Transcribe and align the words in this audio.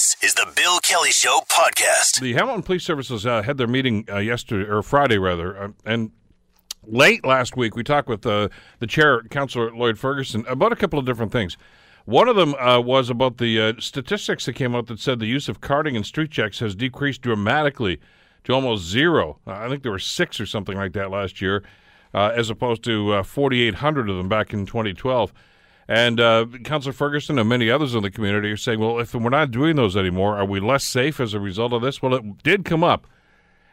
This 0.00 0.16
is 0.22 0.32
the 0.32 0.50
Bill 0.56 0.78
Kelly 0.78 1.10
Show 1.10 1.42
podcast. 1.46 2.20
The 2.22 2.32
Hamilton 2.32 2.62
Police 2.62 2.84
Services 2.84 3.26
uh, 3.26 3.42
had 3.42 3.58
their 3.58 3.66
meeting 3.66 4.06
uh, 4.10 4.16
yesterday, 4.16 4.66
or 4.66 4.82
Friday 4.82 5.18
rather, 5.18 5.54
uh, 5.64 5.68
and 5.84 6.10
late 6.86 7.22
last 7.26 7.54
week 7.54 7.76
we 7.76 7.84
talked 7.84 8.08
with 8.08 8.24
uh, 8.24 8.48
the 8.78 8.86
chair, 8.86 9.22
Councillor 9.24 9.70
Lloyd 9.76 9.98
Ferguson, 9.98 10.46
about 10.48 10.72
a 10.72 10.76
couple 10.76 10.98
of 10.98 11.04
different 11.04 11.32
things. 11.32 11.58
One 12.06 12.28
of 12.30 12.36
them 12.36 12.54
uh, 12.54 12.80
was 12.80 13.10
about 13.10 13.36
the 13.36 13.60
uh, 13.60 13.72
statistics 13.78 14.46
that 14.46 14.54
came 14.54 14.74
out 14.74 14.86
that 14.86 15.00
said 15.00 15.18
the 15.18 15.26
use 15.26 15.50
of 15.50 15.60
carding 15.60 15.96
and 15.96 16.06
street 16.06 16.30
checks 16.30 16.60
has 16.60 16.74
decreased 16.74 17.20
dramatically 17.20 18.00
to 18.44 18.54
almost 18.54 18.84
zero. 18.84 19.38
I 19.46 19.68
think 19.68 19.82
there 19.82 19.92
were 19.92 19.98
six 19.98 20.40
or 20.40 20.46
something 20.46 20.78
like 20.78 20.94
that 20.94 21.10
last 21.10 21.42
year, 21.42 21.62
as 22.14 22.48
opposed 22.48 22.82
to 22.84 23.22
4,800 23.22 24.08
of 24.08 24.16
them 24.16 24.30
back 24.30 24.54
in 24.54 24.64
2012. 24.64 25.34
And 25.90 26.20
uh, 26.20 26.46
Councillor 26.62 26.92
Ferguson 26.92 27.36
and 27.36 27.48
many 27.48 27.68
others 27.68 27.96
in 27.96 28.04
the 28.04 28.12
community 28.12 28.48
are 28.52 28.56
saying, 28.56 28.78
well, 28.78 29.00
if 29.00 29.12
we're 29.12 29.28
not 29.28 29.50
doing 29.50 29.74
those 29.74 29.96
anymore, 29.96 30.36
are 30.36 30.44
we 30.44 30.60
less 30.60 30.84
safe 30.84 31.18
as 31.18 31.34
a 31.34 31.40
result 31.40 31.72
of 31.72 31.82
this? 31.82 32.00
Well, 32.00 32.14
it 32.14 32.44
did 32.44 32.64
come 32.64 32.84
up 32.84 33.08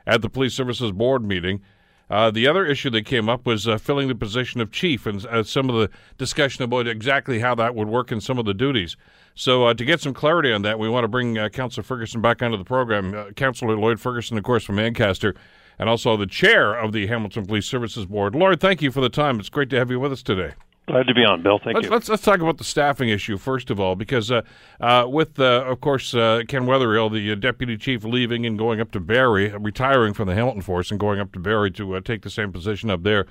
at 0.07 0.23
the 0.23 0.29
Police 0.29 0.55
Services 0.55 0.91
Board 0.91 1.23
meeting. 1.23 1.61
Uh, 2.09 2.31
the 2.31 2.47
other 2.47 2.65
issue 2.65 2.89
that 2.89 3.05
came 3.05 3.29
up 3.29 3.45
was 3.45 3.67
uh, 3.67 3.77
filling 3.77 4.07
the 4.07 4.15
position 4.15 4.59
of 4.61 4.71
chief 4.71 5.05
and 5.05 5.23
uh, 5.27 5.43
some 5.43 5.69
of 5.69 5.75
the 5.75 5.91
discussion 6.17 6.63
about 6.63 6.87
exactly 6.87 7.37
how 7.37 7.53
that 7.53 7.75
would 7.75 7.87
work 7.87 8.11
and 8.11 8.23
some 8.23 8.39
of 8.39 8.45
the 8.45 8.53
duties. 8.53 8.97
So, 9.35 9.65
uh, 9.67 9.75
to 9.75 9.85
get 9.85 10.01
some 10.01 10.15
clarity 10.15 10.51
on 10.51 10.63
that, 10.63 10.79
we 10.79 10.89
want 10.89 11.03
to 11.03 11.07
bring 11.07 11.37
uh, 11.37 11.49
Councillor 11.49 11.83
Ferguson 11.83 12.19
back 12.19 12.41
onto 12.41 12.57
the 12.57 12.63
program. 12.63 13.13
Uh, 13.13 13.25
Councillor 13.33 13.77
Lloyd 13.77 13.99
Ferguson, 13.99 14.39
of 14.39 14.43
course, 14.43 14.63
from 14.63 14.79
Ancaster, 14.79 15.35
and 15.77 15.87
also 15.87 16.17
the 16.17 16.25
chair 16.25 16.73
of 16.73 16.93
the 16.93 17.05
Hamilton 17.05 17.45
Police 17.45 17.67
Services 17.67 18.07
Board. 18.07 18.33
Lloyd, 18.33 18.59
thank 18.59 18.81
you 18.81 18.89
for 18.89 19.01
the 19.01 19.09
time. 19.09 19.39
It's 19.39 19.49
great 19.49 19.69
to 19.69 19.77
have 19.77 19.91
you 19.91 19.99
with 19.99 20.11
us 20.11 20.23
today. 20.23 20.55
Glad 20.87 21.05
to 21.07 21.13
be 21.13 21.25
on, 21.25 21.43
Bill. 21.43 21.59
Thank 21.61 21.75
let's, 21.75 21.85
you. 21.85 21.91
Let's 21.91 22.09
let's 22.09 22.23
talk 22.23 22.39
about 22.39 22.57
the 22.57 22.63
staffing 22.63 23.09
issue 23.09 23.37
first 23.37 23.69
of 23.69 23.77
all, 23.77 23.95
because 23.95 24.31
uh, 24.31 24.41
uh, 24.79 25.05
with 25.07 25.37
uh, 25.37 25.65
of 25.65 25.81
course 25.81 26.13
uh, 26.13 26.43
Ken 26.47 26.63
Weatherill, 26.63 27.11
the 27.11 27.33
uh, 27.33 27.35
deputy 27.35 27.75
chief, 27.75 28.05
leaving 28.05 28.45
and 28.45 28.57
going 28.57 28.79
up 28.79 28.91
to 28.91 29.01
Barrie, 29.01 29.49
retiring 29.49 30.13
from 30.13 30.29
the 30.29 30.33
Hamilton 30.33 30.61
force 30.61 30.89
and 30.89 30.97
going 30.97 31.19
up 31.19 31.33
to 31.33 31.39
Barrie 31.39 31.71
to 31.71 31.95
uh, 31.95 31.99
take 31.99 32.21
the 32.21 32.29
same 32.29 32.53
position 32.53 32.89
up 32.89 33.03
there, 33.03 33.25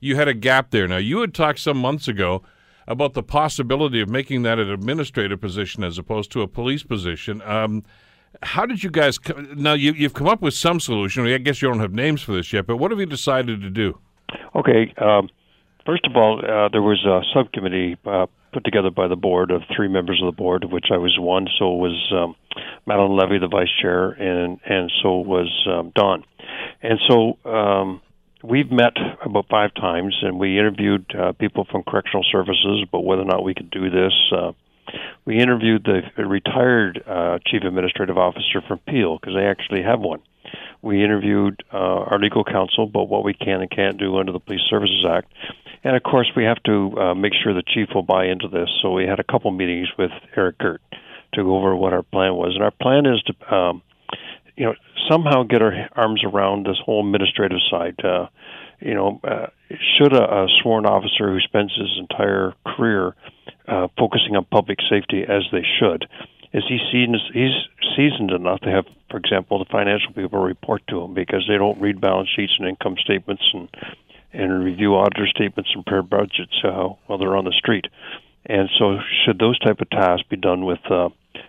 you 0.00 0.16
had 0.16 0.28
a 0.28 0.34
gap 0.34 0.70
there. 0.70 0.86
Now 0.86 0.98
you 0.98 1.22
had 1.22 1.32
talked 1.32 1.60
some 1.60 1.78
months 1.78 2.08
ago 2.08 2.42
about 2.86 3.14
the 3.14 3.22
possibility 3.22 4.02
of 4.02 4.10
making 4.10 4.42
that 4.42 4.58
an 4.58 4.68
administrative 4.68 5.40
position 5.40 5.84
as 5.84 5.96
opposed 5.96 6.30
to 6.32 6.42
a 6.42 6.46
police 6.46 6.82
position. 6.82 7.40
Um, 7.40 7.84
how 8.42 8.66
did 8.66 8.84
you 8.84 8.90
guys? 8.90 9.16
Co- 9.16 9.40
now 9.54 9.72
you, 9.72 9.92
you've 9.92 10.12
come 10.12 10.28
up 10.28 10.42
with 10.42 10.52
some 10.52 10.78
solution. 10.78 11.26
I 11.26 11.38
guess 11.38 11.62
you 11.62 11.68
don't 11.68 11.80
have 11.80 11.94
names 11.94 12.20
for 12.20 12.32
this 12.32 12.52
yet, 12.52 12.66
but 12.66 12.76
what 12.76 12.90
have 12.90 13.00
you 13.00 13.06
decided 13.06 13.62
to 13.62 13.70
do? 13.70 13.98
Okay. 14.54 14.92
Um, 14.98 15.30
First 15.88 16.04
of 16.04 16.14
all, 16.16 16.40
uh, 16.40 16.68
there 16.68 16.82
was 16.82 17.02
a 17.06 17.22
subcommittee 17.32 17.96
uh, 18.04 18.26
put 18.52 18.62
together 18.62 18.90
by 18.90 19.08
the 19.08 19.16
board 19.16 19.50
of 19.50 19.62
three 19.74 19.88
members 19.88 20.20
of 20.22 20.26
the 20.26 20.36
board, 20.36 20.62
of 20.62 20.70
which 20.70 20.88
I 20.92 20.98
was 20.98 21.16
one. 21.18 21.46
So 21.58 21.70
was 21.70 22.12
um, 22.14 22.36
Madeline 22.86 23.16
Levy, 23.16 23.38
the 23.38 23.48
vice 23.48 23.70
chair, 23.80 24.10
and 24.10 24.60
and 24.66 24.92
so 25.02 25.20
was 25.20 25.48
um, 25.66 25.90
Don. 25.94 26.24
And 26.82 26.98
so 27.08 27.38
um, 27.50 28.02
we've 28.44 28.70
met 28.70 28.98
about 29.24 29.46
five 29.48 29.72
times, 29.72 30.14
and 30.20 30.38
we 30.38 30.58
interviewed 30.58 31.06
uh, 31.18 31.32
people 31.32 31.66
from 31.70 31.84
correctional 31.84 32.26
services 32.30 32.84
about 32.86 33.06
whether 33.06 33.22
or 33.22 33.24
not 33.24 33.42
we 33.42 33.54
could 33.54 33.70
do 33.70 33.88
this. 33.88 34.12
Uh, 34.30 34.52
we 35.24 35.38
interviewed 35.38 35.84
the 35.86 36.26
retired 36.26 37.02
uh, 37.06 37.38
chief 37.46 37.62
administrative 37.64 38.18
officer 38.18 38.60
from 38.68 38.78
Peel 38.80 39.16
because 39.18 39.34
they 39.34 39.46
actually 39.46 39.84
have 39.84 40.00
one. 40.00 40.20
We 40.82 41.02
interviewed 41.02 41.62
uh, 41.72 41.76
our 41.76 42.18
legal 42.18 42.44
counsel 42.44 42.84
about 42.84 43.08
what 43.08 43.24
we 43.24 43.32
can 43.32 43.62
and 43.62 43.70
can't 43.70 43.98
do 43.98 44.18
under 44.18 44.32
the 44.32 44.38
Police 44.38 44.62
Services 44.68 45.04
Act, 45.08 45.32
and 45.84 45.96
of 45.96 46.02
course, 46.02 46.30
we 46.36 46.44
have 46.44 46.62
to 46.64 46.92
uh, 46.98 47.14
make 47.14 47.32
sure 47.42 47.54
the 47.54 47.62
chief 47.62 47.88
will 47.94 48.02
buy 48.02 48.26
into 48.26 48.48
this. 48.48 48.68
So 48.82 48.92
we 48.92 49.04
had 49.04 49.20
a 49.20 49.24
couple 49.24 49.50
meetings 49.50 49.88
with 49.98 50.10
Eric 50.36 50.58
Girt 50.58 50.82
to 51.34 51.42
go 51.42 51.56
over 51.56 51.76
what 51.76 51.92
our 51.92 52.02
plan 52.02 52.34
was. 52.34 52.54
And 52.54 52.64
our 52.64 52.70
plan 52.70 53.06
is 53.06 53.22
to, 53.22 53.54
um, 53.54 53.82
you 54.56 54.66
know, 54.66 54.74
somehow 55.10 55.44
get 55.44 55.62
our 55.62 55.88
arms 55.92 56.22
around 56.24 56.66
this 56.66 56.78
whole 56.84 57.04
administrative 57.06 57.58
side. 57.70 57.94
Uh, 58.02 58.26
you 58.80 58.94
know, 58.94 59.20
uh, 59.24 59.46
should 59.96 60.12
a, 60.12 60.22
a 60.22 60.46
sworn 60.62 60.86
officer 60.86 61.30
who 61.30 61.40
spends 61.40 61.72
his 61.76 61.98
entire 61.98 62.54
career 62.66 63.14
uh, 63.66 63.88
focusing 63.98 64.36
on 64.36 64.44
public 64.44 64.78
safety 64.88 65.22
as 65.22 65.42
they 65.52 65.64
should, 65.78 66.06
is 66.52 66.64
he 66.68 66.78
seen 66.90 67.14
he's 67.34 67.52
seasoned 67.96 68.30
enough 68.30 68.60
to 68.60 68.70
have, 68.70 68.86
for 69.10 69.18
example, 69.18 69.58
the 69.58 69.70
financial 69.70 70.12
people 70.12 70.40
report 70.40 70.82
to 70.88 71.02
him 71.02 71.12
because 71.12 71.44
they 71.48 71.58
don't 71.58 71.80
read 71.80 72.00
balance 72.00 72.28
sheets 72.34 72.54
and 72.58 72.68
income 72.68 72.96
statements 73.02 73.42
and 73.52 73.68
and 74.32 74.64
review 74.64 74.94
auditor 74.94 75.26
statements 75.26 75.70
and 75.74 75.84
prepare 75.84 76.02
budgets 76.02 76.54
uh, 76.64 76.88
while 77.06 77.18
they're 77.18 77.36
on 77.36 77.44
the 77.44 77.54
street. 77.56 77.86
And 78.46 78.68
so, 78.78 78.98
should 79.24 79.38
those 79.38 79.58
type 79.58 79.80
of 79.80 79.90
tasks 79.90 80.26
be 80.28 80.36
done 80.36 80.64
with 80.64 80.78
uh, 80.90 81.08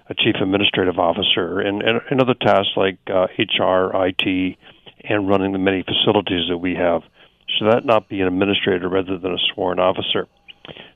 a 0.09 0.13
chief 0.15 0.35
administrative 0.41 0.99
officer 0.99 1.59
and, 1.59 1.81
and, 1.81 2.01
and 2.09 2.21
other 2.21 2.33
tasks 2.33 2.71
like 2.75 2.97
uh, 3.07 3.27
HR, 3.37 3.91
IT, 4.07 4.57
and 5.03 5.29
running 5.29 5.53
the 5.53 5.59
many 5.59 5.83
facilities 5.83 6.49
that 6.49 6.57
we 6.57 6.75
have, 6.75 7.03
should 7.47 7.71
that 7.71 7.85
not 7.85 8.09
be 8.09 8.19
an 8.21 8.27
administrator 8.27 8.89
rather 8.89 9.17
than 9.17 9.33
a 9.33 9.53
sworn 9.53 9.79
officer? 9.79 10.27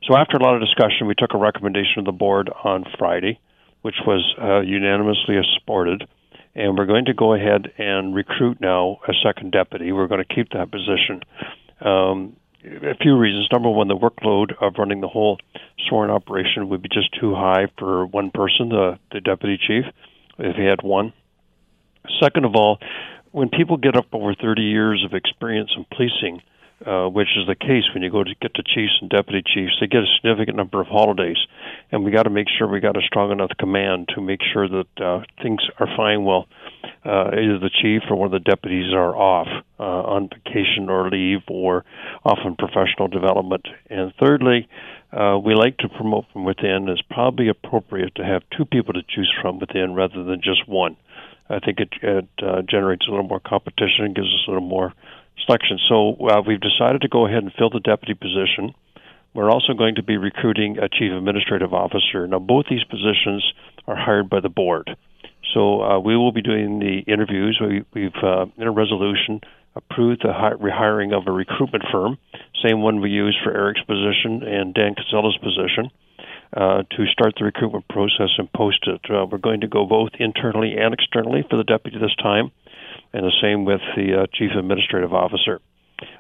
So, 0.08 0.18
after 0.18 0.38
a 0.38 0.44
lot 0.44 0.56
of 0.56 0.62
discussion, 0.62 1.08
we 1.08 1.16
took 1.16 1.34
a 1.34 1.38
recommendation 1.38 2.00
of 2.00 2.06
the 2.06 2.12
board 2.12 2.50
on 2.64 2.84
Friday, 2.98 3.40
which 3.82 3.96
was 4.06 4.24
uh, 4.42 4.60
unanimously 4.60 5.36
supported 5.58 6.08
and 6.56 6.78
we're 6.78 6.86
going 6.86 7.06
to 7.06 7.14
go 7.14 7.34
ahead 7.34 7.72
and 7.78 8.14
recruit 8.14 8.62
now 8.62 9.00
a 9.08 9.14
second 9.24 9.52
deputy. 9.52 9.92
We're 9.92 10.08
going 10.08 10.24
to 10.24 10.36
keep 10.36 10.50
that 10.52 10.72
position. 10.72 11.22
Um, 11.84 12.36
a 12.64 12.96
few 13.02 13.18
reasons. 13.18 13.50
Number 13.52 13.70
one, 13.70 13.88
the 13.88 13.96
workload 13.96 14.54
of 14.62 14.76
running 14.78 15.02
the 15.02 15.08
whole 15.08 15.38
sworn 15.88 16.10
operation 16.10 16.70
would 16.70 16.82
be 16.82 16.90
just 16.90 17.10
too 17.20 17.36
high 17.36 17.68
for 17.78 18.06
one 18.06 18.32
person, 18.32 18.70
the, 18.70 18.98
the 19.12 19.20
deputy 19.20 19.58
chief, 19.58 19.86
if 20.40 20.56
he 20.56 20.64
had 20.64 20.82
one. 20.82 21.14
Second 22.22 22.46
of 22.46 22.56
all, 22.56 22.80
when 23.32 23.50
people 23.50 23.78
get 23.78 23.96
up 23.96 24.08
over 24.14 24.34
30 24.34 24.62
years 24.62 25.04
of 25.06 25.14
experience 25.14 25.72
in 25.76 25.86
policing, 25.92 26.42
uh, 26.86 27.08
which 27.08 27.30
is 27.38 27.48
the 27.48 27.56
case 27.56 27.84
when 27.94 28.04
you 28.04 28.12
go 28.12 28.24
to 28.24 28.36
get 28.42 28.54
to 28.56 28.64
chiefs 28.64 28.98
and 29.00 29.10
deputy 29.10 29.42
chiefs. 29.42 29.78
They 29.80 29.88
get 29.88 30.02
a 30.02 30.16
significant 30.18 30.58
number 30.58 30.82
of 30.82 30.88
holidays, 30.88 31.38
and 31.92 32.04
we 32.04 32.12
got 32.12 32.24
to 32.24 32.30
make 32.30 32.48
sure 32.50 32.68
we 32.68 32.82
got 32.82 32.98
a 32.98 33.02
strong 33.02 33.32
enough 33.32 33.52
command 33.58 34.10
to 34.16 34.22
make 34.22 34.42
sure 34.52 34.68
that 34.68 35.02
uh, 35.02 35.22
things 35.42 35.62
are 35.80 35.88
fine 35.96 36.24
while 36.24 36.48
uh, 37.06 37.32
either 37.34 37.60
the 37.60 37.70
chief 37.82 38.04
or 38.10 38.16
one 38.16 38.28
of 38.28 38.32
the 38.32 38.50
deputies 38.50 38.94
are 38.94 39.16
off 39.16 39.48
uh, 39.80 39.84
on 39.84 40.30
vacation 40.30 40.90
or 40.90 41.10
leave 41.10 41.42
or 41.48 41.86
off 42.24 42.40
on 42.46 42.56
professional 42.56 43.08
development. 43.08 43.68
And 43.90 44.14
thirdly, 44.20 44.68
uh, 45.12 45.38
we 45.44 45.54
like 45.54 45.78
to 45.78 45.90
promote 45.90 46.26
from 46.34 46.46
within. 46.46 46.88
It's 46.90 47.02
probably 47.10 47.50
appropriate 47.50 48.16
to 48.16 48.24
have 48.24 48.44
two 48.58 48.66
people 48.66 48.94
to 48.94 49.04
choose 49.04 49.32
from 49.42 49.60
within 49.60 49.94
rather 49.94 50.24
than 50.24 50.42
just 50.44 50.68
one. 50.68 50.98
I 51.50 51.60
think 51.60 51.80
it, 51.80 51.90
it 52.02 52.28
uh, 52.42 52.62
generates 52.70 53.06
a 53.08 53.12
little 53.12 53.28
more 53.28 53.42
competition 53.42 54.06
and 54.06 54.16
gives 54.16 54.28
us 54.28 54.46
a 54.48 54.52
little 54.52 54.68
more 54.68 54.94
selection. 55.46 55.78
So 55.90 56.16
uh, 56.28 56.42
we've 56.46 56.62
decided 56.62 57.02
to 57.02 57.10
go 57.10 57.28
ahead 57.28 57.44
and 57.44 57.52
fill 57.58 57.70
the 57.70 57.80
deputy 57.80 58.14
position. 58.14 58.74
We're 59.34 59.50
also 59.50 59.74
going 59.74 59.96
to 59.96 60.04
be 60.04 60.18
recruiting 60.18 60.78
a 60.78 60.88
chief 60.88 61.12
administrative 61.12 61.74
officer. 61.74 62.28
Now, 62.28 62.40
both 62.40 62.66
these 62.70 62.84
positions 62.84 63.44
are 63.88 63.96
hired 63.96 64.30
by 64.30 64.40
the 64.40 64.50
board. 64.50 64.96
So 65.54 65.82
uh, 65.82 66.00
we 66.00 66.18
will 66.18 66.32
be 66.32 66.42
doing 66.42 66.80
the 66.80 67.00
interviews. 67.12 67.60
We, 67.62 67.86
we've, 67.94 68.24
uh, 68.24 68.46
in 68.58 68.68
a 68.68 68.72
resolution 68.72 69.42
approved 69.76 70.22
the 70.24 70.34
hi- 70.34 70.54
rehiring 70.54 71.16
of 71.16 71.28
a 71.28 71.32
recruitment 71.32 71.84
firm, 71.92 72.18
same 72.64 72.82
one 72.82 73.02
we 73.02 73.10
used 73.10 73.38
for 73.44 73.52
Eric's 73.52 73.82
position 73.82 74.44
and 74.44 74.74
Dan 74.74 74.96
Kinsella's 74.96 75.38
position, 75.38 75.90
uh, 76.56 76.84
to 76.92 77.06
start 77.12 77.34
the 77.38 77.46
recruitment 77.46 77.88
process 77.88 78.30
and 78.38 78.52
post 78.54 78.86
it. 78.88 79.02
Uh, 79.10 79.26
we're 79.26 79.40
going 79.40 79.62
to 79.62 79.68
go 79.68 79.86
both 79.86 80.12
internally 80.20 80.76
and 80.78 80.94
externally 80.94 81.44
for 81.50 81.58
the 81.58 81.64
deputy 81.64 81.98
this 82.00 82.16
time 82.22 82.52
and 83.14 83.26
the 83.26 83.34
same 83.42 83.66
with 83.66 83.82
the 83.96 84.22
uh, 84.22 84.26
chief 84.34 84.52
administrative 84.58 85.14
officer. 85.14 85.60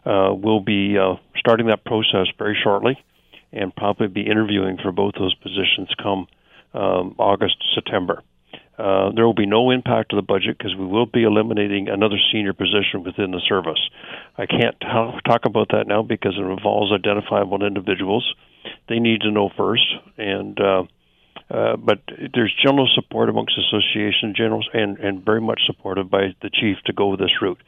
Uh, 0.06 0.34
we'll 0.34 0.60
be 0.60 0.98
uh, 0.98 1.16
starting 1.38 1.68
that 1.68 1.84
process 1.84 2.28
very 2.38 2.58
shortly, 2.64 2.98
and 3.52 3.76
probably 3.76 4.08
be 4.08 4.22
interviewing 4.22 4.78
for 4.82 4.92
both 4.92 5.14
those 5.20 5.36
positions 5.36 5.90
come 6.02 6.28
um, 6.74 7.16
August 7.20 7.58
September. 7.76 8.24
Uh, 8.78 9.12
there 9.16 9.26
will 9.26 9.36
be 9.36 9.46
no 9.46 9.70
impact 9.70 10.10
to 10.10 10.16
the 10.16 10.24
budget 10.24 10.58
because 10.58 10.76
we 10.76 10.86
will 10.86 11.06
be 11.06 11.24
eliminating 11.24 11.90
another 11.90 12.18
senior 12.32 12.54
position 12.54 13.04
within 13.04 13.30
the 13.32 13.42
service. 13.48 13.80
I 14.38 14.48
can't 14.48 14.76
t- 14.80 15.20
talk 15.26 15.46
about 15.46 15.70
that 15.70 15.86
now 15.88 16.02
because 16.02 16.34
it 16.38 16.42
involves 16.42 16.92
identifiable 16.92 17.64
individuals. 17.64 18.34
They 18.90 19.00
need 19.00 19.22
to 19.22 19.32
know 19.32 19.52
first, 19.56 19.86
and 20.18 20.60
uh, 20.60 20.84
uh, 21.52 21.76
but 21.78 22.00
there's 22.34 22.54
general 22.64 22.90
support 22.96 23.30
amongst 23.30 23.60
association 23.60 24.34
generals 24.36 24.68
and, 24.74 24.98
and 24.98 25.24
very 25.24 25.42
much 25.42 25.62
supported 25.68 26.10
by 26.10 26.34
the 26.42 26.50
chief 26.50 26.78
to 26.86 26.94
go 26.94 27.16
this 27.16 27.42
route. 27.42 27.62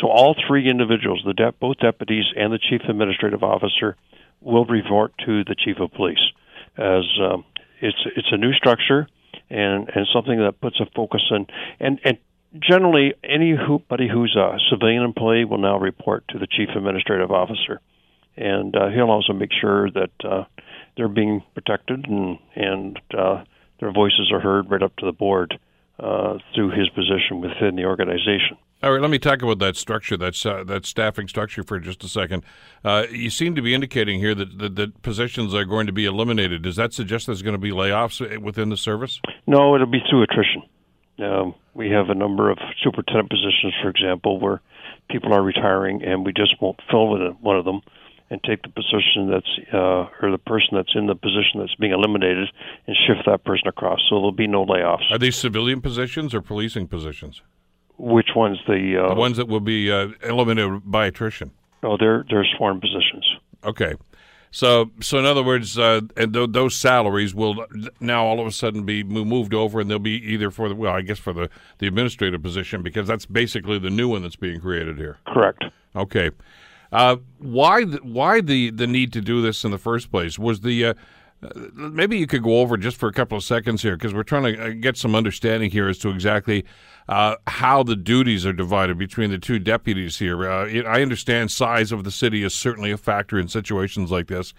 So 0.00 0.08
all 0.08 0.34
three 0.48 0.68
individuals, 0.68 1.22
the 1.24 1.34
de- 1.34 1.52
both 1.52 1.78
deputies 1.78 2.24
and 2.36 2.52
the 2.52 2.58
chief 2.58 2.80
administrative 2.88 3.44
officer, 3.44 3.96
will 4.40 4.64
report 4.64 5.12
to 5.26 5.44
the 5.44 5.54
chief 5.54 5.78
of 5.78 5.92
police. 5.92 6.32
As 6.76 7.04
um, 7.22 7.44
it's 7.80 7.98
it's 8.16 8.28
a 8.32 8.36
new 8.36 8.52
structure 8.54 9.06
and 9.50 9.88
and 9.94 10.06
something 10.12 10.38
that 10.38 10.60
puts 10.60 10.80
a 10.80 10.86
focus 10.94 11.22
on 11.30 11.46
and 11.80 12.00
and 12.04 12.18
generally 12.60 13.14
anybody 13.22 14.08
who's 14.08 14.36
a 14.36 14.58
civilian 14.70 15.02
employee 15.02 15.44
will 15.44 15.58
now 15.58 15.78
report 15.78 16.24
to 16.28 16.38
the 16.38 16.46
chief 16.46 16.68
administrative 16.74 17.30
officer, 17.30 17.80
and 18.36 18.74
uh, 18.74 18.88
he'll 18.88 19.10
also 19.10 19.32
make 19.32 19.50
sure 19.52 19.90
that. 19.90 20.10
Uh, 20.24 20.44
they're 20.98 21.08
being 21.08 21.42
protected 21.54 22.04
and 22.06 22.38
and 22.54 23.00
uh, 23.16 23.42
their 23.80 23.92
voices 23.92 24.30
are 24.32 24.40
heard 24.40 24.70
right 24.70 24.82
up 24.82 24.94
to 24.96 25.06
the 25.06 25.12
board 25.12 25.58
uh, 25.98 26.36
through 26.54 26.70
his 26.70 26.88
position 26.90 27.40
within 27.40 27.76
the 27.76 27.84
organization. 27.84 28.58
All 28.80 28.92
right, 28.92 29.00
let 29.00 29.10
me 29.10 29.18
talk 29.18 29.42
about 29.42 29.58
that 29.58 29.76
structure, 29.76 30.16
that 30.18 30.46
uh, 30.46 30.62
that 30.62 30.86
staffing 30.86 31.26
structure 31.26 31.64
for 31.64 31.80
just 31.80 32.04
a 32.04 32.08
second. 32.08 32.44
Uh, 32.84 33.06
you 33.10 33.28
seem 33.28 33.56
to 33.56 33.62
be 33.62 33.74
indicating 33.74 34.20
here 34.20 34.36
that, 34.36 34.56
that, 34.58 34.76
that 34.76 35.02
positions 35.02 35.52
are 35.52 35.64
going 35.64 35.88
to 35.88 35.92
be 35.92 36.04
eliminated. 36.04 36.62
Does 36.62 36.76
that 36.76 36.92
suggest 36.92 37.26
there's 37.26 37.42
going 37.42 37.54
to 37.54 37.58
be 37.58 37.72
layoffs 37.72 38.40
within 38.40 38.68
the 38.68 38.76
service? 38.76 39.20
No, 39.48 39.74
it'll 39.74 39.88
be 39.88 39.98
through 40.08 40.22
attrition. 40.22 40.62
Um, 41.18 41.56
we 41.74 41.90
have 41.90 42.08
a 42.08 42.14
number 42.14 42.50
of 42.50 42.58
superintendent 42.84 43.30
positions, 43.30 43.74
for 43.82 43.88
example, 43.88 44.38
where 44.38 44.60
people 45.10 45.34
are 45.34 45.42
retiring, 45.42 46.04
and 46.04 46.24
we 46.24 46.32
just 46.32 46.54
won't 46.62 46.78
fill 46.88 47.18
one 47.40 47.56
of 47.56 47.64
them 47.64 47.80
and 48.30 48.40
take 48.44 48.62
the 48.62 48.68
position 48.68 49.28
that's 49.28 49.58
uh, 49.72 50.06
or 50.22 50.30
the 50.30 50.38
person 50.38 50.68
that's 50.74 50.94
in 50.94 51.06
the 51.06 51.16
position 51.16 51.58
that's 51.58 51.74
being 51.76 51.92
eliminated 51.92 52.48
and 52.86 52.96
shift 53.08 53.26
that 53.26 53.42
person 53.42 53.66
across. 53.66 53.98
So 54.08 54.16
there'll 54.16 54.30
be 54.30 54.46
no 54.46 54.64
layoffs. 54.64 55.10
Are 55.10 55.18
these 55.18 55.34
civilian 55.34 55.80
positions 55.80 56.32
or 56.32 56.42
policing 56.42 56.86
positions? 56.86 57.42
Which 57.98 58.28
ones? 58.36 58.58
The 58.66 59.04
uh, 59.04 59.08
the 59.08 59.20
ones 59.20 59.36
that 59.36 59.48
will 59.48 59.60
be 59.60 59.90
uh, 59.90 60.08
eliminated 60.22 60.82
by 60.84 61.06
attrition. 61.06 61.50
No, 61.82 61.96
they're 61.96 62.24
they're 62.30 62.46
sworn 62.56 62.80
positions. 62.80 63.26
Okay. 63.64 63.94
So, 64.50 64.90
so 65.00 65.18
in 65.18 65.26
other 65.26 65.42
words, 65.42 65.78
uh, 65.78 66.00
and 66.16 66.32
th- 66.32 66.50
those 66.52 66.74
salaries 66.74 67.34
will 67.34 67.66
now 68.00 68.24
all 68.24 68.40
of 68.40 68.46
a 68.46 68.52
sudden 68.52 68.84
be 68.84 69.04
moved 69.04 69.52
over, 69.52 69.78
and 69.80 69.90
they'll 69.90 69.98
be 69.98 70.22
either 70.32 70.50
for 70.50 70.68
the 70.68 70.74
well, 70.74 70.94
I 70.94 71.02
guess 71.02 71.18
for 71.18 71.32
the 71.32 71.50
the 71.78 71.86
administrative 71.86 72.42
position 72.42 72.82
because 72.82 73.06
that's 73.06 73.26
basically 73.26 73.78
the 73.78 73.90
new 73.90 74.08
one 74.08 74.22
that's 74.22 74.36
being 74.36 74.60
created 74.60 74.96
here. 74.96 75.18
Correct. 75.26 75.64
Okay. 75.94 76.30
Uh, 76.90 77.16
why 77.38 77.84
the, 77.84 77.98
why 77.98 78.40
the 78.40 78.70
the 78.70 78.86
need 78.86 79.12
to 79.12 79.20
do 79.20 79.42
this 79.42 79.64
in 79.64 79.70
the 79.70 79.78
first 79.78 80.10
place? 80.10 80.38
Was 80.38 80.60
the 80.60 80.86
uh, 80.86 80.94
maybe 81.74 82.18
you 82.18 82.26
could 82.26 82.42
go 82.42 82.60
over 82.60 82.76
just 82.76 82.96
for 82.96 83.08
a 83.08 83.12
couple 83.12 83.38
of 83.38 83.44
seconds 83.44 83.82
here 83.82 83.96
because 83.96 84.12
we're 84.12 84.22
trying 84.22 84.54
to 84.54 84.64
uh, 84.64 84.68
get 84.70 84.96
some 84.96 85.14
understanding 85.14 85.70
here 85.70 85.88
as 85.88 85.98
to 85.98 86.10
exactly 86.10 86.64
uh, 87.08 87.36
how 87.46 87.82
the 87.82 87.96
duties 87.96 88.44
are 88.44 88.52
divided 88.52 88.98
between 88.98 89.30
the 89.30 89.38
two 89.38 89.58
deputies 89.58 90.18
here. 90.18 90.50
Uh, 90.50 90.66
it, 90.66 90.84
I 90.84 91.00
understand 91.02 91.50
size 91.50 91.92
of 91.92 92.04
the 92.04 92.10
city 92.10 92.42
is 92.42 92.54
certainly 92.54 92.90
a 92.90 92.96
factor 92.96 93.38
in 93.38 93.48
situations 93.48 94.10
like 94.10 94.26
this. 94.26 94.52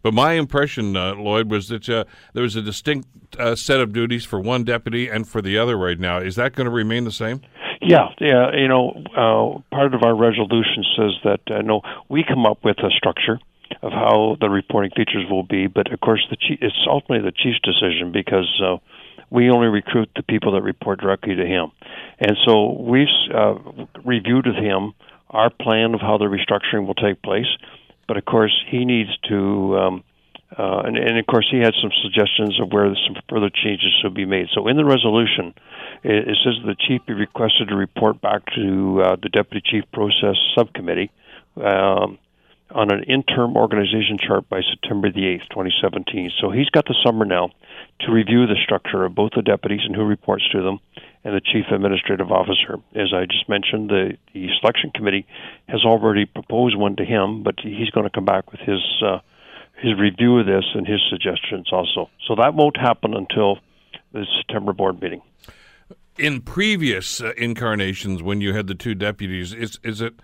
But 0.00 0.14
my 0.14 0.32
impression, 0.32 0.96
uh, 0.96 1.14
Lloyd, 1.14 1.48
was 1.50 1.68
that 1.68 1.88
uh, 1.88 2.04
there 2.32 2.42
was 2.42 2.56
a 2.56 2.62
distinct 2.62 3.06
uh, 3.38 3.54
set 3.54 3.78
of 3.78 3.92
duties 3.92 4.24
for 4.24 4.40
one 4.40 4.64
deputy 4.64 5.08
and 5.08 5.28
for 5.28 5.40
the 5.40 5.58
other 5.58 5.76
right 5.76 5.98
now. 5.98 6.18
Is 6.18 6.34
that 6.36 6.54
going 6.56 6.64
to 6.64 6.72
remain 6.72 7.04
the 7.04 7.12
same? 7.12 7.42
Yeah, 7.80 8.08
yeah. 8.20 8.52
You 8.52 8.68
know, 8.68 9.62
part 9.70 9.94
of 9.94 10.02
our 10.02 10.16
resolution 10.16 10.84
says 10.96 11.12
that 11.24 11.64
no, 11.64 11.82
we 12.08 12.24
come 12.26 12.46
up 12.46 12.64
with 12.64 12.78
a 12.78 12.90
structure 12.90 13.38
of 13.82 13.92
how 13.92 14.36
the 14.40 14.48
reporting 14.48 14.90
features 14.96 15.24
will 15.30 15.42
be, 15.42 15.66
but 15.66 15.92
of 15.92 16.00
course, 16.00 16.24
the 16.30 16.36
chief, 16.36 16.58
it's 16.60 16.74
ultimately 16.88 17.24
the 17.24 17.36
chief's 17.36 17.60
decision 17.60 18.12
because 18.12 18.60
uh, 18.64 18.76
we 19.30 19.50
only 19.50 19.68
recruit 19.68 20.10
the 20.14 20.22
people 20.22 20.52
that 20.52 20.62
report 20.62 21.00
directly 21.00 21.34
to 21.34 21.46
him, 21.46 21.72
and 22.18 22.36
so 22.46 22.72
we've 22.78 23.08
uh, 23.34 23.54
reviewed 24.04 24.46
with 24.46 24.56
him 24.56 24.92
our 25.30 25.50
plan 25.50 25.94
of 25.94 26.00
how 26.00 26.18
the 26.18 26.26
restructuring 26.26 26.86
will 26.86 26.94
take 26.94 27.22
place. 27.22 27.46
But 28.06 28.16
of 28.16 28.24
course, 28.24 28.54
he 28.70 28.84
needs 28.84 29.10
to. 29.28 29.78
Um, 29.78 30.04
uh, 30.58 30.82
and, 30.84 30.98
and, 30.98 31.18
of 31.18 31.26
course, 31.26 31.48
he 31.50 31.56
had 31.60 31.72
some 31.80 31.90
suggestions 32.02 32.60
of 32.60 32.70
where 32.70 32.94
some 33.06 33.16
further 33.30 33.48
changes 33.48 33.90
should 34.02 34.12
be 34.12 34.26
made. 34.26 34.48
So, 34.52 34.68
in 34.68 34.76
the 34.76 34.84
resolution, 34.84 35.54
it, 36.02 36.28
it 36.28 36.36
says 36.44 36.54
the 36.66 36.76
chief 36.78 37.00
be 37.06 37.14
requested 37.14 37.68
to 37.68 37.74
report 37.74 38.20
back 38.20 38.44
to 38.54 39.02
uh, 39.02 39.16
the 39.22 39.30
deputy 39.30 39.62
chief 39.64 39.84
process 39.92 40.36
subcommittee 40.54 41.10
um, 41.56 42.18
on 42.74 42.92
an 42.92 43.04
interim 43.04 43.56
organization 43.56 44.18
chart 44.18 44.48
by 44.48 44.60
September 44.62 45.10
the 45.10 45.20
8th, 45.20 45.48
2017. 45.50 46.30
So 46.40 46.50
he's 46.50 46.68
got 46.70 46.86
the 46.86 46.96
summer 47.04 47.24
now 47.24 47.50
to 48.00 48.12
review 48.12 48.46
the 48.46 48.56
structure 48.62 49.04
of 49.04 49.14
both 49.14 49.32
the 49.36 49.42
deputies 49.42 49.80
and 49.84 49.94
who 49.94 50.04
reports 50.04 50.44
to 50.52 50.62
them 50.62 50.80
and 51.24 51.34
the 51.34 51.40
chief 51.40 51.66
administrative 51.70 52.30
officer. 52.32 52.78
As 52.94 53.12
I 53.14 53.26
just 53.26 53.48
mentioned, 53.48 53.90
the, 53.90 54.16
the 54.34 54.48
selection 54.60 54.90
committee 54.94 55.26
has 55.68 55.84
already 55.84 56.26
proposed 56.26 56.76
one 56.76 56.96
to 56.96 57.04
him, 57.04 57.42
but 57.42 57.56
he's 57.62 57.90
going 57.90 58.04
to 58.04 58.10
come 58.10 58.24
back 58.24 58.50
with 58.50 58.60
his 58.60 58.80
uh, 59.04 59.18
his 59.80 59.98
review 59.98 60.38
of 60.38 60.46
this 60.46 60.64
and 60.74 60.86
his 60.86 61.00
suggestions 61.10 61.68
also. 61.72 62.08
So 62.28 62.36
that 62.36 62.54
won't 62.54 62.76
happen 62.76 63.14
until 63.14 63.58
the 64.12 64.26
September 64.38 64.72
board 64.72 65.00
meeting 65.00 65.22
in 66.18 66.40
previous 66.42 67.20
uh, 67.20 67.32
incarnations, 67.36 68.22
when 68.22 68.40
you 68.40 68.52
had 68.52 68.66
the 68.66 68.74
two 68.74 68.94
deputies, 68.94 69.52
is 69.52 69.78
is 69.82 70.00
it 70.00 70.14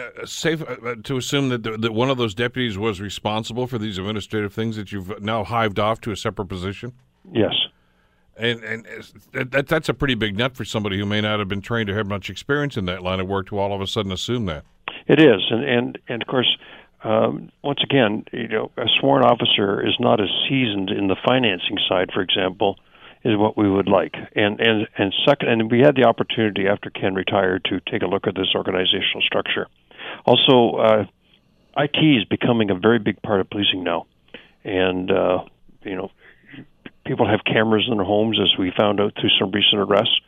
uh, 0.00 0.26
safe 0.26 0.62
uh, 0.62 0.96
to 1.04 1.16
assume 1.16 1.48
that 1.50 1.62
the, 1.62 1.76
that 1.76 1.92
one 1.92 2.10
of 2.10 2.18
those 2.18 2.34
deputies 2.34 2.78
was 2.78 3.00
responsible 3.00 3.66
for 3.66 3.78
these 3.78 3.98
administrative 3.98 4.52
things 4.52 4.76
that 4.76 4.92
you've 4.92 5.20
now 5.22 5.44
hived 5.44 5.78
off 5.78 6.00
to 6.02 6.10
a 6.10 6.16
separate 6.16 6.46
position? 6.46 6.92
Yes. 7.32 7.54
And 8.36 8.64
and 8.64 8.86
that 9.32 9.66
that's 9.68 9.88
a 9.88 9.94
pretty 9.94 10.14
big 10.14 10.36
nut 10.36 10.56
for 10.56 10.64
somebody 10.64 10.98
who 10.98 11.04
may 11.04 11.20
not 11.20 11.38
have 11.38 11.48
been 11.48 11.60
trained 11.60 11.90
or 11.90 11.96
have 11.96 12.06
much 12.06 12.30
experience 12.30 12.76
in 12.76 12.86
that 12.86 13.02
line 13.02 13.20
of 13.20 13.28
work 13.28 13.48
to 13.48 13.58
all 13.58 13.74
of 13.74 13.80
a 13.80 13.86
sudden 13.86 14.10
assume 14.12 14.46
that. 14.46 14.64
It 15.06 15.20
is, 15.20 15.42
and 15.50 15.64
and 15.64 15.98
and 16.08 16.22
of 16.22 16.28
course. 16.28 16.56
Um, 17.02 17.50
once 17.64 17.80
again, 17.82 18.24
you 18.30 18.48
know, 18.48 18.70
a 18.76 18.84
sworn 19.00 19.22
officer 19.24 19.80
is 19.80 19.96
not 20.00 20.20
as 20.20 20.28
seasoned 20.46 20.90
in 20.90 21.08
the 21.08 21.16
financing 21.26 21.78
side, 21.88 22.10
for 22.12 22.20
example, 22.20 22.76
is 23.24 23.36
what 23.36 23.56
we 23.56 23.70
would 23.70 23.88
like. 23.88 24.14
And 24.34 24.60
and 24.60 24.86
and 24.96 25.12
second, 25.26 25.48
and 25.48 25.70
we 25.70 25.80
had 25.80 25.96
the 25.96 26.04
opportunity 26.04 26.66
after 26.66 26.90
Ken 26.90 27.14
retired 27.14 27.64
to 27.64 27.80
take 27.90 28.02
a 28.02 28.06
look 28.06 28.26
at 28.26 28.34
this 28.34 28.54
organizational 28.54 29.22
structure. 29.22 29.66
Also, 30.24 30.76
uh, 30.76 31.04
IT 31.76 31.98
is 31.98 32.24
becoming 32.24 32.70
a 32.70 32.74
very 32.74 32.98
big 32.98 33.20
part 33.22 33.40
of 33.40 33.50
policing 33.50 33.84
now, 33.84 34.06
and 34.64 35.10
uh, 35.10 35.44
you 35.82 35.96
know, 35.96 36.10
people 37.06 37.28
have 37.28 37.40
cameras 37.44 37.88
in 37.90 37.96
their 37.96 38.06
homes, 38.06 38.38
as 38.40 38.56
we 38.58 38.72
found 38.78 39.00
out 39.00 39.14
through 39.20 39.30
some 39.38 39.50
recent 39.50 39.80
arrests. 39.80 40.20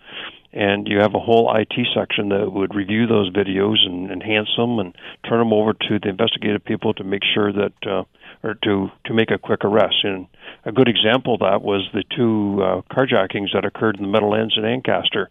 And 0.54 0.86
you 0.86 0.98
have 0.98 1.14
a 1.14 1.18
whole 1.18 1.54
IT 1.56 1.72
section 1.94 2.28
that 2.28 2.52
would 2.52 2.74
review 2.74 3.06
those 3.06 3.30
videos 3.30 3.76
and 3.86 4.10
enhance 4.10 4.50
them 4.54 4.78
and 4.80 4.94
turn 5.26 5.38
them 5.38 5.52
over 5.52 5.72
to 5.72 5.98
the 5.98 6.10
investigative 6.10 6.62
people 6.62 6.92
to 6.94 7.04
make 7.04 7.22
sure 7.32 7.50
that, 7.52 7.72
uh, 7.86 8.04
or 8.42 8.54
to 8.64 8.90
to 9.06 9.14
make 9.14 9.30
a 9.30 9.38
quick 9.38 9.64
arrest. 9.64 9.96
And 10.04 10.26
a 10.66 10.72
good 10.72 10.88
example 10.88 11.34
of 11.34 11.40
that 11.40 11.62
was 11.62 11.88
the 11.94 12.04
two 12.14 12.60
uh, 12.62 12.82
carjackings 12.94 13.54
that 13.54 13.64
occurred 13.64 13.96
in 13.96 14.02
the 14.02 14.08
Meadowlands 14.08 14.54
in 14.58 14.66
Ancaster, 14.66 15.30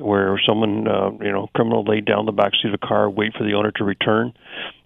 where 0.00 0.40
someone, 0.48 0.86
uh, 0.88 1.10
you 1.20 1.32
know, 1.32 1.48
criminal 1.54 1.84
laid 1.84 2.04
down 2.04 2.26
the 2.26 2.32
back 2.32 2.52
seat 2.54 2.68
of 2.68 2.74
a 2.74 2.86
car, 2.86 3.08
wait 3.08 3.32
for 3.36 3.44
the 3.44 3.54
owner 3.54 3.70
to 3.72 3.84
return, 3.84 4.32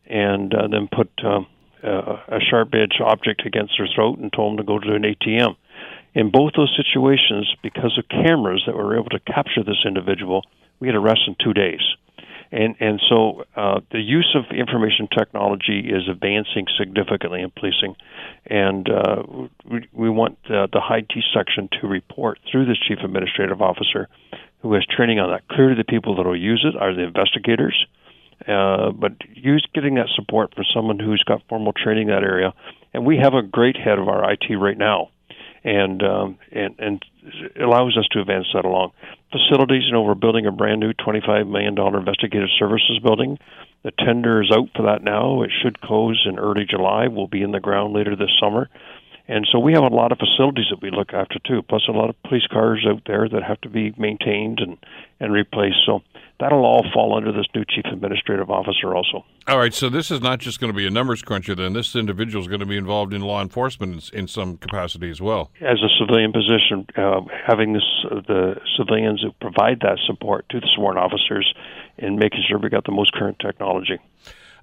and 0.06 0.54
uh, 0.54 0.68
then 0.68 0.88
put 0.94 1.10
uh, 1.24 1.40
uh, 1.86 2.16
a 2.28 2.40
sharp 2.50 2.74
edge 2.74 3.00
object 3.04 3.42
against 3.46 3.74
their 3.78 3.88
throat 3.94 4.18
and 4.18 4.32
told 4.32 4.52
them 4.52 4.64
to 4.64 4.66
go 4.66 4.78
to 4.78 4.94
an 4.94 5.02
ATM. 5.02 5.56
In 6.14 6.30
both 6.30 6.52
those 6.56 6.74
situations, 6.76 7.52
because 7.62 7.98
of 7.98 8.08
cameras 8.08 8.62
that 8.66 8.76
were 8.76 8.96
able 8.96 9.10
to 9.10 9.20
capture 9.20 9.64
this 9.64 9.84
individual, 9.84 10.42
we 10.78 10.88
had 10.88 10.94
arrests 10.94 11.24
in 11.26 11.36
two 11.42 11.52
days 11.52 11.80
and 12.54 12.76
and 12.78 13.00
so 13.08 13.44
uh, 13.56 13.80
the 13.90 13.98
use 13.98 14.36
of 14.36 14.56
information 14.56 15.08
technology 15.08 15.90
is 15.90 16.08
advancing 16.08 16.66
significantly 16.78 17.42
in 17.42 17.50
policing, 17.50 17.96
and 18.46 18.88
uh, 18.88 19.22
we, 19.68 19.88
we 19.92 20.08
want 20.08 20.38
uh, 20.46 20.68
the 20.72 20.80
IT 20.90 21.12
section 21.34 21.68
to 21.80 21.88
report 21.88 22.38
through 22.50 22.66
this 22.66 22.78
chief 22.86 22.98
administrative 23.02 23.60
officer, 23.60 24.08
who 24.62 24.72
has 24.74 24.86
training 24.86 25.18
on 25.18 25.30
that. 25.32 25.48
Clearly, 25.48 25.74
the 25.74 25.84
people 25.84 26.14
that 26.16 26.26
will 26.26 26.40
use 26.40 26.64
it 26.64 26.80
are 26.80 26.94
the 26.94 27.02
investigators, 27.02 27.74
uh, 28.46 28.92
but 28.92 29.12
use 29.34 29.66
getting 29.74 29.96
that 29.96 30.08
support 30.14 30.54
from 30.54 30.64
someone 30.72 31.00
who's 31.00 31.24
got 31.26 31.42
formal 31.48 31.72
training 31.72 32.08
in 32.08 32.14
that 32.14 32.22
area, 32.22 32.54
and 32.92 33.04
we 33.04 33.18
have 33.18 33.34
a 33.34 33.42
great 33.42 33.76
head 33.76 33.98
of 33.98 34.06
our 34.06 34.32
IT 34.32 34.46
right 34.54 34.78
now 34.78 35.10
and 35.64 36.02
um, 36.02 36.38
and 36.52 36.74
and 36.78 37.04
allows 37.60 37.96
us 37.96 38.06
to 38.12 38.20
advance 38.20 38.46
that 38.54 38.64
along. 38.64 38.92
Facilities, 39.34 39.82
you 39.86 39.92
know, 39.92 40.02
we're 40.02 40.14
building 40.14 40.46
a 40.46 40.52
brand 40.52 40.78
new 40.78 40.92
$25 40.92 41.50
million 41.50 41.76
investigative 41.76 42.50
services 42.56 43.00
building. 43.02 43.36
The 43.82 43.90
tender 43.90 44.40
is 44.40 44.52
out 44.54 44.68
for 44.76 44.84
that 44.84 45.02
now. 45.02 45.42
It 45.42 45.50
should 45.60 45.80
close 45.80 46.24
in 46.24 46.38
early 46.38 46.66
July. 46.70 47.08
We'll 47.08 47.26
be 47.26 47.42
in 47.42 47.50
the 47.50 47.58
ground 47.58 47.94
later 47.94 48.14
this 48.14 48.30
summer. 48.40 48.70
And 49.26 49.46
so 49.50 49.58
we 49.58 49.72
have 49.72 49.82
a 49.82 49.94
lot 49.94 50.12
of 50.12 50.18
facilities 50.18 50.66
that 50.70 50.82
we 50.82 50.90
look 50.90 51.14
after 51.14 51.38
too, 51.46 51.62
plus 51.62 51.82
a 51.88 51.92
lot 51.92 52.10
of 52.10 52.22
police 52.24 52.46
cars 52.46 52.86
out 52.88 53.02
there 53.06 53.26
that 53.28 53.42
have 53.42 53.60
to 53.62 53.70
be 53.70 53.94
maintained 53.96 54.60
and, 54.60 54.76
and 55.18 55.32
replaced. 55.32 55.78
So 55.86 56.02
that'll 56.38 56.64
all 56.64 56.84
fall 56.92 57.16
under 57.16 57.32
this 57.32 57.46
new 57.54 57.64
chief 57.64 57.84
administrative 57.90 58.50
officer 58.50 58.94
also. 58.94 59.24
All 59.48 59.58
right, 59.58 59.72
so 59.72 59.88
this 59.88 60.10
is 60.10 60.20
not 60.20 60.40
just 60.40 60.60
going 60.60 60.72
to 60.72 60.76
be 60.76 60.86
a 60.86 60.90
numbers 60.90 61.22
cruncher. 61.22 61.54
Then 61.54 61.72
this 61.72 61.96
individual 61.96 62.42
is 62.42 62.48
going 62.48 62.60
to 62.60 62.66
be 62.66 62.76
involved 62.76 63.14
in 63.14 63.22
law 63.22 63.40
enforcement 63.40 64.10
in, 64.12 64.20
in 64.20 64.28
some 64.28 64.58
capacity 64.58 65.10
as 65.10 65.22
well. 65.22 65.50
As 65.60 65.78
a 65.82 65.88
civilian 65.98 66.32
position, 66.32 66.86
uh, 66.96 67.22
having 67.46 67.72
this 67.72 68.04
uh, 68.10 68.20
the 68.26 68.56
civilians 68.76 69.22
who 69.22 69.32
provide 69.40 69.80
that 69.80 69.98
support 70.06 70.46
to 70.50 70.60
the 70.60 70.68
sworn 70.74 70.98
officers 70.98 71.52
and 71.96 72.18
making 72.18 72.42
sure 72.46 72.58
we 72.58 72.68
got 72.68 72.84
the 72.84 72.92
most 72.92 73.12
current 73.12 73.38
technology. 73.38 73.98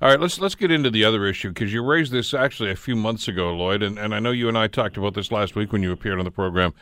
All 0.01 0.09
right, 0.09 0.19
let's 0.19 0.39
let's 0.39 0.55
get 0.55 0.71
into 0.71 0.89
the 0.89 1.05
other 1.05 1.27
issue 1.27 1.49
because 1.49 1.71
you 1.71 1.83
raised 1.83 2.11
this 2.11 2.33
actually 2.33 2.71
a 2.71 2.75
few 2.75 2.95
months 2.95 3.27
ago, 3.27 3.53
Lloyd, 3.53 3.83
and, 3.83 3.99
and 3.99 4.15
I 4.15 4.19
know 4.19 4.31
you 4.31 4.47
and 4.47 4.57
I 4.57 4.65
talked 4.65 4.97
about 4.97 5.13
this 5.13 5.31
last 5.31 5.55
week 5.55 5.71
when 5.71 5.83
you 5.83 5.91
appeared 5.91 6.17
on 6.17 6.25
the 6.25 6.31
program 6.31 6.73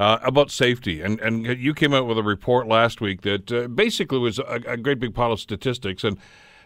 uh, 0.00 0.18
about 0.22 0.50
safety. 0.50 1.00
And, 1.00 1.20
and 1.20 1.46
you 1.46 1.74
came 1.74 1.94
out 1.94 2.06
with 2.06 2.18
a 2.18 2.24
report 2.24 2.66
last 2.66 3.00
week 3.00 3.22
that 3.22 3.52
uh, 3.52 3.68
basically 3.68 4.18
was 4.18 4.40
a, 4.40 4.60
a, 4.66 4.76
great 4.76 4.98
big 4.98 5.14
pile 5.14 5.32
of 5.32 5.40
statistics. 5.40 6.02
And 6.04 6.18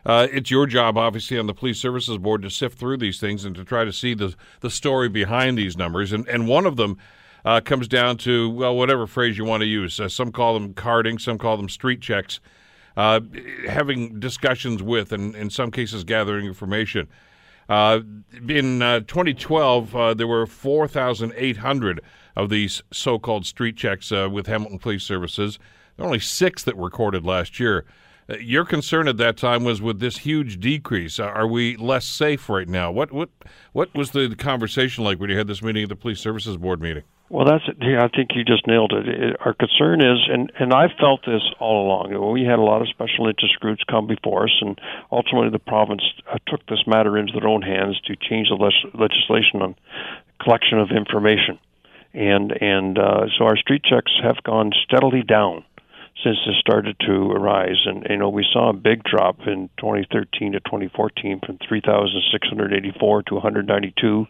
uh, 0.07 0.27
it's 0.33 0.51
your 0.51 0.67
job, 0.67 0.97
obviously, 0.97 1.39
on 1.39 1.47
the 1.47 1.55
Police 1.55 1.79
Services 1.79 2.17
Board 2.17 2.41
to 2.43 2.51
sift 2.51 2.79
through 2.79 2.97
these 2.97 3.21
things 3.21 3.45
and 3.45 3.55
to 3.57 3.65
try 3.65 3.85
to 3.85 3.93
see 3.93 4.15
the, 4.15 4.35
the 4.61 4.71
story 4.71 5.11
behind 5.11 5.59
these 5.59 5.77
numbers. 5.77 6.13
And, 6.13 6.27
and 6.29 6.49
one 6.49 6.65
of 6.65 6.77
them 6.77 6.97
uh, 7.45 7.61
comes 7.61 7.87
down 7.87 8.17
to, 8.19 8.49
well, 8.49 8.75
whatever 8.75 9.07
phrase 9.07 9.37
you 9.37 9.45
want 9.45 9.61
to 9.61 9.67
use. 9.67 10.01
Uh, 10.01 10.09
some 10.09 10.33
call 10.33 10.55
them 10.55 10.73
carding, 10.73 11.19
some 11.19 11.39
call 11.39 11.59
them 11.59 11.69
street 11.69 12.01
checks. 12.01 12.41
Uh, 12.97 13.21
having 13.69 14.19
discussions 14.19 14.83
with, 14.83 15.13
and 15.13 15.35
in 15.37 15.49
some 15.49 15.71
cases, 15.71 16.05
gathering 16.05 16.47
information. 16.47 17.09
Uh, 17.69 18.01
in 18.49 18.83
uh, 18.83 18.99
2012, 19.01 19.95
uh, 19.95 20.13
there 20.13 20.27
were 20.27 20.45
4,800 20.45 22.01
of 22.35 22.51
these 22.51 22.83
so 22.93 23.19
called 23.19 23.47
street 23.47 23.77
checks 23.77 24.11
uh, 24.11 24.29
with 24.31 24.49
Hamilton 24.49 24.81
Police 24.81 25.05
Services. 25.05 25.59
There 25.97 26.05
were 26.05 26.09
only 26.09 26.19
six 26.19 26.65
that 26.65 26.77
were 26.77 26.87
recorded 26.87 27.25
last 27.25 27.61
year. 27.61 27.85
Uh, 28.29 28.39
your 28.39 28.65
concern 28.65 29.07
at 29.07 29.19
that 29.19 29.37
time 29.37 29.63
was 29.63 29.81
with 29.81 30.01
this 30.01 30.19
huge 30.19 30.59
decrease. 30.59 31.21
Are 31.21 31.47
we 31.47 31.77
less 31.77 32.07
safe 32.07 32.49
right 32.49 32.69
now? 32.69 32.91
What 32.91 33.13
what 33.13 33.31
what 33.73 33.95
was 33.95 34.11
the 34.11 34.35
conversation 34.37 35.05
like 35.05 35.21
when 35.21 35.31
you 35.31 35.39
had 35.39 35.47
this 35.47 35.63
meeting 35.63 35.85
at 35.85 35.89
the 35.89 35.97
Police 35.97 36.21
Services 36.21 36.57
Board 36.57 36.81
meeting? 36.81 37.05
Well, 37.31 37.47
that's 37.47 37.63
yeah. 37.81 38.03
I 38.03 38.09
think 38.09 38.31
you 38.35 38.43
just 38.43 38.67
nailed 38.67 38.93
it. 38.93 39.07
it. 39.07 39.37
Our 39.39 39.55
concern 39.55 40.01
is, 40.03 40.19
and 40.29 40.51
and 40.59 40.75
I 40.75 40.89
felt 40.99 41.21
this 41.25 41.43
all 41.61 41.87
along. 41.87 42.33
We 42.33 42.43
had 42.43 42.59
a 42.59 42.63
lot 42.63 42.83
of 42.83 42.89
special 42.89 43.29
interest 43.29 43.55
groups 43.61 43.85
come 43.89 44.09
before 44.09 44.45
us, 44.45 44.59
and 44.61 44.77
ultimately 45.13 45.51
the 45.51 45.61
province 45.61 46.03
uh, 46.29 46.39
took 46.49 46.67
this 46.67 46.83
matter 46.89 47.17
into 47.17 47.33
their 47.39 47.49
own 47.49 47.63
hands 47.63 48.01
to 48.07 48.17
change 48.17 48.49
the 48.49 48.57
le- 48.57 49.01
legislation 49.01 49.63
on 49.63 49.77
collection 50.43 50.81
of 50.81 50.91
information, 50.91 51.61
and 52.13 52.51
and 52.51 52.99
uh, 52.99 53.27
so 53.39 53.45
our 53.45 53.57
street 53.57 53.85
checks 53.85 54.11
have 54.25 54.43
gone 54.43 54.73
steadily 54.85 55.23
down 55.23 55.65
since 56.25 56.37
this 56.45 56.59
started 56.59 56.97
to 57.07 57.31
arise. 57.31 57.79
And 57.87 58.09
you 58.11 58.17
know, 58.17 58.29
we 58.29 58.45
saw 58.53 58.71
a 58.71 58.75
big 58.75 59.05
drop 59.05 59.47
in 59.47 59.71
2013 59.79 60.53
to 60.53 60.61
2014 60.61 61.41
from 61.47 61.59
3,684 61.69 63.23
to 63.23 63.35
192 63.35 64.27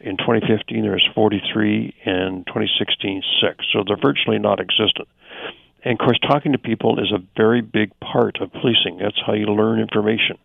in 0.00 0.16
2015, 0.16 0.82
there 0.82 0.92
was 0.92 1.08
43. 1.14 1.94
and 2.04 2.46
2016, 2.46 3.22
six. 3.40 3.64
So 3.72 3.82
they're 3.86 3.96
virtually 3.96 4.38
not 4.38 4.60
existent. 4.60 5.08
And 5.82 5.94
of 5.94 5.98
course, 5.98 6.18
talking 6.20 6.52
to 6.52 6.58
people 6.58 6.98
is 6.98 7.12
a 7.12 7.22
very 7.36 7.60
big 7.60 7.92
part 8.00 8.40
of 8.40 8.52
policing. 8.52 8.98
That's 8.98 9.20
how 9.24 9.34
you 9.34 9.46
learn 9.46 9.80
information. 9.80 10.38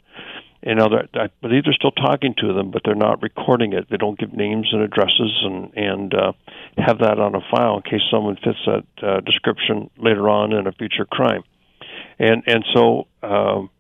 And 0.64 0.78
know, 0.78 0.90
I 1.16 1.30
believe 1.42 1.64
they're 1.64 1.74
still 1.74 1.92
talking 1.92 2.36
to 2.38 2.54
them, 2.54 2.70
but 2.70 2.84
they're 2.86 2.94
not 2.94 3.24
recording 3.24 3.74
it. 3.74 3.88
They 3.90 3.98
don't 3.98 4.20
give 4.20 4.32
names 4.32 4.70
and 4.72 4.84
addresses 4.84 5.42
and 5.44 5.74
and 5.76 6.14
uh, 6.14 6.34
have 6.78 7.00
that 7.00 7.20
on 7.20 7.34
a 7.34 7.42
file 7.50 7.78
in 7.78 7.82
case 7.82 8.02
someone 8.12 8.36
fits 8.36 8.60
that 8.68 8.86
uh, 9.02 9.20
description 9.22 9.90
later 9.98 10.30
on 10.30 10.54
in 10.54 10.68
a 10.68 10.72
future 10.72 11.06
crime. 11.06 11.44
And 12.20 12.44
and 12.46 12.64
so 12.76 13.08
um, 13.24 13.72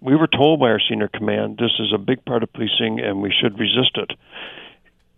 we 0.00 0.16
were 0.16 0.26
told 0.26 0.58
by 0.58 0.70
our 0.70 0.80
senior 0.88 1.08
command 1.08 1.58
this 1.58 1.72
is 1.78 1.92
a 1.94 1.98
big 1.98 2.24
part 2.24 2.42
of 2.42 2.52
policing, 2.52 2.98
and 2.98 3.22
we 3.22 3.32
should 3.40 3.56
resist 3.60 3.96
it 3.96 4.10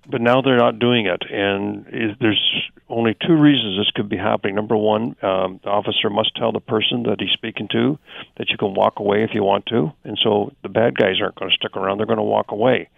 but 0.09 0.21
now 0.21 0.41
they're 0.41 0.57
not 0.57 0.79
doing 0.79 1.07
it, 1.07 1.23
and 1.31 1.87
it, 1.89 2.17
there's 2.21 2.71
only 2.89 3.17
two 3.27 3.35
reasons 3.35 3.79
this 3.79 3.91
could 3.95 4.09
be 4.09 4.17
happening. 4.17 4.55
Number 4.55 4.77
one, 4.77 5.17
um, 5.23 5.61
the 5.63 5.71
officer 5.71 6.09
must 6.09 6.35
tell 6.37 6.53
the 6.53 6.61
person 6.61 7.05
that 7.05 7.17
he's 7.21 7.33
speaking 7.33 7.69
to 7.73 7.99
that 8.39 8.49
you 8.49 8.57
can 8.57 8.75
walk 8.75 9.01
away 9.01 9.25
if 9.25 9.31
you 9.35 9.43
want 9.43 9.67
to, 9.67 9.93
and 10.05 10.19
so 10.23 10.53
the 10.63 10.69
bad 10.69 10.97
guys 10.97 11.21
aren't 11.21 11.35
going 11.35 11.51
to 11.51 11.57
stick 11.57 11.77
around; 11.77 11.99
they're 11.99 12.07
going 12.07 12.19
to 12.19 12.23
walk 12.23 12.51
away. 12.51 12.89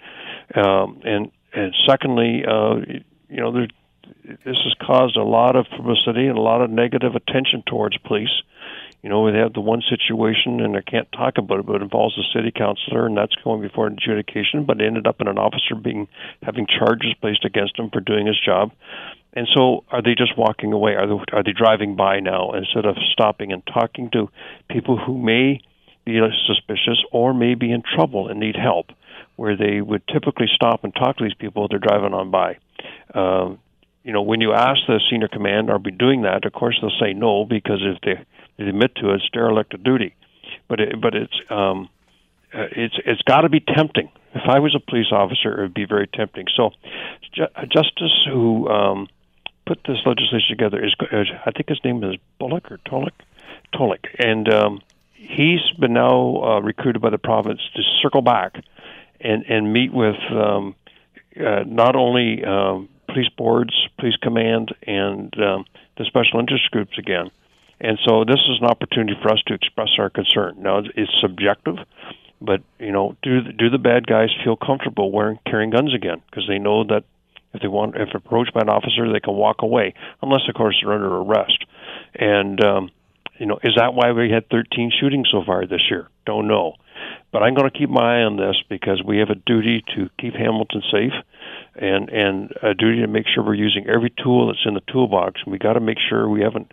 Um, 0.55 1.01
and 1.05 1.31
and 1.53 1.75
secondly, 1.87 2.45
uh, 2.47 2.77
you 3.29 3.41
know, 3.41 3.53
there, 3.53 3.69
this 4.45 4.57
has 4.65 4.75
caused 4.81 5.17
a 5.17 5.25
lot 5.25 5.57
of 5.57 5.67
publicity 5.75 6.27
and 6.27 6.37
a 6.37 6.43
lot 6.43 6.63
of 6.63 6.71
negative 6.71 7.15
attention 7.15 7.63
towards 7.67 7.97
police 7.99 8.43
you 9.03 9.09
know, 9.09 9.31
they 9.31 9.39
have 9.39 9.53
the 9.53 9.61
one 9.61 9.83
situation, 9.89 10.61
and 10.61 10.77
I 10.77 10.81
can't 10.81 11.11
talk 11.13 11.39
about 11.39 11.61
it, 11.61 11.67
but 11.67 11.77
it 11.77 11.83
involves 11.83 12.19
a 12.19 12.27
city 12.37 12.51
councilor, 12.51 13.07
and 13.07 13.17
that's 13.17 13.35
going 13.45 13.63
before 13.63 13.87
an 13.87 13.95
adjudication. 13.95 14.65
But 14.65 14.81
it 14.81 14.87
ended 14.87 15.07
up 15.07 15.21
in 15.21 15.29
an 15.29 15.39
officer 15.39 15.77
being 15.77 16.09
having 16.43 16.67
charges 16.67 17.15
placed 17.21 17.45
against 17.45 17.79
him 17.79 17.91
for 17.91 18.01
doing 18.01 18.27
his 18.27 18.39
job. 18.45 18.73
And 19.35 19.47
so, 19.55 19.85
are 19.93 20.03
they 20.03 20.17
just 20.17 20.37
walking 20.37 20.73
away? 20.73 20.95
Are 20.95 21.07
they 21.07 21.15
are 21.33 21.45
they 21.45 21.53
driving 21.53 21.95
by 21.95 22.19
now 22.19 22.53
instead 22.53 22.87
of 22.87 22.97
stopping 23.13 23.53
and 23.53 23.63
talking 23.67 24.11
to 24.11 24.31
people 24.69 24.99
who 24.99 25.17
may 25.17 25.61
be 26.05 26.19
suspicious 26.47 26.99
or 27.13 27.33
may 27.33 27.55
be 27.55 27.71
in 27.71 27.83
trouble 27.83 28.29
and 28.29 28.41
need 28.41 28.57
help, 28.57 28.87
where 29.37 29.57
they 29.57 29.81
would 29.81 30.03
typically 30.09 30.47
stop 30.53 30.83
and 30.83 30.93
talk 30.95 31.19
to 31.19 31.25
these 31.25 31.35
people 31.35 31.69
they're 31.69 31.79
driving 31.79 32.15
on 32.15 32.33
by? 32.33 32.57
Um, 33.15 33.61
you 34.03 34.13
know, 34.13 34.23
when 34.23 34.41
you 34.41 34.55
ask 34.55 34.81
the 34.89 35.01
senior 35.09 35.29
command, 35.29 35.71
"Are 35.71 35.79
we 35.79 35.93
doing 35.93 36.23
that?" 36.23 36.45
Of 36.45 36.53
course, 36.53 36.77
they'll 36.81 36.99
say 36.99 37.13
no 37.13 37.45
because 37.45 37.81
if 37.83 38.01
they 38.01 38.25
admit 38.67 38.95
to 38.97 39.13
it's 39.13 39.29
derelict 39.33 39.75
of 39.75 39.83
duty. 39.83 40.15
But 40.69 40.81
it, 40.81 41.01
but 41.01 41.15
it's 41.15 41.35
um, 41.51 41.89
uh, 42.53 42.67
it's 42.73 42.95
it's 43.05 43.23
got 43.23 43.43
to 43.43 43.49
be 43.49 43.61
tempting. 43.61 44.11
If 44.35 44.43
I 44.49 44.59
was 44.59 44.75
a 44.75 44.81
police 44.81 45.13
officer, 45.13 45.59
it 45.59 45.63
would 45.63 45.75
be 45.75 45.87
very 45.87 46.07
tempting. 46.07 46.47
So, 46.57 46.71
a 47.57 47.67
justice 47.67 48.27
who 48.31 48.69
um, 48.69 49.09
put 49.67 49.81
this 49.87 49.99
legislation 50.05 50.49
together 50.51 50.85
is, 50.85 50.95
I 51.45 51.51
think 51.51 51.69
his 51.69 51.79
name 51.85 52.05
is 52.05 52.17
Bullock 52.39 52.71
or 52.71 52.79
Tulloch, 52.89 53.15
Tulloch, 53.73 54.07
and 54.19 54.53
um, 54.53 54.81
he's 55.15 55.61
been 55.79 55.95
now 55.95 56.43
uh, 56.43 56.61
recruited 56.61 57.03
by 57.03 57.11
the 57.11 57.19
province 57.19 57.61
to 57.75 57.83
circle 58.03 58.23
back 58.23 58.57
and 59.21 59.45
and 59.49 59.73
meet 59.73 59.93
with 59.93 60.17
um, 60.31 60.75
uh, 61.39 61.65
not 61.67 61.97
only 61.97 62.45
um, 62.45 62.89
police 63.09 63.29
boards, 63.37 63.75
police 63.99 64.17
command, 64.23 64.75
and 64.87 65.35
um, 65.41 65.65
the 65.97 66.05
special 66.05 66.41
interest 66.41 66.71
groups 66.71 66.97
again, 66.99 67.31
and 67.81 67.99
so 68.07 68.25
this 68.25 68.41
is 68.49 68.59
an 68.61 68.67
opportunity 68.67 69.15
for 69.23 69.33
us 69.33 69.43
to 69.47 69.55
express 69.55 69.89
our 69.99 70.11
concern. 70.11 70.57
Now 70.59 70.83
it's 70.95 71.13
subjective, 71.21 71.77
but 72.41 72.63
you 72.79 72.93
know, 72.93 73.17
do 73.23 73.43
the, 73.43 73.53
do 73.53 73.71
the 73.71 73.79
bad 73.79 74.07
guys 74.07 74.29
feel 74.45 74.57
comfortable 74.57 75.13
wearing 75.13 75.39
carrying 75.47 75.71
guns 75.71 75.95
again 75.95 76.23
because 76.29 76.47
they 76.49 76.59
know 76.59 76.85
that 76.85 77.05
if 77.55 77.63
they 77.63 77.69
want 77.69 77.97
if 77.97 78.15
approached 78.15 78.53
by 78.53 78.61
an 78.61 78.69
officer 78.69 79.11
they 79.11 79.21
can 79.21 79.35
walk 79.35 79.63
away 79.63 79.95
unless 80.23 80.43
of 80.49 80.55
course 80.55 80.79
they're 80.83 80.93
under 80.93 81.17
arrest. 81.17 81.65
And 82.15 82.63
um, 82.65 82.91
you 83.39 83.47
know, 83.47 83.59
is 83.63 83.75
that 83.77 83.95
why 83.95 84.13
we 84.13 84.31
had 84.31 84.49
13 84.51 84.91
shootings 84.99 85.29
so 85.31 85.43
far 85.45 85.67
this 85.67 85.83
year? 85.89 86.09
Don't 86.27 86.49
know. 86.49 86.75
But 87.33 87.43
I'm 87.43 87.55
going 87.55 87.71
to 87.71 87.79
keep 87.79 87.89
my 87.89 88.21
eye 88.21 88.25
on 88.25 88.37
this 88.37 88.57
because 88.69 89.03
we 89.07 89.19
have 89.19 89.31
a 89.31 89.37
duty 89.37 89.85
to 89.95 90.11
keep 90.19 90.35
Hamilton 90.35 90.83
safe 90.91 91.13
and 91.77 92.09
and 92.09 92.53
a 92.63 92.75
duty 92.75 93.03
to 93.03 93.07
make 93.07 93.27
sure 93.33 93.45
we're 93.45 93.55
using 93.55 93.87
every 93.87 94.13
tool 94.23 94.49
that's 94.49 94.67
in 94.67 94.75
the 94.75 94.83
toolbox. 94.93 95.47
We 95.47 95.59
got 95.59 95.75
to 95.75 95.81
make 95.81 95.99
sure 96.09 96.29
we 96.29 96.43
haven't 96.43 96.73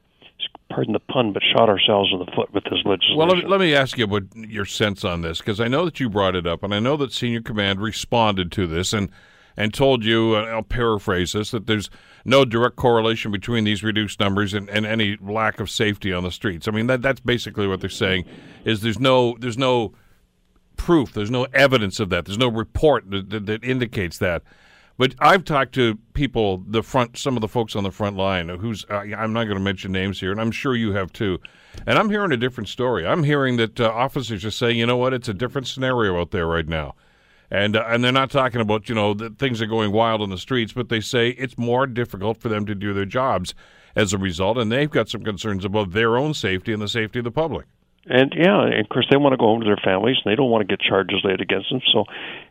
pardon 0.75 0.93
the 0.93 0.99
pun, 0.99 1.31
but 1.31 1.41
shot 1.55 1.69
ourselves 1.69 2.09
in 2.11 2.19
the 2.19 2.29
foot 2.35 2.53
with 2.53 2.65
this 2.65 2.79
legislation. 2.83 3.17
Well, 3.17 3.27
let 3.27 3.59
me, 3.61 3.73
ask 3.73 3.97
you 3.97 4.07
what 4.07 4.23
your 4.35 4.65
sense 4.65 5.03
on 5.03 5.21
this, 5.21 5.39
because 5.39 5.59
I 5.59 5.67
know 5.67 5.85
that 5.85 5.99
you 5.99 6.09
brought 6.09 6.35
it 6.35 6.45
up, 6.45 6.63
and 6.63 6.73
I 6.73 6.79
know 6.79 6.97
that 6.97 7.13
senior 7.13 7.41
command 7.41 7.81
responded 7.81 8.51
to 8.53 8.67
this 8.67 8.93
and 8.93 9.09
and 9.57 9.73
told 9.73 10.03
you, 10.03 10.35
I'll 10.35 10.63
paraphrase 10.63 11.31
this, 11.31 11.51
that 11.51 11.65
there's 11.65 11.89
no 12.25 12.43
direct 12.43 12.75
correlation 12.75 13.31
between 13.31 13.63
these 13.63 13.83
reduced 13.83 14.19
numbers 14.19 14.53
and, 14.53 14.69
and 14.69 14.85
any 14.85 15.17
lack 15.21 15.61
of 15.61 15.69
safety 15.69 16.11
on 16.11 16.23
the 16.23 16.31
streets. 16.31 16.67
I 16.67 16.71
mean, 16.71 16.87
that 16.87 17.01
that's 17.01 17.21
basically 17.21 17.65
what 17.65 17.79
they're 17.79 17.89
saying 17.89 18.25
is 18.65 18.81
there's 18.81 18.99
no 18.99 19.37
there's 19.39 19.57
no 19.57 19.93
proof, 20.75 21.13
there's 21.13 21.31
no 21.31 21.47
evidence 21.53 22.01
of 22.01 22.09
that, 22.09 22.25
there's 22.25 22.37
no 22.37 22.49
report 22.49 23.09
that, 23.11 23.29
that, 23.29 23.45
that 23.45 23.63
indicates 23.63 24.17
that. 24.17 24.43
But 24.97 25.13
I've 25.19 25.43
talked 25.43 25.73
to 25.75 25.97
people, 26.13 26.63
the 26.65 26.81
front, 26.81 27.17
some 27.17 27.35
of 27.35 27.41
the 27.41 27.49
folks 27.49 27.75
on 27.75 27.83
the 27.83 27.91
front 27.91 28.15
line, 28.15 28.47
who's 28.47 28.85
uh, 28.89 29.03
I'm 29.17 29.33
not 29.33 29.43
going 29.43 29.57
to 29.57 29.63
mention 29.63 29.91
names 29.91 30.21
here, 30.21 30.31
and 30.31 30.39
I'm 30.39 30.51
sure 30.51 30.73
you 30.75 30.93
have 30.93 31.11
too. 31.11 31.39
And 31.85 31.99
I'm 31.99 32.09
hearing 32.09 32.31
a 32.31 32.37
different 32.37 32.69
story. 32.69 33.05
I'm 33.05 33.23
hearing 33.23 33.57
that 33.57 33.79
uh, 33.79 33.89
officers 33.89 34.45
are 34.45 34.51
saying, 34.51 34.77
you 34.77 34.85
know 34.85 34.95
what, 34.95 35.13
it's 35.13 35.27
a 35.27 35.33
different 35.33 35.67
scenario 35.67 36.19
out 36.19 36.31
there 36.31 36.47
right 36.47 36.67
now, 36.67 36.95
and 37.51 37.75
uh, 37.75 37.83
and 37.87 38.03
they're 38.03 38.13
not 38.13 38.31
talking 38.31 38.61
about 38.61 38.87
you 38.87 38.95
know 38.95 39.13
that 39.15 39.37
things 39.37 39.61
are 39.61 39.67
going 39.67 39.91
wild 39.91 40.21
on 40.21 40.29
the 40.29 40.37
streets, 40.37 40.71
but 40.71 40.87
they 40.87 41.01
say 41.01 41.29
it's 41.31 41.57
more 41.57 41.87
difficult 41.87 42.37
for 42.37 42.47
them 42.47 42.65
to 42.65 42.73
do 42.73 42.93
their 42.93 43.05
jobs 43.05 43.53
as 43.97 44.13
a 44.13 44.17
result, 44.17 44.57
and 44.57 44.71
they've 44.71 44.91
got 44.91 45.09
some 45.09 45.23
concerns 45.23 45.65
about 45.65 45.91
their 45.91 46.17
own 46.17 46.33
safety 46.33 46.71
and 46.71 46.81
the 46.81 46.87
safety 46.87 47.19
of 47.19 47.25
the 47.25 47.31
public. 47.31 47.65
And 48.07 48.33
yeah, 48.37 48.61
and 48.61 48.81
of 48.81 48.89
course 48.89 49.07
they 49.09 49.17
want 49.17 49.33
to 49.33 49.37
go 49.37 49.45
home 49.45 49.61
to 49.61 49.65
their 49.65 49.81
families, 49.83 50.17
and 50.23 50.31
they 50.31 50.35
don't 50.35 50.51
want 50.51 50.61
to 50.61 50.67
get 50.67 50.79
charges 50.79 51.21
laid 51.23 51.41
against 51.41 51.69
them. 51.71 51.81
So, 51.91 52.05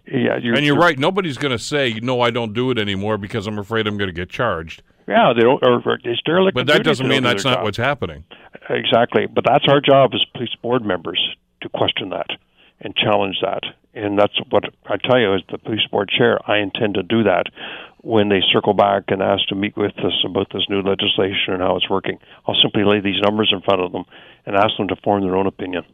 yeah, 0.06 0.36
you're, 0.42 0.54
and 0.54 0.64
you're, 0.64 0.74
you're 0.74 0.76
right. 0.76 0.98
Nobody's 0.98 1.38
going 1.38 1.52
to 1.52 1.62
say 1.62 2.00
no, 2.02 2.20
I 2.20 2.30
don't 2.30 2.52
do 2.52 2.70
it 2.72 2.78
anymore 2.78 3.18
because 3.18 3.46
I'm 3.46 3.58
afraid 3.58 3.86
I'm 3.86 3.96
going 3.96 4.08
to 4.08 4.14
get 4.14 4.30
charged. 4.30 4.82
Yeah, 5.06 5.32
they 5.32 5.42
don't. 5.42 5.62
Or, 5.64 5.80
or 5.84 5.98
it's 6.02 6.22
derelict. 6.22 6.56
But 6.56 6.66
that 6.66 6.82
doesn't 6.82 7.06
mean 7.06 7.22
that's 7.22 7.44
not 7.44 7.58
job. 7.58 7.64
what's 7.64 7.78
happening. 7.78 8.24
Exactly. 8.68 9.26
But 9.26 9.44
that's 9.46 9.66
our 9.68 9.80
job 9.80 10.10
as 10.14 10.24
police 10.32 10.54
board 10.60 10.84
members 10.84 11.20
to 11.60 11.68
question 11.68 12.10
that 12.10 12.26
and 12.80 12.94
challenge 12.96 13.36
that. 13.42 13.62
And 13.94 14.18
that's 14.18 14.36
what 14.50 14.64
I 14.86 14.96
tell 14.96 15.18
you 15.18 15.34
as 15.34 15.42
the 15.50 15.58
police 15.58 15.86
board 15.90 16.10
chair. 16.10 16.38
I 16.50 16.58
intend 16.58 16.94
to 16.94 17.02
do 17.02 17.22
that 17.24 17.46
when 18.02 18.28
they 18.28 18.40
circle 18.52 18.74
back 18.74 19.04
and 19.08 19.22
ask 19.22 19.46
to 19.48 19.54
meet 19.54 19.76
with 19.76 19.96
us 19.98 20.24
about 20.28 20.48
this 20.52 20.64
new 20.68 20.82
legislation 20.82 21.54
and 21.54 21.62
how 21.62 21.76
it's 21.76 21.88
working. 21.88 22.18
I'll 22.46 22.56
simply 22.60 22.84
lay 22.84 23.00
these 23.00 23.20
numbers 23.22 23.50
in 23.52 23.62
front 23.62 23.80
of 23.80 23.92
them 23.92 24.04
and 24.44 24.56
ask 24.56 24.76
them 24.76 24.88
to 24.88 24.96
form 24.96 25.22
their 25.22 25.36
own 25.36 25.46
opinion. 25.46 25.84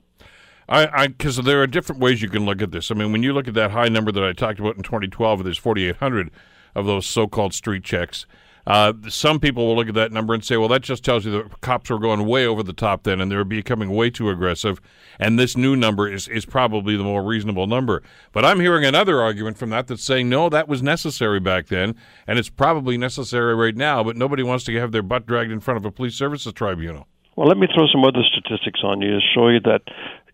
I 0.72 1.08
because 1.08 1.36
there 1.36 1.60
are 1.60 1.66
different 1.66 2.00
ways 2.00 2.22
you 2.22 2.28
can 2.28 2.44
look 2.44 2.62
at 2.62 2.70
this. 2.70 2.92
I 2.92 2.94
mean, 2.94 3.10
when 3.10 3.24
you 3.24 3.32
look 3.32 3.48
at 3.48 3.54
that 3.54 3.72
high 3.72 3.88
number 3.88 4.12
that 4.12 4.22
I 4.22 4.32
talked 4.32 4.60
about 4.60 4.76
in 4.76 4.84
2012, 4.84 5.42
there's 5.42 5.58
4,800 5.58 6.30
of 6.76 6.86
those 6.86 7.06
so-called 7.06 7.54
street 7.54 7.82
checks. 7.82 8.24
Uh, 8.70 8.92
some 9.08 9.40
people 9.40 9.66
will 9.66 9.74
look 9.74 9.88
at 9.88 9.94
that 9.94 10.12
number 10.12 10.32
and 10.32 10.44
say, 10.44 10.56
well, 10.56 10.68
that 10.68 10.80
just 10.80 11.02
tells 11.02 11.24
you 11.24 11.32
the 11.32 11.50
cops 11.60 11.90
were 11.90 11.98
going 11.98 12.24
way 12.24 12.46
over 12.46 12.62
the 12.62 12.72
top 12.72 13.02
then 13.02 13.20
and 13.20 13.28
they're 13.28 13.42
becoming 13.42 13.90
way 13.90 14.08
too 14.08 14.30
aggressive. 14.30 14.80
And 15.18 15.40
this 15.40 15.56
new 15.56 15.74
number 15.74 16.08
is, 16.08 16.28
is 16.28 16.46
probably 16.46 16.96
the 16.96 17.02
more 17.02 17.24
reasonable 17.24 17.66
number. 17.66 18.00
But 18.30 18.44
I'm 18.44 18.60
hearing 18.60 18.84
another 18.84 19.20
argument 19.20 19.58
from 19.58 19.70
that 19.70 19.88
that's 19.88 20.04
saying, 20.04 20.28
no, 20.28 20.48
that 20.50 20.68
was 20.68 20.84
necessary 20.84 21.40
back 21.40 21.66
then 21.66 21.96
and 22.28 22.38
it's 22.38 22.48
probably 22.48 22.96
necessary 22.96 23.56
right 23.56 23.74
now, 23.74 24.04
but 24.04 24.16
nobody 24.16 24.44
wants 24.44 24.62
to 24.66 24.74
have 24.78 24.92
their 24.92 25.02
butt 25.02 25.26
dragged 25.26 25.50
in 25.50 25.58
front 25.58 25.78
of 25.78 25.84
a 25.84 25.90
police 25.90 26.14
services 26.14 26.52
tribunal. 26.52 27.08
Well, 27.34 27.48
let 27.48 27.58
me 27.58 27.66
throw 27.74 27.88
some 27.88 28.04
other 28.04 28.22
statistics 28.22 28.82
on 28.84 29.02
you 29.02 29.10
to 29.10 29.20
show 29.34 29.48
you 29.48 29.58
that, 29.64 29.82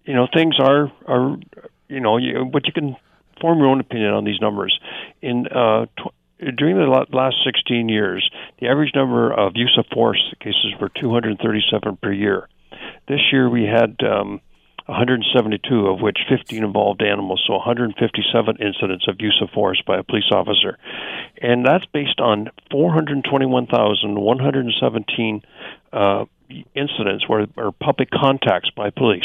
you 0.05 0.13
know, 0.13 0.29
things 0.35 0.57
are, 0.61 0.93
are 1.09 1.39
you 1.89 2.01
know, 2.01 2.19
you, 2.19 2.45
but 2.53 2.67
you 2.67 2.75
can 2.75 2.97
form 3.41 3.61
your 3.61 3.69
own 3.69 3.81
opinion 3.81 4.13
on 4.13 4.25
these 4.25 4.43
numbers. 4.43 4.79
In 5.23 5.47
uh, 5.47 5.87
during 6.39 6.77
the 6.77 7.07
last 7.13 7.37
16 7.45 7.89
years, 7.89 8.29
the 8.61 8.69
average 8.69 8.95
number 8.95 9.33
of 9.33 9.53
use 9.55 9.75
of 9.79 9.87
force 9.93 10.23
cases 10.41 10.75
were 10.81 10.91
237 11.01 11.97
per 12.03 12.13
year. 12.13 12.49
This 13.09 13.21
year 13.33 13.49
we 13.49 13.65
had 13.65 13.97
um, 14.03 14.43
172, 14.87 15.87
of 15.87 16.01
which 16.01 16.19
15 16.29 16.63
involved 16.63 17.01
animals, 17.03 17.43
so 17.47 17.55
157 17.55 18.57
incidents 18.61 19.07
of 19.09 19.17
use 19.21 19.41
of 19.43 19.49
force 19.51 19.83
by 19.87 19.99
a 19.99 20.03
police 20.03 20.31
officer. 20.31 20.77
And 21.41 21.65
that's 21.67 21.87
based 21.87 22.21
on 22.21 22.51
421,117 22.71 25.43
uh, 25.93 26.25
incidents 26.75 27.29
where 27.29 27.47
or 27.57 27.73
public 27.73 28.11
contacts 28.11 28.71
by 28.77 28.91
police. 28.91 29.25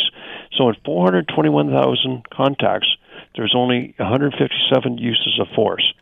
So 0.57 0.69
in 0.69 0.75
421,000 0.83 2.27
contacts, 2.29 2.87
there's 3.35 3.53
only 3.55 3.93
157 3.97 4.97
uses 4.97 5.39
of 5.39 5.47
force. 5.55 5.93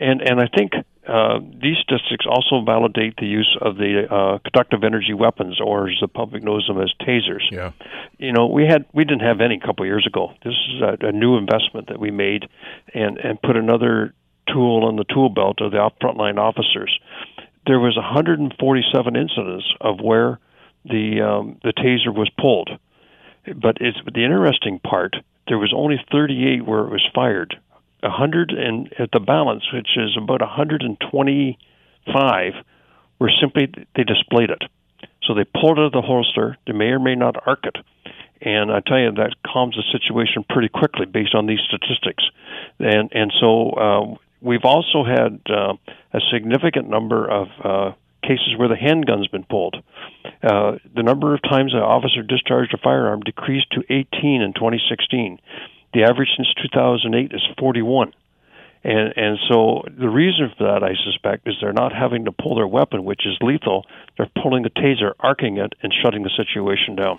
And 0.00 0.22
and 0.22 0.40
I 0.40 0.46
think 0.54 0.72
uh, 1.08 1.40
these 1.40 1.76
statistics 1.82 2.26
also 2.28 2.62
validate 2.64 3.16
the 3.16 3.26
use 3.26 3.56
of 3.60 3.76
the 3.76 4.06
uh, 4.10 4.38
conductive 4.44 4.84
energy 4.84 5.14
weapons, 5.14 5.58
or 5.60 5.88
as 5.88 5.96
the 6.00 6.08
public 6.08 6.42
knows 6.42 6.66
them 6.66 6.80
as 6.80 6.92
tasers. 7.00 7.50
Yeah. 7.50 7.72
You 8.18 8.32
know, 8.32 8.46
we 8.46 8.66
had 8.66 8.84
we 8.92 9.04
didn't 9.04 9.26
have 9.26 9.40
any 9.40 9.56
a 9.56 9.66
couple 9.66 9.84
of 9.84 9.88
years 9.88 10.06
ago. 10.06 10.34
This 10.44 10.54
is 10.54 10.82
a, 10.82 11.06
a 11.06 11.12
new 11.12 11.36
investment 11.36 11.88
that 11.88 11.98
we 11.98 12.10
made, 12.10 12.48
and 12.94 13.18
and 13.18 13.40
put 13.40 13.56
another 13.56 14.14
tool 14.52 14.84
on 14.84 14.96
the 14.96 15.04
tool 15.04 15.30
belt 15.30 15.60
of 15.60 15.72
the 15.72 15.90
frontline 16.00 16.38
officers. 16.38 16.96
There 17.66 17.80
was 17.80 17.96
147 17.96 19.16
incidents 19.16 19.66
of 19.80 20.00
where 20.00 20.38
the 20.84 21.22
um, 21.22 21.58
the 21.64 21.72
taser 21.72 22.14
was 22.14 22.30
pulled, 22.38 22.70
but 23.44 23.78
it's 23.80 23.98
the 24.04 24.24
interesting 24.24 24.78
part. 24.78 25.16
There 25.48 25.58
was 25.58 25.72
only 25.74 25.96
38 26.12 26.66
where 26.66 26.80
it 26.80 26.90
was 26.90 27.06
fired 27.14 27.56
100 28.00 28.50
and 28.50 28.92
at 28.98 29.10
the 29.12 29.20
balance, 29.20 29.64
which 29.72 29.96
is 29.96 30.16
about 30.16 30.40
125, 30.40 32.52
were 33.18 33.30
simply 33.40 33.68
they 33.96 34.04
displayed 34.04 34.50
it. 34.50 34.62
So 35.24 35.34
they 35.34 35.44
pulled 35.44 35.78
it 35.78 35.82
out 35.82 35.86
of 35.86 35.92
the 35.92 36.02
holster. 36.02 36.56
They 36.66 36.72
may 36.72 36.86
or 36.86 36.98
may 36.98 37.14
not 37.14 37.36
arc 37.46 37.66
it. 37.66 37.76
And 38.40 38.70
I 38.70 38.80
tell 38.80 38.98
you, 38.98 39.12
that 39.12 39.34
calms 39.44 39.74
the 39.74 39.82
situation 39.92 40.44
pretty 40.48 40.68
quickly 40.68 41.06
based 41.06 41.34
on 41.34 41.46
these 41.46 41.58
statistics. 41.66 42.24
And 42.78 43.10
and 43.12 43.32
so 43.40 43.70
uh, 43.70 44.14
we've 44.40 44.64
also 44.64 45.04
had 45.04 45.40
uh, 45.50 45.74
a 46.12 46.20
significant 46.32 46.88
number 46.88 47.28
of 47.28 47.48
uh, 47.62 47.92
cases 48.22 48.54
where 48.56 48.68
the 48.68 48.76
handgun's 48.76 49.28
been 49.28 49.44
pulled. 49.44 49.76
Uh, 50.42 50.78
the 50.94 51.02
number 51.02 51.34
of 51.34 51.42
times 51.42 51.74
an 51.74 51.80
officer 51.80 52.22
discharged 52.22 52.72
a 52.74 52.78
firearm 52.78 53.20
decreased 53.20 53.70
to 53.72 53.82
18 53.90 54.42
in 54.42 54.52
2016. 54.54 55.40
The 55.94 56.04
average 56.04 56.28
since 56.36 56.48
2008 56.62 57.32
is 57.32 57.42
41. 57.58 58.12
And 58.84 59.12
and 59.16 59.38
so 59.48 59.82
the 59.98 60.08
reason 60.08 60.52
for 60.56 60.64
that, 60.64 60.84
I 60.84 60.94
suspect, 61.04 61.48
is 61.48 61.56
they're 61.60 61.72
not 61.72 61.92
having 61.92 62.26
to 62.26 62.32
pull 62.32 62.54
their 62.54 62.66
weapon, 62.66 63.04
which 63.04 63.26
is 63.26 63.36
lethal. 63.40 63.84
They're 64.16 64.30
pulling 64.40 64.62
the 64.62 64.70
taser, 64.70 65.12
arcing 65.18 65.58
it, 65.58 65.72
and 65.82 65.92
shutting 66.02 66.22
the 66.22 66.30
situation 66.36 66.94
down. 66.94 67.18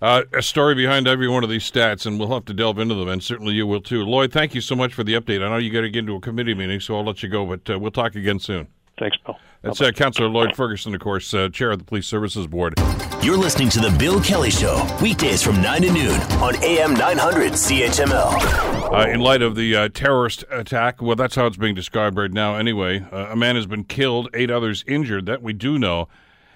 Uh, 0.00 0.22
a 0.32 0.40
story 0.40 0.74
behind 0.74 1.06
every 1.06 1.28
one 1.28 1.44
of 1.44 1.50
these 1.50 1.70
stats, 1.70 2.06
and 2.06 2.18
we'll 2.18 2.32
have 2.32 2.46
to 2.46 2.54
delve 2.54 2.78
into 2.78 2.94
them, 2.94 3.08
and 3.08 3.22
certainly 3.22 3.52
you 3.52 3.66
will 3.66 3.82
too. 3.82 4.02
Lloyd, 4.02 4.32
thank 4.32 4.54
you 4.54 4.62
so 4.62 4.74
much 4.74 4.94
for 4.94 5.04
the 5.04 5.12
update. 5.12 5.44
I 5.44 5.50
know 5.50 5.58
you 5.58 5.70
got 5.70 5.82
to 5.82 5.90
get 5.90 6.00
into 6.00 6.16
a 6.16 6.20
committee 6.20 6.54
meeting, 6.54 6.80
so 6.80 6.96
I'll 6.96 7.04
let 7.04 7.22
you 7.22 7.28
go, 7.28 7.44
but 7.44 7.68
uh, 7.68 7.78
we'll 7.78 7.90
talk 7.90 8.14
again 8.14 8.38
soon. 8.38 8.68
Thanks, 9.00 9.16
Bill. 9.24 9.38
That's 9.62 9.80
uh, 9.80 9.92
Councillor 9.92 10.28
Lloyd 10.28 10.54
Ferguson, 10.54 10.94
of 10.94 11.00
course, 11.00 11.32
uh, 11.32 11.48
chair 11.48 11.70
of 11.70 11.78
the 11.78 11.84
Police 11.86 12.06
Services 12.06 12.46
Board. 12.46 12.74
You're 13.22 13.38
listening 13.38 13.70
to 13.70 13.80
The 13.80 13.90
Bill 13.98 14.20
Kelly 14.20 14.50
Show, 14.50 14.86
weekdays 15.00 15.42
from 15.42 15.62
9 15.62 15.82
to 15.82 15.90
noon 15.90 16.20
on 16.42 16.62
AM 16.62 16.92
900 16.92 17.52
CHML. 17.52 18.92
Uh, 18.92 19.08
in 19.08 19.20
light 19.20 19.40
of 19.40 19.56
the 19.56 19.74
uh, 19.74 19.88
terrorist 19.88 20.44
attack, 20.50 21.00
well, 21.00 21.16
that's 21.16 21.34
how 21.34 21.46
it's 21.46 21.56
being 21.56 21.74
described 21.74 22.18
right 22.18 22.30
now 22.30 22.56
anyway. 22.56 23.00
Uh, 23.10 23.28
a 23.30 23.36
man 23.36 23.56
has 23.56 23.66
been 23.66 23.84
killed, 23.84 24.28
eight 24.34 24.50
others 24.50 24.84
injured. 24.86 25.24
That 25.24 25.42
we 25.42 25.54
do 25.54 25.78
know 25.78 26.06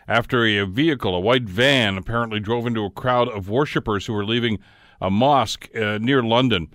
after 0.07 0.45
a 0.45 0.67
vehicle, 0.67 1.15
a 1.15 1.21
white 1.21 1.45
van, 1.45 1.97
apparently 1.97 2.41
drove 2.41 2.67
into 2.67 2.85
a 2.85 2.91
crowd 2.91 3.29
of 3.31 3.49
worshippers 3.49 4.05
who 4.05 4.13
were 4.13 4.27
leaving 4.27 4.59
a 5.01 5.11
mosque 5.11 5.75
uh, 5.75 5.97
near 5.97 6.23
London. 6.23 6.69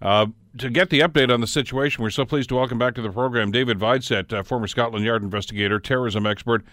Uh, 0.00 0.26
to 0.56 0.70
get 0.70 0.90
the 0.90 1.00
update 1.00 1.32
on 1.32 1.40
the 1.40 1.46
situation, 1.46 2.02
we're 2.02 2.10
so 2.10 2.24
pleased 2.24 2.48
to 2.48 2.54
welcome 2.54 2.78
back 2.78 2.94
to 2.94 3.02
the 3.02 3.10
program 3.10 3.50
David 3.50 3.78
Videcette, 3.78 4.32
uh, 4.32 4.42
former 4.42 4.66
Scotland 4.66 5.04
Yard 5.04 5.22
investigator, 5.22 5.78
terrorism 5.78 6.26
expert, 6.26 6.64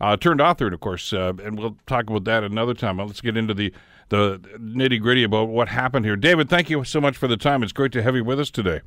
uh, 0.00 0.16
turned 0.16 0.40
author, 0.40 0.66
of 0.66 0.80
course, 0.80 1.12
uh, 1.12 1.32
and 1.42 1.58
we'll 1.58 1.76
talk 1.86 2.08
about 2.08 2.24
that 2.24 2.42
another 2.42 2.74
time. 2.74 2.98
Let's 2.98 3.20
get 3.20 3.36
into 3.36 3.54
the, 3.54 3.72
the 4.08 4.38
nitty 4.58 5.00
gritty 5.00 5.22
about 5.22 5.48
what 5.48 5.68
happened 5.68 6.04
here. 6.04 6.16
David, 6.16 6.48
thank 6.48 6.70
you 6.70 6.82
so 6.84 7.00
much 7.00 7.16
for 7.16 7.28
the 7.28 7.36
time. 7.36 7.62
It's 7.62 7.72
great 7.72 7.92
to 7.92 8.02
have 8.02 8.16
you 8.16 8.24
with 8.24 8.40
us 8.40 8.50
today. 8.50 8.80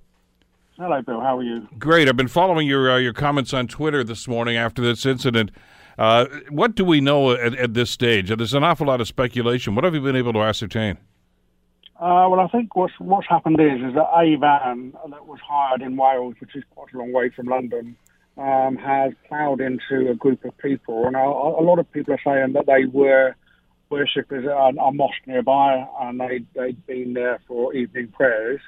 Hello, 0.77 1.01
Bill. 1.01 1.21
How 1.21 1.37
are 1.37 1.43
you? 1.43 1.69
Great. 1.79 2.09
I've 2.09 2.17
been 2.17 2.27
following 2.27 2.67
your 2.67 2.91
uh, 2.91 2.97
your 2.97 3.13
comments 3.13 3.53
on 3.53 3.67
Twitter 3.67 4.03
this 4.03 4.27
morning 4.27 4.57
after 4.57 4.81
this 4.81 5.05
incident. 5.05 5.51
Uh, 5.97 6.25
what 6.49 6.75
do 6.75 6.83
we 6.83 6.99
know 6.99 7.31
at, 7.31 7.55
at 7.55 7.73
this 7.73 7.89
stage? 7.89 8.27
There's 8.27 8.53
an 8.53 8.65
awful 8.65 8.87
lot 8.87 8.99
of 8.99 9.07
speculation. 9.07 9.73
What 9.73 9.85
have 9.85 9.95
you 9.95 10.01
been 10.01 10.17
able 10.17 10.33
to 10.33 10.41
ascertain? 10.41 10.97
Uh, 11.97 12.27
well, 12.29 12.41
I 12.41 12.47
think 12.49 12.75
what's 12.75 12.93
what's 12.99 13.27
happened 13.27 13.59
is 13.61 13.79
is 13.79 13.93
that 13.95 14.09
a 14.13 14.35
van 14.35 14.93
that 15.09 15.25
was 15.27 15.39
hired 15.47 15.81
in 15.81 15.95
Wales, 15.95 16.35
which 16.39 16.53
is 16.53 16.63
quite 16.75 16.93
a 16.93 16.97
long 16.97 17.13
way 17.13 17.29
from 17.29 17.47
London, 17.47 17.95
um, 18.37 18.75
has 18.75 19.13
ploughed 19.29 19.61
into 19.61 20.11
a 20.11 20.13
group 20.15 20.43
of 20.43 20.57
people, 20.57 21.05
and 21.05 21.15
a, 21.15 21.19
a, 21.19 21.63
lot 21.63 21.79
of 21.79 21.89
people 21.93 22.13
are 22.13 22.19
saying 22.21 22.51
that 22.51 22.65
they 22.65 22.83
were 22.83 23.33
worshippers 23.89 24.45
at 24.45 24.51
a, 24.51 24.91
mosque 24.91 25.25
nearby, 25.25 25.87
and 26.01 26.19
they 26.19 26.41
they'd 26.53 26.85
been 26.85 27.13
there 27.13 27.39
for 27.47 27.73
evening 27.73 28.09
prayers. 28.09 28.59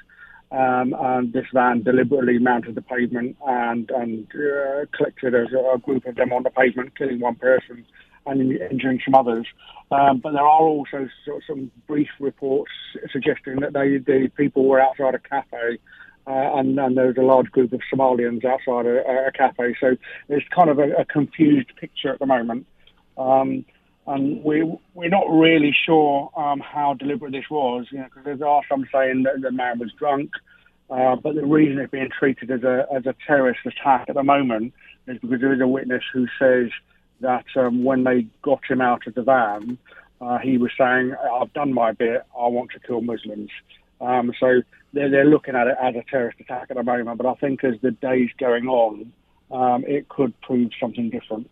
Um, 0.50 0.96
and 0.98 1.30
this 1.34 1.44
van 1.52 1.82
deliberately 1.82 2.38
mounted 2.38 2.76
the 2.76 2.82
pavement 2.82 3.36
and 3.46 3.90
and 3.90 4.26
uh, 4.34 4.86
collected 4.96 5.34
a, 5.34 5.44
a 5.74 5.78
group 5.78 6.06
of 6.06 6.14
them 6.14 6.32
on 6.32 6.44
the 6.44 6.50
pavement, 6.50 6.96
killing 6.96 7.20
one 7.20 7.34
person 7.34 7.84
and 8.28 8.52
injuring 8.70 9.00
some 9.04 9.14
others. 9.14 9.46
Um, 9.90 10.20
but 10.22 10.32
there 10.32 10.42
are 10.42 10.60
also 10.60 11.08
sort 11.24 11.38
of 11.38 11.42
some 11.46 11.70
brief 11.86 12.08
reports 12.20 12.70
suggesting 13.10 13.60
that 13.60 13.72
they, 13.72 13.98
the 13.98 14.28
people 14.36 14.66
were 14.66 14.80
outside 14.80 15.14
a 15.14 15.18
cafe 15.18 15.78
uh, 16.28 16.58
and, 16.58 16.78
and 16.78 16.96
there 16.96 17.06
was 17.06 17.16
a 17.16 17.22
large 17.22 17.50
group 17.50 17.72
of 17.72 17.80
Somalians 17.90 18.44
outside 18.44 18.84
a, 18.84 19.28
a 19.28 19.32
cafe. 19.32 19.74
So 19.80 19.96
it's 20.28 20.46
kind 20.54 20.68
of 20.68 20.78
a, 20.78 20.92
a, 20.98 21.04
confused 21.06 21.74
picture 21.80 22.12
at 22.12 22.18
the 22.18 22.26
moment. 22.26 22.66
Um, 23.16 23.64
and 24.06 24.44
we, 24.44 24.62
we're 24.92 25.08
not 25.08 25.24
really 25.30 25.74
sure 25.86 26.30
um, 26.36 26.60
how 26.60 26.92
deliberate 26.92 27.32
this 27.32 27.48
was, 27.50 27.86
you 27.90 27.98
know, 27.98 28.08
because 28.14 28.38
there 28.38 28.48
are 28.48 28.60
some 28.68 28.86
saying 28.92 29.22
that 29.22 29.40
the 29.40 29.50
man 29.50 29.78
was 29.78 29.90
drunk. 29.98 30.32
Uh, 30.90 31.16
but 31.16 31.34
the 31.34 31.46
reason 31.46 31.78
it's 31.78 31.90
being 31.90 32.10
treated 32.18 32.50
as 32.50 32.62
a, 32.62 32.86
as 32.94 33.06
a 33.06 33.14
terrorist 33.26 33.60
attack 33.64 34.06
at 34.08 34.14
the 34.14 34.22
moment 34.22 34.74
is 35.06 35.18
because 35.20 35.40
there 35.40 35.54
is 35.54 35.60
a 35.62 35.66
witness 35.66 36.02
who 36.12 36.26
says 36.38 36.70
that 37.20 37.44
um, 37.56 37.84
when 37.84 38.04
they 38.04 38.26
got 38.42 38.60
him 38.68 38.80
out 38.80 39.06
of 39.06 39.14
the 39.14 39.22
van, 39.22 39.78
uh, 40.20 40.38
he 40.38 40.58
was 40.58 40.70
saying, 40.78 41.14
I've 41.40 41.52
done 41.52 41.72
my 41.72 41.92
bit, 41.92 42.22
I 42.38 42.46
want 42.48 42.70
to 42.72 42.80
kill 42.80 43.00
Muslims. 43.00 43.50
Um, 44.00 44.32
so 44.38 44.62
they're, 44.92 45.10
they're 45.10 45.24
looking 45.24 45.54
at 45.54 45.66
it 45.66 45.76
as 45.80 45.94
a 45.94 46.04
terrorist 46.10 46.40
attack 46.40 46.66
at 46.70 46.76
the 46.76 46.82
moment, 46.82 47.18
but 47.18 47.26
I 47.26 47.34
think 47.34 47.64
as 47.64 47.74
the 47.82 47.90
days 47.90 48.30
going 48.38 48.66
on, 48.66 49.12
um, 49.50 49.84
it 49.86 50.08
could 50.08 50.38
prove 50.40 50.70
something 50.80 51.10
different. 51.10 51.48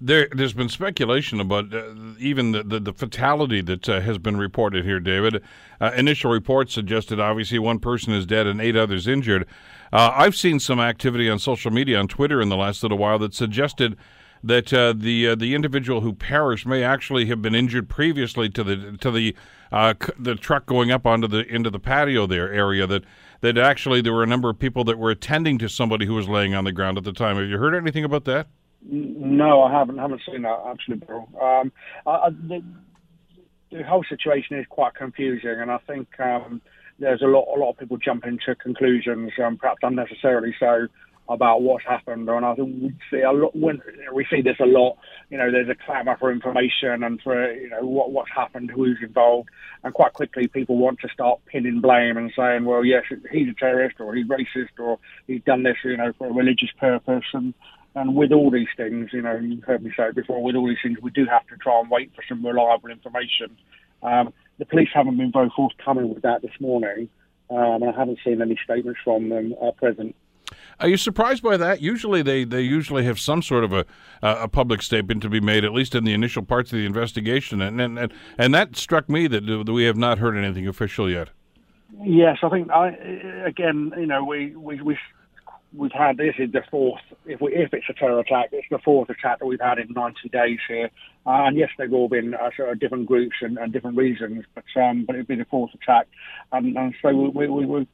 There, 0.00 0.28
has 0.38 0.52
been 0.52 0.68
speculation 0.68 1.40
about 1.40 1.74
uh, 1.74 1.92
even 2.20 2.52
the, 2.52 2.62
the, 2.62 2.78
the, 2.78 2.92
fatality 2.92 3.60
that 3.62 3.88
uh, 3.88 4.00
has 4.00 4.16
been 4.16 4.36
reported 4.36 4.84
here, 4.84 5.00
David. 5.00 5.42
Uh, 5.80 5.90
initial 5.96 6.30
reports 6.30 6.72
suggested 6.72 7.18
obviously 7.18 7.58
one 7.58 7.80
person 7.80 8.12
is 8.12 8.24
dead 8.24 8.46
and 8.46 8.60
eight 8.60 8.76
others 8.76 9.08
injured. 9.08 9.44
Uh, 9.92 10.12
I've 10.14 10.36
seen 10.36 10.60
some 10.60 10.78
activity 10.78 11.28
on 11.28 11.40
social 11.40 11.72
media, 11.72 11.98
on 11.98 12.06
Twitter 12.06 12.40
in 12.40 12.48
the 12.48 12.56
last 12.56 12.84
little 12.84 12.98
while 12.98 13.18
that 13.18 13.34
suggested 13.34 13.96
that 14.42 14.72
uh, 14.72 14.92
the 14.96 15.28
uh, 15.28 15.34
the 15.34 15.54
individual 15.54 16.00
who 16.00 16.12
perished 16.12 16.66
may 16.66 16.82
actually 16.82 17.26
have 17.26 17.42
been 17.42 17.54
injured 17.54 17.88
previously 17.88 18.48
to 18.50 18.64
the 18.64 18.96
to 19.00 19.10
the 19.10 19.34
uh, 19.72 19.94
c- 20.00 20.12
the 20.18 20.34
truck 20.34 20.66
going 20.66 20.90
up 20.90 21.06
onto 21.06 21.26
the 21.26 21.46
into 21.52 21.70
the 21.70 21.78
patio 21.78 22.26
there 22.26 22.52
area 22.52 22.86
that 22.86 23.04
that 23.40 23.58
actually 23.58 24.00
there 24.00 24.12
were 24.12 24.22
a 24.22 24.26
number 24.26 24.50
of 24.50 24.58
people 24.58 24.84
that 24.84 24.98
were 24.98 25.10
attending 25.10 25.58
to 25.58 25.68
somebody 25.68 26.06
who 26.06 26.14
was 26.14 26.28
laying 26.28 26.54
on 26.54 26.64
the 26.64 26.72
ground 26.72 26.98
at 26.98 27.04
the 27.04 27.12
time. 27.12 27.36
Have 27.36 27.48
you 27.48 27.58
heard 27.58 27.74
anything 27.74 28.04
about 28.04 28.24
that? 28.24 28.48
No, 28.82 29.62
I 29.62 29.72
haven't. 29.72 29.98
Haven't 29.98 30.22
seen 30.30 30.42
that 30.42 30.60
actually. 30.66 31.02
Um, 31.40 31.72
I, 32.06 32.30
the, 32.30 32.62
the, 33.70 33.82
whole 33.82 34.04
situation 34.08 34.58
is 34.58 34.66
quite 34.68 34.94
confusing, 34.94 35.56
and 35.60 35.70
I 35.70 35.78
think 35.78 36.08
um, 36.20 36.62
there's 36.98 37.22
a 37.22 37.26
lot 37.26 37.46
a 37.54 37.58
lot 37.58 37.70
of 37.70 37.78
people 37.78 37.96
jumping 37.96 38.38
to 38.46 38.54
conclusions, 38.54 39.32
um, 39.44 39.56
perhaps 39.56 39.80
unnecessarily 39.82 40.54
so 40.58 40.86
about 41.28 41.62
what's 41.62 41.84
happened. 41.84 42.28
And 42.28 42.44
I 42.44 42.54
think 42.54 42.82
we 42.82 42.94
see 43.10 43.22
a 43.22 43.32
lot 43.32 43.54
when 43.54 43.80
we 44.12 44.26
see 44.30 44.40
this 44.40 44.56
a 44.60 44.66
lot. 44.66 44.96
You 45.30 45.38
know, 45.38 45.50
there's 45.50 45.68
a 45.68 45.74
clamour 45.74 46.16
for 46.18 46.32
information 46.32 47.02
and 47.04 47.20
for 47.22 47.52
you 47.52 47.68
know 47.68 47.82
what 47.82 48.12
what's 48.12 48.30
happened, 48.34 48.70
who's 48.70 48.98
involved, 49.02 49.48
and 49.84 49.92
quite 49.92 50.14
quickly 50.14 50.48
people 50.48 50.76
want 50.76 51.00
to 51.00 51.08
start 51.08 51.40
pinning 51.46 51.80
blame 51.80 52.16
and 52.16 52.32
saying, 52.36 52.64
well, 52.64 52.84
yes, 52.84 53.04
he's 53.30 53.48
a 53.48 53.54
terrorist 53.54 53.96
or 54.00 54.14
he's 54.14 54.26
racist 54.26 54.78
or 54.78 54.98
he's 55.26 55.42
done 55.42 55.62
this, 55.62 55.76
you 55.84 55.96
know, 55.96 56.12
for 56.16 56.28
a 56.28 56.32
religious 56.32 56.70
purpose. 56.78 57.24
And 57.32 57.54
and 57.94 58.14
with 58.14 58.32
all 58.32 58.50
these 58.50 58.68
things, 58.76 59.10
you 59.12 59.22
know, 59.22 59.36
you've 59.36 59.64
heard 59.64 59.82
me 59.82 59.90
say 59.96 60.08
it 60.08 60.14
before. 60.14 60.42
With 60.42 60.56
all 60.56 60.68
these 60.68 60.78
things, 60.82 60.98
we 61.02 61.10
do 61.10 61.26
have 61.26 61.46
to 61.48 61.56
try 61.56 61.78
and 61.80 61.90
wait 61.90 62.12
for 62.14 62.22
some 62.28 62.44
reliable 62.44 62.90
information. 62.90 63.56
Um, 64.02 64.32
the 64.58 64.66
police 64.66 64.88
haven't 64.94 65.16
been 65.16 65.32
very 65.32 65.50
forthcoming 65.54 66.12
with 66.12 66.22
that 66.22 66.42
this 66.42 66.52
morning, 66.60 67.08
um, 67.50 67.82
and 67.82 67.90
I 67.90 67.98
haven't 67.98 68.18
seen 68.24 68.40
any 68.40 68.58
statements 68.62 69.00
from 69.04 69.28
them 69.28 69.54
at 69.66 69.76
present. 69.76 70.14
Are 70.80 70.88
you 70.88 70.96
surprised 70.96 71.42
by 71.42 71.56
that? 71.56 71.80
Usually, 71.80 72.22
they, 72.22 72.44
they 72.44 72.60
usually 72.60 73.04
have 73.04 73.18
some 73.18 73.42
sort 73.42 73.64
of 73.64 73.72
a 73.72 73.84
a 74.22 74.48
public 74.48 74.82
statement 74.82 75.22
to 75.22 75.28
be 75.28 75.40
made, 75.40 75.64
at 75.64 75.72
least 75.72 75.94
in 75.94 76.04
the 76.04 76.12
initial 76.12 76.42
parts 76.42 76.72
of 76.72 76.78
the 76.78 76.86
investigation, 76.86 77.60
and 77.60 77.80
and 77.80 78.12
and 78.36 78.54
that 78.54 78.76
struck 78.76 79.08
me 79.08 79.26
that 79.26 79.68
we 79.68 79.84
have 79.84 79.96
not 79.96 80.18
heard 80.18 80.36
anything 80.36 80.66
official 80.66 81.10
yet. 81.10 81.30
Yes, 82.04 82.38
I 82.42 82.48
think 82.48 82.70
I 82.70 82.88
again, 83.44 83.92
you 83.96 84.06
know, 84.06 84.24
we 84.24 84.54
we 84.54 84.80
we 84.80 84.98
we've 85.74 85.92
had 85.92 86.16
this 86.16 86.34
is 86.38 86.52
the 86.52 86.62
fourth. 86.70 87.00
If 87.26 87.40
we 87.40 87.54
if 87.54 87.72
it's 87.72 87.86
a 87.88 87.92
terror 87.92 88.20
attack, 88.20 88.50
it's 88.52 88.66
the 88.70 88.78
fourth 88.78 89.10
attack 89.10 89.40
that 89.40 89.46
we've 89.46 89.60
had 89.60 89.78
in 89.78 89.88
90 89.92 90.28
days 90.30 90.58
here. 90.66 90.90
Uh, 91.26 91.44
and 91.46 91.56
yes, 91.56 91.70
they've 91.76 91.92
all 91.92 92.08
been 92.08 92.34
uh, 92.34 92.50
sort 92.56 92.70
of 92.70 92.80
different 92.80 93.06
groups 93.06 93.36
and, 93.40 93.58
and 93.58 93.72
different 93.72 93.96
reasons, 93.96 94.44
but 94.54 94.64
um, 94.80 95.04
but 95.04 95.14
it'd 95.14 95.28
be 95.28 95.36
the 95.36 95.44
fourth 95.46 95.74
attack, 95.74 96.06
and, 96.52 96.76
and 96.76 96.94
so 97.02 97.14
we, 97.14 97.46
we, 97.46 97.66
we, 97.66 97.88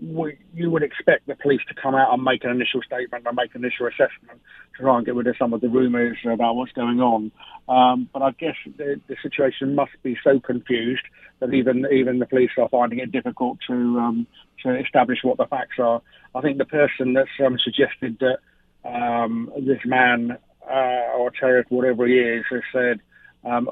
we, 0.00 0.38
you 0.54 0.70
would 0.70 0.82
expect 0.82 1.26
the 1.26 1.34
police 1.34 1.60
to 1.68 1.74
come 1.74 1.94
out 1.94 2.12
and 2.12 2.22
make 2.22 2.44
an 2.44 2.50
initial 2.50 2.80
statement 2.82 3.26
and 3.26 3.36
make 3.36 3.54
an 3.54 3.64
initial 3.64 3.86
assessment 3.86 4.40
to 4.76 4.82
try 4.82 4.96
and 4.96 5.04
get 5.04 5.14
rid 5.14 5.26
of 5.26 5.36
some 5.36 5.52
of 5.52 5.60
the 5.60 5.68
rumours 5.68 6.16
about 6.24 6.54
what's 6.54 6.72
going 6.72 7.00
on. 7.00 7.32
Um, 7.68 8.08
but 8.12 8.22
I 8.22 8.30
guess 8.32 8.56
the, 8.76 9.00
the, 9.08 9.16
situation 9.22 9.74
must 9.74 9.92
be 10.02 10.16
so 10.22 10.40
confused 10.40 11.02
that 11.40 11.52
even 11.52 11.86
even 11.92 12.18
the 12.18 12.26
police 12.26 12.50
are 12.58 12.68
finding 12.68 12.98
it 12.98 13.12
difficult 13.12 13.58
to 13.68 13.74
um, 13.74 14.26
to 14.64 14.78
establish 14.78 15.18
what 15.22 15.38
the 15.38 15.46
facts 15.46 15.78
are. 15.78 16.02
I 16.34 16.40
think 16.40 16.58
the 16.58 16.64
person 16.64 17.12
that's 17.12 17.28
um, 17.44 17.58
suggested 17.62 18.18
that 18.20 18.38
um, 18.84 19.52
this 19.58 19.80
man 19.84 20.38
uh, 20.68 21.16
or 21.16 21.30
terrorist, 21.30 21.70
whatever 21.70 22.06
he 22.06 22.14
is, 22.14 22.44
has 22.50 22.62
said, 22.72 23.00
um, 23.44 23.68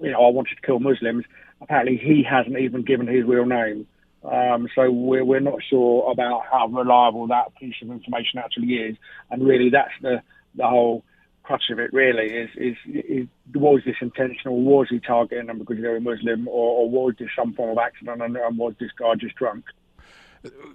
you 0.00 0.10
know, 0.10 0.26
I 0.26 0.30
wanted 0.30 0.56
to 0.56 0.66
kill 0.66 0.80
Muslims. 0.80 1.24
Apparently, 1.60 1.96
he 1.96 2.24
hasn't 2.28 2.58
even 2.58 2.82
given 2.82 3.06
his 3.06 3.24
real 3.24 3.46
name. 3.46 3.86
Um, 4.24 4.68
so 4.74 4.90
we're, 4.90 5.24
we're 5.24 5.40
not 5.40 5.58
sure 5.68 6.10
about 6.10 6.42
how 6.50 6.68
reliable 6.68 7.26
that 7.28 7.54
piece 7.56 7.74
of 7.82 7.90
information 7.90 8.38
actually 8.38 8.74
is. 8.74 8.96
And 9.30 9.44
really, 9.44 9.70
that's 9.70 9.92
the, 10.00 10.22
the 10.54 10.66
whole 10.66 11.04
crutch 11.42 11.70
of 11.70 11.78
it, 11.78 11.92
really, 11.92 12.26
is, 12.26 12.50
is, 12.56 12.76
is 12.86 13.26
was 13.54 13.80
this 13.84 13.96
intentional? 14.00 14.62
Was 14.62 14.88
he 14.90 15.00
targeting 15.00 15.46
them 15.46 15.58
because 15.58 15.78
they're 15.80 15.96
a 15.96 16.00
Muslim? 16.00 16.46
Or, 16.46 16.82
or 16.82 16.90
was 16.90 17.14
this 17.18 17.28
some 17.36 17.52
form 17.54 17.70
of 17.70 17.78
accident 17.78 18.22
and, 18.22 18.36
and 18.36 18.58
was 18.58 18.74
this 18.78 18.90
guy 18.96 19.14
just 19.16 19.34
drunk? 19.34 19.64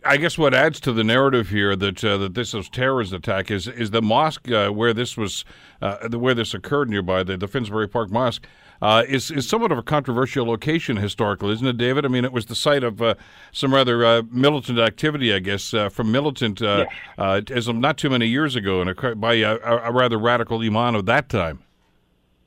I 0.06 0.16
guess 0.16 0.38
what 0.38 0.54
adds 0.54 0.80
to 0.82 0.94
the 0.94 1.04
narrative 1.04 1.50
here 1.50 1.76
that 1.76 2.04
uh, 2.04 2.18
that 2.18 2.36
this 2.36 2.54
is 2.54 2.70
terrorist 2.70 3.12
attack 3.12 3.52
is 3.52 3.68
is 3.68 3.92
the 3.92 4.02
mosque 4.02 4.50
uh, 4.50 4.70
where 4.70 4.94
this 4.94 5.18
was 5.18 5.44
uh, 5.82 6.08
where 6.10 6.34
this 6.34 6.54
occurred 6.54 6.90
nearby 6.90 7.24
the, 7.24 7.36
the 7.36 7.50
Finsbury 7.50 7.88
Park 7.88 8.10
Mosque 8.10 8.48
uh, 8.82 9.04
is 9.08 9.32
is 9.32 9.48
somewhat 9.48 9.72
of 9.72 9.78
a 9.78 9.84
controversial 9.84 10.46
location 10.46 10.98
historically, 10.98 11.54
isn't 11.54 11.68
it, 11.68 11.78
David? 11.78 12.06
I 12.06 12.10
mean, 12.10 12.26
it 12.26 12.32
was 12.32 12.46
the 12.46 12.56
site 12.56 12.84
of 12.84 13.02
uh, 13.02 13.16
some 13.52 13.74
rather 13.74 14.06
uh, 14.06 14.24
militant 14.32 14.80
activity, 14.80 15.34
I 15.34 15.40
guess, 15.40 15.74
from 15.92 16.12
militant 16.12 16.62
yes. 16.62 16.88
as 17.18 17.68
not 17.68 17.98
too 17.98 18.10
many 18.10 18.28
years 18.28 18.56
ago, 18.56 18.82
and 18.82 19.20
by 19.20 19.36
a, 19.36 19.58
a 19.58 19.92
rather 19.92 20.18
radical 20.18 20.62
imam 20.62 20.96
of 20.96 21.06
that 21.06 21.30
time. 21.30 21.64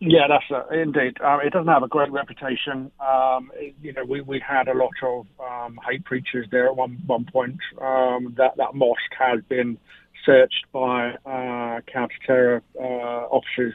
Yeah, 0.02 0.28
that's 0.28 0.50
uh, 0.50 0.66
indeed. 0.74 1.20
Um, 1.20 1.40
it 1.42 1.52
doesn't 1.52 1.68
have 1.68 1.82
a 1.82 1.88
great 1.88 2.10
reputation. 2.10 2.90
Um, 3.00 3.52
it, 3.54 3.74
you 3.82 3.92
know, 3.92 4.02
we, 4.02 4.22
we 4.22 4.40
had 4.40 4.66
a 4.68 4.72
lot 4.72 4.92
of 5.02 5.26
um, 5.38 5.78
hate 5.86 6.06
preachers 6.06 6.46
there 6.50 6.68
at 6.68 6.74
one 6.74 7.02
one 7.06 7.26
point. 7.26 7.58
Um, 7.78 8.32
that 8.38 8.56
that 8.56 8.74
mosque 8.74 9.12
has 9.18 9.40
been 9.50 9.76
searched 10.24 10.66
by 10.72 11.10
uh, 11.26 11.80
counter-terror 11.92 12.62
uh, 12.78 12.82
officers 12.82 13.74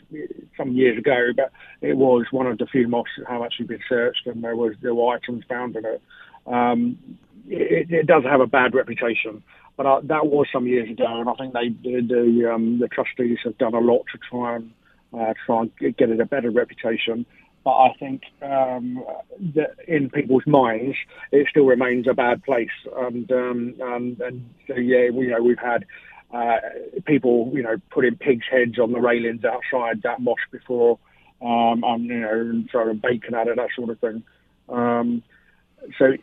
some 0.58 0.71
years 0.73 0.97
ago, 0.97 1.29
but 1.36 1.51
it 1.81 1.97
was 1.97 2.25
one 2.31 2.47
of 2.47 2.58
the 2.58 2.65
few 2.67 2.88
mosques 2.88 3.12
that 3.17 3.27
have 3.27 3.41
actually 3.41 3.67
been 3.67 3.84
searched, 3.88 4.25
and 4.25 4.43
there 4.43 4.55
was 4.55 4.73
there 4.81 4.95
were 4.95 5.15
items 5.15 5.43
found 5.47 5.75
in 5.75 5.86
it. 5.86 6.01
Um, 6.45 6.97
it, 7.47 7.91
it 7.91 8.08
does 8.08 8.23
have 8.23 8.41
a 8.41 8.47
bad 8.47 8.73
reputation, 8.73 9.43
but 9.77 9.86
uh, 9.86 10.01
that 10.03 10.27
was 10.27 10.47
some 10.51 10.67
years 10.67 10.89
ago, 10.89 11.19
and 11.19 11.29
I 11.29 11.34
think 11.34 11.53
they 11.53 11.69
the 11.69 12.01
the, 12.01 12.53
um, 12.53 12.79
the 12.79 12.88
trustees 12.88 13.39
have 13.43 13.58
done 13.58 13.73
a 13.73 13.79
lot 13.79 14.03
to 14.12 14.17
try 14.29 14.55
and 14.58 14.71
uh, 15.13 15.34
try 15.45 15.62
and 15.62 15.97
get 15.97 16.10
it 16.10 16.19
a 16.19 16.25
better 16.25 16.51
reputation. 16.51 17.25
But 17.63 17.77
I 17.77 17.93
think 17.99 18.21
um, 18.43 19.03
that 19.55 19.75
in 19.88 20.12
people's 20.12 20.45
minds, 20.45 20.95
it 21.31 21.47
still 21.49 21.65
remains 21.65 22.08
a 22.08 22.13
bad 22.13 22.43
place. 22.43 22.69
And 22.95 23.31
um, 23.31 23.75
and, 23.79 24.21
and 24.21 24.49
so 24.67 24.75
yeah, 24.75 25.10
we, 25.10 25.25
you 25.25 25.31
know, 25.31 25.41
we've 25.41 25.58
had 25.58 25.84
uh, 26.33 26.57
people, 27.05 27.51
you 27.53 27.63
know, 27.63 27.77
putting 27.91 28.15
pigs' 28.15 28.45
heads 28.49 28.79
on 28.79 28.91
the 28.91 28.99
railings 28.99 29.43
outside 29.45 30.01
that 30.03 30.19
mosque 30.19 30.51
before, 30.51 30.99
um, 31.41 31.83
you 32.01 32.19
know, 32.19 32.31
and 32.31 32.69
throwing 32.69 32.97
bacon 32.97 33.33
at 33.33 33.47
it, 33.47 33.55
that 33.55 33.69
sort 33.75 33.89
of 33.89 33.99
thing. 33.99 34.23
Um, 34.67 35.23
so 35.97 36.13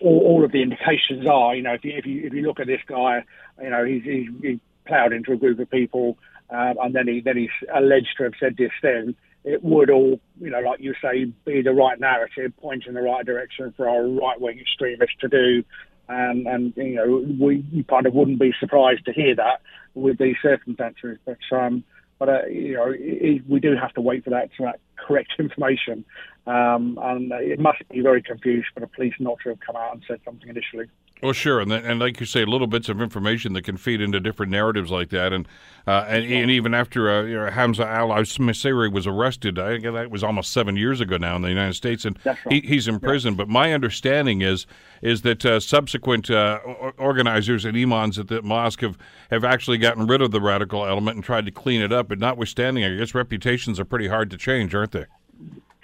all, 0.00 0.18
all, 0.18 0.44
of 0.44 0.52
the 0.52 0.62
indications 0.62 1.26
are, 1.26 1.54
you 1.54 1.62
know, 1.62 1.74
if 1.74 1.84
you, 1.84 1.92
if 1.96 2.06
you 2.06 2.26
if 2.26 2.32
you 2.34 2.42
look 2.42 2.60
at 2.60 2.66
this 2.66 2.82
guy, 2.86 3.24
you 3.62 3.70
know, 3.70 3.84
he's 3.84 4.04
he's, 4.04 4.28
he's 4.42 4.58
ploughed 4.86 5.12
into 5.12 5.32
a 5.32 5.36
group 5.36 5.58
of 5.58 5.70
people 5.70 6.18
um, 6.50 6.76
and 6.80 6.94
then 6.94 7.08
he 7.08 7.20
then 7.20 7.36
he's 7.36 7.68
alleged 7.74 8.14
to 8.18 8.24
have 8.24 8.34
said 8.38 8.56
this 8.56 8.70
thing, 8.80 9.14
it 9.44 9.62
would 9.62 9.90
all, 9.90 10.20
you 10.40 10.50
know, 10.50 10.60
like 10.60 10.80
you 10.80 10.94
say, 11.02 11.24
be 11.44 11.62
the 11.62 11.72
right 11.72 11.98
narrative, 11.98 12.56
point 12.58 12.86
in 12.86 12.94
the 12.94 13.02
right 13.02 13.24
direction 13.24 13.72
for 13.76 13.88
our 13.88 14.06
right 14.06 14.40
wing 14.40 14.58
extremists 14.58 15.16
to 15.20 15.28
do. 15.28 15.64
And, 16.08 16.46
and 16.46 16.72
you 16.76 16.94
know, 16.94 17.24
we 17.40 17.64
you 17.72 17.84
kind 17.84 18.06
of 18.06 18.14
wouldn't 18.14 18.38
be 18.38 18.52
surprised 18.60 19.04
to 19.06 19.12
hear 19.12 19.34
that 19.34 19.60
with 19.94 20.18
these 20.18 20.36
circumstances. 20.40 21.18
But 21.24 21.38
um, 21.56 21.84
but 22.18 22.28
uh, 22.28 22.46
you 22.46 22.74
know, 22.74 22.92
it, 22.94 23.42
we 23.48 23.60
do 23.60 23.76
have 23.76 23.92
to 23.94 24.00
wait 24.00 24.24
for 24.24 24.30
that, 24.30 24.50
to, 24.56 24.72
correct 24.96 25.32
information. 25.38 26.04
Um, 26.46 26.98
and 27.02 27.32
it 27.32 27.58
must 27.58 27.78
be 27.90 28.00
very 28.00 28.22
confused 28.22 28.68
for 28.72 28.80
the 28.80 28.86
police 28.86 29.14
not 29.18 29.38
to 29.42 29.48
have 29.50 29.60
come 29.60 29.74
out 29.74 29.94
and 29.94 30.04
said 30.06 30.20
something 30.24 30.48
initially. 30.48 30.86
Well, 31.22 31.32
sure, 31.32 31.60
and 31.60 31.72
and 31.72 31.98
like 31.98 32.20
you 32.20 32.26
say, 32.26 32.44
little 32.44 32.66
bits 32.66 32.90
of 32.90 33.00
information 33.00 33.54
that 33.54 33.62
can 33.62 33.78
feed 33.78 34.02
into 34.02 34.20
different 34.20 34.52
narratives 34.52 34.90
like 34.90 35.08
that, 35.10 35.32
and 35.32 35.48
uh, 35.86 36.04
and, 36.08 36.30
and, 36.30 36.50
even 36.50 36.74
after 36.74 37.10
uh, 37.10 37.22
you 37.22 37.36
know, 37.36 37.50
Hamza 37.50 37.86
Al 37.86 38.08
Masri 38.08 38.92
was 38.92 39.06
arrested, 39.06 39.58
I 39.58 39.78
think 39.78 39.84
that 39.84 40.10
was 40.10 40.22
almost 40.22 40.52
seven 40.52 40.76
years 40.76 41.00
ago 41.00 41.16
now 41.16 41.34
in 41.36 41.42
the 41.42 41.48
United 41.48 41.72
States, 41.72 42.04
and 42.04 42.18
right. 42.26 42.36
he, 42.50 42.60
he's 42.60 42.86
in 42.86 43.00
prison. 43.00 43.32
Yeah. 43.32 43.38
But 43.38 43.48
my 43.48 43.72
understanding 43.72 44.42
is 44.42 44.66
is 45.00 45.22
that 45.22 45.46
uh, 45.46 45.58
subsequent 45.58 46.28
uh, 46.30 46.58
organizers 46.98 47.64
and 47.64 47.76
imams 47.78 48.18
at 48.18 48.28
the 48.28 48.42
mosque 48.42 48.82
have 48.82 48.98
have 49.30 49.42
actually 49.42 49.78
gotten 49.78 50.06
rid 50.06 50.20
of 50.20 50.32
the 50.32 50.40
radical 50.40 50.84
element 50.84 51.14
and 51.14 51.24
tried 51.24 51.46
to 51.46 51.50
clean 51.50 51.80
it 51.80 51.94
up. 51.94 52.08
But 52.08 52.18
notwithstanding, 52.18 52.84
I 52.84 52.94
guess 52.94 53.14
reputations 53.14 53.80
are 53.80 53.86
pretty 53.86 54.08
hard 54.08 54.28
to 54.32 54.36
change, 54.36 54.74
aren't 54.74 54.85
they? 54.92 55.06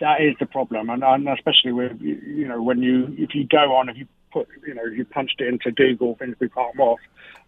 That 0.00 0.20
is 0.20 0.34
the 0.40 0.46
problem, 0.46 0.90
and, 0.90 1.04
and 1.04 1.28
especially 1.28 1.72
with 1.72 2.00
you 2.00 2.48
know 2.48 2.60
when 2.62 2.82
you 2.82 3.14
if 3.18 3.34
you 3.34 3.46
go 3.46 3.76
on 3.76 3.88
if 3.88 3.96
you 3.96 4.06
put, 4.32 4.48
you 4.66 4.74
know, 4.74 4.84
you 4.84 5.04
punched 5.04 5.40
it 5.40 5.48
into 5.48 5.70
Google 5.70 6.16
Finsbury 6.16 6.48
Park 6.48 6.74
Mosque, 6.74 7.02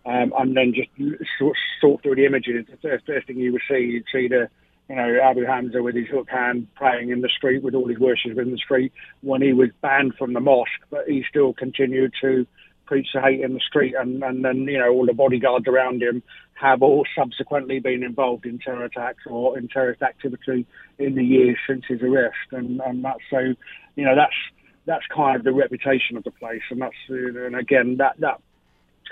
um, 0.07 0.33
and 0.39 0.57
then 0.57 0.75
just 0.75 0.91
sort, 1.39 1.57
sort 1.81 2.03
through 2.03 2.17
the 2.17 2.27
images. 2.27 2.67
The 2.71 2.77
first, 2.77 3.07
first 3.07 3.27
thing 3.27 3.39
you 3.39 3.53
would 3.53 3.63
see, 3.69 3.79
you'd 3.79 4.05
see 4.13 4.29
the, 4.29 4.49
you 4.89 4.97
know, 4.97 5.19
Abu 5.23 5.45
Hamza 5.45 5.83
with 5.83 5.97
his 5.97 6.09
hook 6.09 6.29
hand 6.29 6.69
praying 6.75 7.11
in 7.11 7.23
the 7.23 7.29
street 7.29 7.63
with 7.63 7.75
all 7.75 7.89
his 7.89 7.99
worshippers 7.99 8.39
in 8.39 8.53
the 8.53 8.59
street 8.59 8.93
when 9.23 9.41
he 9.41 9.53
was 9.53 9.71
banned 9.81 10.15
from 10.17 10.35
the 10.35 10.41
mosque, 10.41 10.71
but 10.91 11.09
he 11.09 11.25
still 11.29 11.55
continued 11.55 12.13
to 12.21 12.47
preach 12.87 13.09
hate 13.13 13.41
in 13.41 13.55
the 13.55 13.61
street, 13.61 13.95
and, 13.99 14.23
and 14.23 14.45
then 14.45 14.59
you 14.65 14.79
know 14.79 14.91
all 14.91 15.07
the 15.07 15.13
bodyguards 15.13 15.67
around 15.67 16.03
him 16.03 16.23
have 16.55 16.83
all 16.83 17.05
subsequently 17.17 17.81
been 17.81 18.03
involved 18.03 18.47
in 18.47 18.59
terror 18.59 18.85
attacks 18.85 19.25
or 19.27 19.59
in 19.59 19.69
terrorist 19.69 20.03
activity 20.03 20.67
in 20.99 21.15
the 21.15 21.25
years 21.25 21.57
since 21.69 21.85
his 21.89 22.01
arrest, 22.03 22.37
and, 22.53 22.81
and 22.81 23.05
that's 23.05 23.21
so 23.31 23.39
you 23.97 24.05
know 24.05 24.15
that's 24.15 24.35
that's 24.87 25.05
kind 25.15 25.37
of 25.37 25.45
the 25.45 25.53
reputation 25.53 26.17
of 26.17 26.25
the 26.25 26.31
place, 26.31 26.63
and 26.71 26.81
that's 26.81 26.95
and 27.09 27.57
again 27.57 27.97
that 27.99 28.15
that 28.19 28.41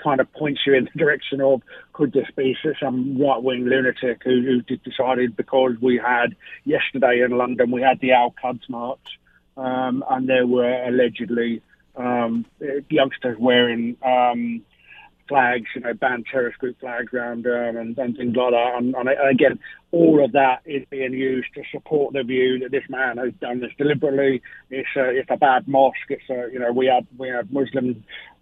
kind 0.03 0.19
of 0.19 0.31
points 0.33 0.61
you 0.65 0.73
in 0.73 0.85
the 0.85 0.99
direction 0.99 1.39
of 1.41 1.61
could 1.93 2.11
this 2.13 2.27
be 2.35 2.55
some 2.81 3.19
right 3.21 3.41
wing 3.41 3.65
lunatic 3.65 4.21
who, 4.23 4.41
who 4.41 4.77
decided 4.77 5.35
because 5.35 5.73
we 5.81 6.01
had 6.03 6.35
yesterday 6.65 7.21
in 7.23 7.37
London 7.37 7.69
we 7.69 7.81
had 7.81 7.99
the 7.99 8.11
Al 8.11 8.33
Quds 8.41 8.67
march 8.69 9.19
um, 9.55 10.03
and 10.09 10.27
there 10.27 10.47
were 10.47 10.83
allegedly 10.83 11.61
um, 11.95 12.45
youngsters 12.89 13.37
wearing 13.39 13.97
um, 14.05 14.63
flags, 15.27 15.67
you 15.75 15.81
know, 15.81 15.93
banned 15.93 16.25
terrorist 16.31 16.59
group 16.59 16.79
flags 16.79 17.13
around 17.13 17.45
um, 17.45 17.77
and, 17.77 17.97
and 17.97 18.17
things 18.17 18.35
like 18.35 18.51
that. 18.51 18.73
And, 18.77 18.95
and, 18.95 19.09
again, 19.09 19.59
all 19.91 20.23
of 20.23 20.31
that 20.33 20.61
is 20.65 20.83
being 20.89 21.13
used 21.13 21.53
to 21.55 21.63
support 21.71 22.13
the 22.13 22.23
view 22.23 22.59
that 22.59 22.71
this 22.71 22.83
man 22.89 23.17
has 23.17 23.33
done 23.39 23.59
this 23.59 23.71
deliberately. 23.77 24.41
It's 24.69 24.87
a, 24.97 25.09
it's 25.09 25.29
a 25.29 25.37
bad 25.37 25.67
mosque. 25.67 26.09
It's 26.09 26.29
a, 26.29 26.49
you 26.51 26.59
know, 26.59 26.71
we 26.71 26.87
had 26.87 27.07
we 27.17 27.29
had 27.29 27.51
Muslims 27.51 27.97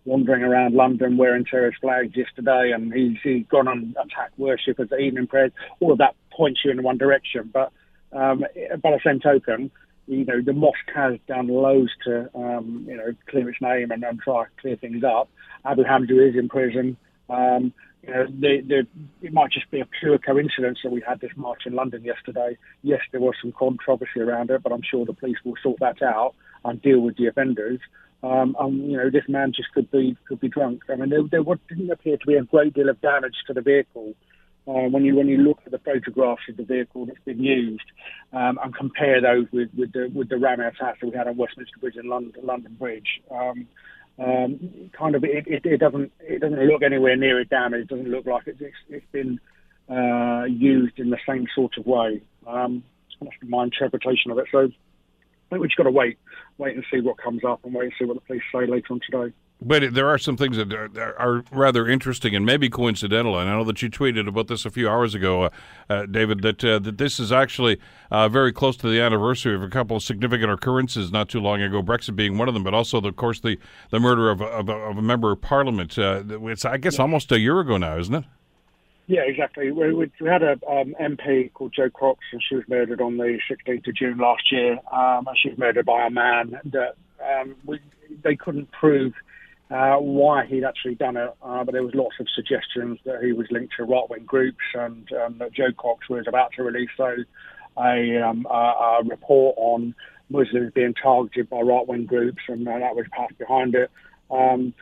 wandering 0.06 0.44
around 0.44 0.74
London 0.74 1.18
wearing 1.18 1.46
terrorist 1.46 1.80
flags 1.80 2.16
yesterday, 2.16 2.72
and 2.74 2.92
he's, 2.92 3.18
he's 3.24 3.46
gone 3.48 3.68
and 3.68 3.96
attacked 4.04 4.38
worship 4.38 4.80
at 4.80 5.00
evening 5.00 5.28
prayers. 5.28 5.52
All 5.80 5.92
of 5.92 6.00
that 6.00 6.16
points 6.32 6.62
you 6.66 6.72
in 6.72 6.82
one 6.82 6.98
direction. 6.98 7.52
But 7.54 7.72
um, 8.12 8.44
by 8.82 8.92
the 8.92 9.00
same 9.06 9.20
token, 9.20 9.72
you 10.12 10.26
know, 10.26 10.42
the 10.42 10.54
mosque 10.54 10.92
has 10.94 11.18
done 11.28 11.48
loads 11.48 11.92
to, 12.04 12.30
um, 12.36 12.86
you 12.88 12.98
know, 12.98 13.14
clear 13.30 13.50
its 13.50 13.62
name 13.62 13.92
and, 13.92 14.04
and 14.04 14.20
try 14.20 14.44
to 14.44 14.50
clear 14.60 14.76
things 14.76 15.04
up. 15.04 15.30
Abu 15.64 15.84
Hamza 15.84 16.28
is 16.28 16.36
in 16.36 16.50
prison. 16.50 16.98
Um, 17.30 17.74
you 18.04 18.14
know, 18.14 18.26
the, 18.26 18.62
the, 18.68 18.88
it 19.22 19.32
might 19.32 19.52
just 19.52 19.72
be 19.72 19.80
a 19.80 19.86
pure 19.86 20.18
coincidence 20.18 20.80
that 20.84 20.92
we 20.92 21.02
had 21.08 21.22
this 21.22 21.32
march 21.38 21.62
in 21.66 21.74
London 21.74 22.04
yesterday. 22.04 22.58
Yes, 22.82 23.00
there 23.12 23.22
was 23.22 23.36
some 23.42 23.54
controversy 23.54 24.20
around 24.20 24.50
it, 24.50 24.62
but 24.64 24.74
I'm 24.74 24.82
sure 24.82 25.06
the 25.06 25.14
police 25.14 25.38
will 25.46 25.56
sort 25.64 25.80
that 25.80 26.02
out 26.02 26.36
and 26.66 26.82
deal 26.82 27.00
with 27.00 27.16
the 27.16 27.28
offenders. 27.28 27.80
Um, 28.24 28.56
and 28.60 28.92
you 28.92 28.98
know, 28.98 29.10
this 29.10 29.24
man 29.30 29.54
just 29.56 29.72
could 29.72 29.90
be 29.92 30.16
could 30.28 30.40
be 30.40 30.50
drunk. 30.50 30.84
I 30.90 30.96
mean, 30.96 31.10
there, 31.10 31.24
there 31.24 31.44
didn't 31.70 31.90
appear 31.90 32.18
to 32.18 32.28
be 32.28 32.36
a 32.36 32.44
great 32.44 32.74
deal 32.74 32.90
of 32.90 33.02
damage 33.02 33.36
to 33.48 33.54
the 33.54 33.62
vehicle. 33.62 34.14
Uh, 34.68 34.88
when 34.90 35.04
you 35.04 35.16
when 35.16 35.28
you 35.28 35.38
look 35.38 35.58
at 35.66 35.72
the 35.72 35.80
photographs 35.80 36.44
of 36.48 36.56
the 36.56 36.64
vehicle 36.64 37.08
that's 37.08 37.20
been 37.26 37.42
used 37.42 37.84
um, 38.32 38.60
and 38.64 38.76
compare 38.76 39.20
those 39.20 39.48
with, 39.52 39.70
with 39.76 39.92
the 39.92 40.12
with 40.14 40.30
the 40.30 40.38
ram 40.38 40.60
attacks 40.60 41.00
that 41.02 41.08
we 41.08 41.18
had 41.18 41.28
on 41.28 41.36
Westminster 41.36 41.80
Bridge 41.80 41.96
and 41.96 42.08
London, 42.08 42.34
London 42.44 42.76
Bridge, 42.78 43.22
um, 43.32 43.68
um, 44.20 44.92
kind 44.98 45.16
of 45.16 45.24
it, 45.24 45.48
it, 45.48 45.66
it, 45.66 45.80
doesn't 45.80 46.12
it 46.20 46.42
doesn't 46.42 46.60
look 46.60 46.84
anywhere 46.84 47.16
near 47.16 47.40
it 47.40 47.50
damaged. 47.50 47.92
It 47.92 47.96
doesn't 47.96 48.12
look 48.12 48.28
like 48.28 48.44
it's 48.46 48.62
it's, 48.62 48.76
it's 48.90 49.06
been 49.12 49.40
uh, 49.90 50.44
used 50.46 51.00
in 51.00 51.10
the 51.10 51.18
same 51.28 51.48
sort 51.56 51.78
of 51.78 51.88
way. 51.88 52.22
Um, 52.46 52.84
that's 53.20 53.36
my 53.42 53.64
interpretation 53.64 54.32
of 54.32 54.38
it. 54.38 54.46
So 54.52 54.60
I 54.60 54.70
think 55.50 55.62
we've 55.62 55.70
just 55.70 55.78
got 55.78 55.84
to 55.84 55.92
wait, 55.92 56.18
wait 56.58 56.76
and 56.76 56.86
see 56.92 57.02
what 57.02 57.18
comes 57.18 57.44
up, 57.44 57.62
and 57.64 57.74
wait 57.74 57.86
and 57.86 57.94
see 58.00 58.06
what 58.06 58.16
the 58.16 58.22
police 58.22 58.44
say 58.54 58.68
later 58.68 58.94
on 58.94 59.00
today. 59.10 59.34
But 59.64 59.94
there 59.94 60.10
are 60.10 60.18
some 60.18 60.38
things 60.38 60.58
that 60.58 60.74
are, 60.74 61.16
are, 61.20 61.44
rather 61.52 61.88
interesting 61.88 62.36
and 62.36 62.44
maybe 62.44 62.68
coincidental. 62.68 63.38
And 63.38 63.48
I 63.48 63.54
know 63.54 63.64
that 63.66 63.82
you 63.84 63.92
tweeted 63.92 64.28
about 64.28 64.48
this 64.48 64.66
a 64.66 64.72
few 64.72 64.90
hours 64.90 65.14
ago, 65.14 65.44
uh, 65.44 65.50
uh, 65.88 66.06
David, 66.08 66.42
that 66.42 66.64
uh, 66.64 66.80
that 66.80 66.98
this 66.98 67.20
is 67.20 67.32
actually 67.32 67.78
uh, 68.10 68.28
very 68.28 68.52
close 68.52 68.76
to 68.78 68.90
the 68.90 69.00
anniversary 69.00 69.54
of 69.54 69.62
a 69.62 69.70
couple 69.70 69.96
of 69.96 70.02
significant 70.02 70.52
occurrences 70.52 71.12
not 71.12 71.30
too 71.30 71.40
long 71.40 71.62
ago. 71.62 71.84
Brexit 71.84 72.16
being 72.16 72.40
one 72.40 72.48
of 72.48 72.56
them, 72.56 72.64
but 72.64 72.74
also, 72.74 73.00
of 73.00 73.16
course, 73.16 73.40
the 73.40 73.60
the 73.92 74.00
murder 74.00 74.32
of, 74.32 74.42
of, 74.42 74.68
of 74.68 74.98
a 74.98 75.02
member 75.02 75.32
of 75.32 75.42
Parliament. 75.42 75.96
Uh, 75.96 76.24
it's 76.28 76.66
I 76.66 76.78
guess 76.78 76.98
almost 76.98 77.32
a 77.32 77.40
year 77.40 77.60
ago 77.60 77.78
now, 77.78 78.00
isn't 78.00 78.16
it? 78.16 78.26
Yeah, 79.06 79.22
exactly. 79.22 79.72
We, 79.72 79.94
we, 79.94 80.12
we 80.22 80.28
had 80.30 80.42
a 80.42 80.54
um, 80.68 80.96
MP 81.00 81.52
called 81.54 81.74
Jo 81.76 81.90
Cox, 81.90 82.20
and 82.32 82.42
she 82.48 82.56
was 82.56 82.64
murdered 82.68 83.02
on 83.02 83.18
the 83.18 83.40
16th 83.50 83.88
of 83.88 83.96
June 83.96 84.18
last 84.18 84.52
year. 84.52 84.80
Um, 84.92 85.28
and 85.28 85.38
she 85.38 85.50
was 85.50 85.58
murdered 85.58 85.86
by 85.86 86.08
a 86.08 86.10
man 86.10 86.60
that 86.66 86.96
um, 87.22 87.56
we, 87.66 87.80
they 88.24 88.36
couldn't 88.36 88.72
prove 88.72 89.14
uh, 89.72 89.98
why 89.98 90.46
he'd 90.46 90.66
actually 90.66 90.96
done 90.96 91.16
it, 91.16 91.34
uh, 91.42 91.64
but 91.64 91.72
there 91.72 91.84
was 91.84 91.96
lots 91.96 92.16
of 92.20 92.28
suggestions 92.36 93.00
that 93.06 93.24
he 93.24 93.32
was 93.32 93.48
linked 93.52 93.74
to 93.78 93.84
right-wing 93.84 94.26
groups, 94.26 94.64
and 94.74 95.12
um, 95.14 95.38
that 95.38 95.54
Jo 95.54 95.72
Cox 95.78 96.10
was 96.10 96.26
about 96.28 96.52
to 96.58 96.64
release 96.64 96.90
a, 97.00 97.16
a, 97.80 98.22
um, 98.22 98.46
a, 98.50 99.00
a 99.00 99.04
report 99.06 99.56
on 99.58 99.96
Muslims 100.30 100.74
being 100.74 100.94
targeted 100.94 101.50
by 101.50 101.62
right-wing 101.62 102.06
groups, 102.06 102.42
and 102.50 102.68
uh, 102.68 102.80
that 102.80 102.96
was 102.96 103.06
passed 103.12 103.38
behind 103.38 103.76
it. 103.76 103.90
Um, 104.30 104.74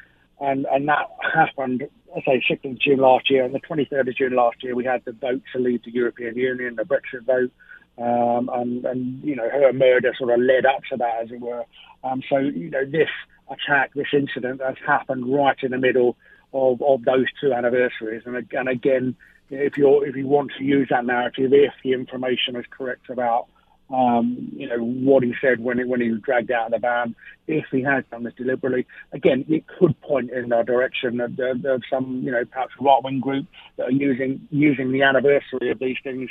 and 0.41 0.65
and 0.71 0.87
that 0.87 1.07
happened, 1.33 1.87
I 2.15 2.21
say, 2.21 2.43
6th 2.49 2.71
of 2.71 2.79
June 2.79 2.99
last 2.99 3.29
year. 3.29 3.43
And 3.43 3.53
the 3.53 3.59
23rd 3.59 4.07
of 4.07 4.15
June 4.15 4.35
last 4.35 4.63
year, 4.63 4.73
we 4.73 4.85
had 4.85 5.03
the 5.05 5.11
vote 5.11 5.41
to 5.53 5.59
leave 5.59 5.83
the 5.83 5.91
European 5.91 6.35
Union, 6.37 6.75
the 6.75 6.83
Brexit 6.83 7.25
vote. 7.25 7.51
Um, 7.97 8.49
and, 8.53 8.85
and, 8.85 9.21
you 9.23 9.35
know, 9.35 9.49
her 9.49 9.73
murder 9.73 10.13
sort 10.17 10.31
of 10.31 10.39
led 10.39 10.65
up 10.65 10.81
to 10.89 10.97
that, 10.97 11.23
as 11.23 11.31
it 11.31 11.41
were. 11.41 11.65
Um, 12.05 12.23
so, 12.29 12.37
you 12.37 12.69
know, 12.69 12.85
this 12.85 13.09
attack, 13.49 13.93
this 13.93 14.07
incident 14.13 14.61
has 14.61 14.75
happened 14.85 15.33
right 15.33 15.57
in 15.61 15.71
the 15.71 15.77
middle 15.77 16.15
of, 16.53 16.81
of 16.81 17.03
those 17.03 17.25
two 17.41 17.53
anniversaries. 17.53 18.23
And, 18.25 18.35
and 18.51 18.69
again, 18.69 19.15
if 19.49 19.77
you 19.77 20.03
if 20.03 20.15
you 20.15 20.27
want 20.27 20.51
to 20.57 20.63
use 20.63 20.87
that 20.91 21.05
narrative, 21.05 21.51
if 21.53 21.73
the 21.83 21.93
information 21.93 22.55
is 22.55 22.65
correct 22.69 23.09
about 23.09 23.47
um, 23.91 24.49
you 24.55 24.67
know, 24.67 24.77
what 24.77 25.23
he 25.23 25.33
said 25.41 25.59
when 25.59 25.79
he, 25.79 25.83
when 25.83 26.01
he 26.01 26.11
was 26.11 26.21
dragged 26.21 26.51
out 26.51 26.67
of 26.67 26.71
the 26.73 26.79
van, 26.79 27.15
if 27.47 27.65
he 27.71 27.81
has 27.81 28.03
done 28.11 28.23
this 28.23 28.33
deliberately. 28.35 28.85
Again, 29.13 29.45
it 29.49 29.65
could 29.67 29.99
point 30.01 30.29
in 30.29 30.49
the 30.49 30.61
direction 30.61 31.19
of, 31.19 31.39
of, 31.39 31.65
of 31.65 31.81
some, 31.89 32.21
you 32.23 32.31
know, 32.31 32.45
perhaps 32.45 32.73
right-wing 32.79 33.19
group 33.19 33.47
that 33.77 33.87
are 33.87 33.91
using 33.91 34.47
using 34.51 34.91
the 34.91 35.01
anniversary 35.01 35.71
of 35.71 35.79
these 35.79 35.97
things 36.03 36.29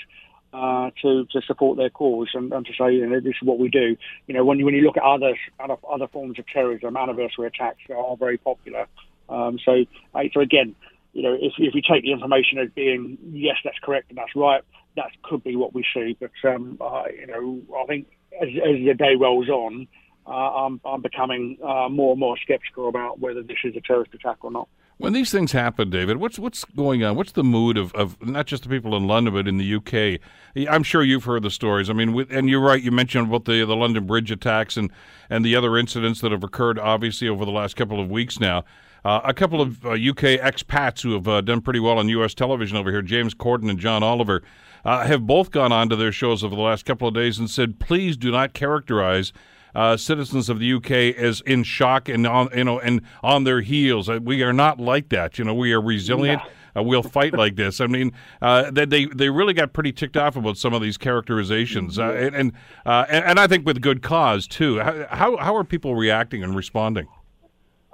uh, 0.52 0.90
to 1.02 1.26
to 1.26 1.40
support 1.42 1.76
their 1.76 1.90
cause 1.90 2.28
and, 2.34 2.52
and 2.52 2.64
to 2.66 2.72
say, 2.72 2.94
you 2.94 3.06
know, 3.06 3.20
this 3.20 3.34
is 3.40 3.46
what 3.46 3.58
we 3.58 3.68
do. 3.68 3.96
You 4.26 4.34
know, 4.34 4.44
when 4.44 4.58
you 4.58 4.64
when 4.64 4.74
you 4.74 4.82
look 4.82 4.96
at 4.96 5.02
other 5.02 5.34
other, 5.60 5.76
other 5.90 6.08
forms 6.08 6.38
of 6.38 6.46
terrorism, 6.46 6.96
anniversary 6.96 7.46
attacks 7.46 7.80
are 7.94 8.16
very 8.16 8.38
popular. 8.38 8.86
Um, 9.28 9.58
so, 9.64 9.84
uh, 10.14 10.22
so 10.32 10.40
again, 10.40 10.74
you 11.12 11.22
know, 11.22 11.34
if 11.34 11.52
if 11.58 11.74
you 11.74 11.82
take 11.82 12.02
the 12.02 12.12
information 12.12 12.58
as 12.58 12.70
being 12.74 13.18
yes, 13.32 13.56
that's 13.64 13.78
correct 13.82 14.10
and 14.10 14.18
that's 14.18 14.34
right, 14.34 14.62
that 14.96 15.10
could 15.22 15.44
be 15.44 15.56
what 15.56 15.74
we 15.74 15.84
see. 15.94 16.16
But 16.18 16.30
um, 16.48 16.78
uh, 16.80 17.04
you 17.12 17.26
know, 17.26 17.60
I 17.78 17.86
think 17.86 18.06
as, 18.40 18.48
as 18.48 18.84
the 18.84 18.94
day 18.96 19.16
rolls 19.20 19.48
on, 19.48 19.86
uh, 20.26 20.30
I'm, 20.30 20.80
I'm, 20.84 21.00
becoming 21.00 21.58
uh, 21.64 21.88
more 21.88 22.12
and 22.12 22.20
more 22.20 22.36
sceptical 22.46 22.88
about 22.88 23.18
whether 23.18 23.42
this 23.42 23.56
is 23.64 23.74
a 23.76 23.80
terrorist 23.80 24.12
attack 24.14 24.38
or 24.42 24.50
not. 24.50 24.68
When 24.98 25.12
these 25.12 25.30
things 25.30 25.52
happen, 25.52 25.90
David, 25.90 26.16
what's 26.16 26.40
what's 26.40 26.64
going 26.64 27.04
on? 27.04 27.14
What's 27.14 27.30
the 27.30 27.44
mood 27.44 27.78
of, 27.78 27.94
of 27.94 28.20
not 28.20 28.46
just 28.46 28.64
the 28.64 28.68
people 28.68 28.96
in 28.96 29.06
London, 29.06 29.32
but 29.32 29.46
in 29.46 29.56
the 29.56 29.74
UK? 29.76 30.20
I'm 30.68 30.82
sure 30.82 31.04
you've 31.04 31.22
heard 31.22 31.44
the 31.44 31.52
stories. 31.52 31.88
I 31.88 31.92
mean, 31.92 32.12
with, 32.12 32.32
and 32.32 32.50
you're 32.50 32.60
right. 32.60 32.82
You 32.82 32.90
mentioned 32.90 33.28
about 33.28 33.44
the 33.44 33.64
the 33.64 33.76
London 33.76 34.06
Bridge 34.06 34.32
attacks 34.32 34.76
and 34.76 34.90
and 35.30 35.44
the 35.44 35.54
other 35.54 35.78
incidents 35.78 36.20
that 36.22 36.32
have 36.32 36.42
occurred, 36.42 36.80
obviously 36.80 37.28
over 37.28 37.44
the 37.44 37.52
last 37.52 37.76
couple 37.76 38.00
of 38.00 38.10
weeks 38.10 38.40
now. 38.40 38.64
Uh, 39.04 39.20
a 39.24 39.32
couple 39.32 39.60
of 39.60 39.86
uh, 39.86 39.90
UK 39.90 40.40
expats 40.42 41.02
who 41.02 41.12
have 41.12 41.28
uh, 41.28 41.40
done 41.40 41.60
pretty 41.60 41.78
well 41.78 41.98
on 41.98 42.08
U.S. 42.08 42.34
television 42.34 42.76
over 42.76 42.90
here, 42.90 43.00
James 43.00 43.32
Corden 43.32 43.70
and 43.70 43.78
John 43.78 44.02
Oliver, 44.02 44.42
uh, 44.84 45.06
have 45.06 45.24
both 45.24 45.52
gone 45.52 45.70
on 45.70 45.88
to 45.90 45.96
their 45.96 46.10
shows 46.10 46.42
over 46.42 46.56
the 46.56 46.60
last 46.60 46.84
couple 46.84 47.06
of 47.06 47.14
days 47.14 47.38
and 47.38 47.48
said, 47.48 47.78
please 47.78 48.16
do 48.16 48.32
not 48.32 48.52
characterize 48.54 49.32
uh, 49.78 49.96
citizens 49.96 50.48
of 50.48 50.58
the 50.58 50.72
UK 50.72 50.90
as 51.16 51.40
in 51.42 51.62
shock 51.62 52.08
and 52.08 52.26
on 52.26 52.48
you 52.54 52.64
know 52.64 52.80
and 52.80 53.00
on 53.22 53.44
their 53.44 53.60
heels. 53.60 54.08
Uh, 54.08 54.18
we 54.20 54.42
are 54.42 54.52
not 54.52 54.80
like 54.80 55.08
that. 55.10 55.38
You 55.38 55.44
know, 55.44 55.54
we 55.54 55.72
are 55.72 55.80
resilient. 55.80 56.42
Uh, 56.76 56.82
we'll 56.82 57.02
fight 57.04 57.32
like 57.32 57.54
this. 57.54 57.80
I 57.80 57.86
mean, 57.86 58.12
uh, 58.42 58.72
they 58.72 59.04
they 59.04 59.30
really 59.30 59.54
got 59.54 59.72
pretty 59.72 59.92
ticked 59.92 60.16
off 60.16 60.34
about 60.34 60.58
some 60.58 60.74
of 60.74 60.82
these 60.82 60.98
characterizations, 60.98 61.96
uh, 61.96 62.10
and 62.10 62.34
and, 62.34 62.52
uh, 62.84 63.06
and, 63.08 63.24
and 63.24 63.40
I 63.40 63.46
think 63.46 63.64
with 63.64 63.80
good 63.80 64.02
cause 64.02 64.48
too. 64.48 64.80
How 64.80 65.36
how 65.36 65.56
are 65.56 65.62
people 65.64 65.94
reacting 65.94 66.42
and 66.42 66.56
responding? 66.56 67.06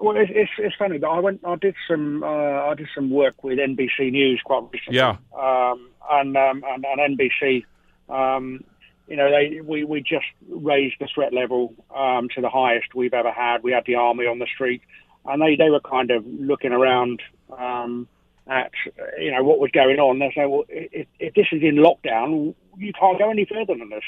Well, 0.01 0.17
it's, 0.17 0.31
it's, 0.35 0.51
it's 0.59 0.75
funny, 0.77 0.99
but 0.99 1.09
I 1.09 1.21
went, 1.21 1.41
I 1.47 1.55
did 1.55 1.77
some, 1.89 2.25
uh, 2.25 2.27
I 2.27 2.75
did 2.75 2.89
some 2.95 3.11
work 3.11 3.45
with 3.45 3.59
NBC 3.59 4.11
News 4.11 4.41
quite 4.45 4.65
recently. 4.73 4.99
Yeah. 4.99 5.17
Um, 5.39 5.89
and, 6.11 6.37
um, 6.37 6.65
and, 6.67 6.85
and 6.85 7.19
NBC, 7.19 7.65
um, 8.09 8.65
you 9.07 9.17
know, 9.17 9.31
they 9.31 9.61
we, 9.61 9.85
we 9.85 10.01
just 10.01 10.27
raised 10.49 10.97
the 11.01 11.09
threat 11.15 11.33
level 11.33 11.75
um, 11.95 12.29
to 12.35 12.41
the 12.41 12.49
highest 12.49 12.95
we've 12.95 13.15
ever 13.15 13.31
had. 13.31 13.63
We 13.63 13.73
had 13.73 13.85
the 13.87 13.97
army 13.97 14.27
on 14.27 14.39
the 14.39 14.47
street, 14.55 14.83
and 15.25 15.43
they, 15.43 15.57
they 15.57 15.71
were 15.71 15.81
kind 15.81 16.11
of 16.11 16.25
looking 16.27 16.73
around 16.73 17.23
um, 17.57 18.09
at 18.47 18.71
you 19.19 19.31
know 19.31 19.43
what 19.43 19.59
was 19.59 19.71
going 19.73 19.99
on. 19.99 20.19
They 20.19 20.33
say, 20.35 20.47
well, 20.47 20.65
if, 20.69 21.07
if 21.19 21.35
this 21.35 21.47
is 21.53 21.63
in 21.63 21.77
lockdown, 21.77 22.55
you 22.77 22.93
can't 22.93 23.19
go 23.19 23.31
any 23.31 23.45
further 23.45 23.79
than 23.79 23.91
this, 23.91 24.05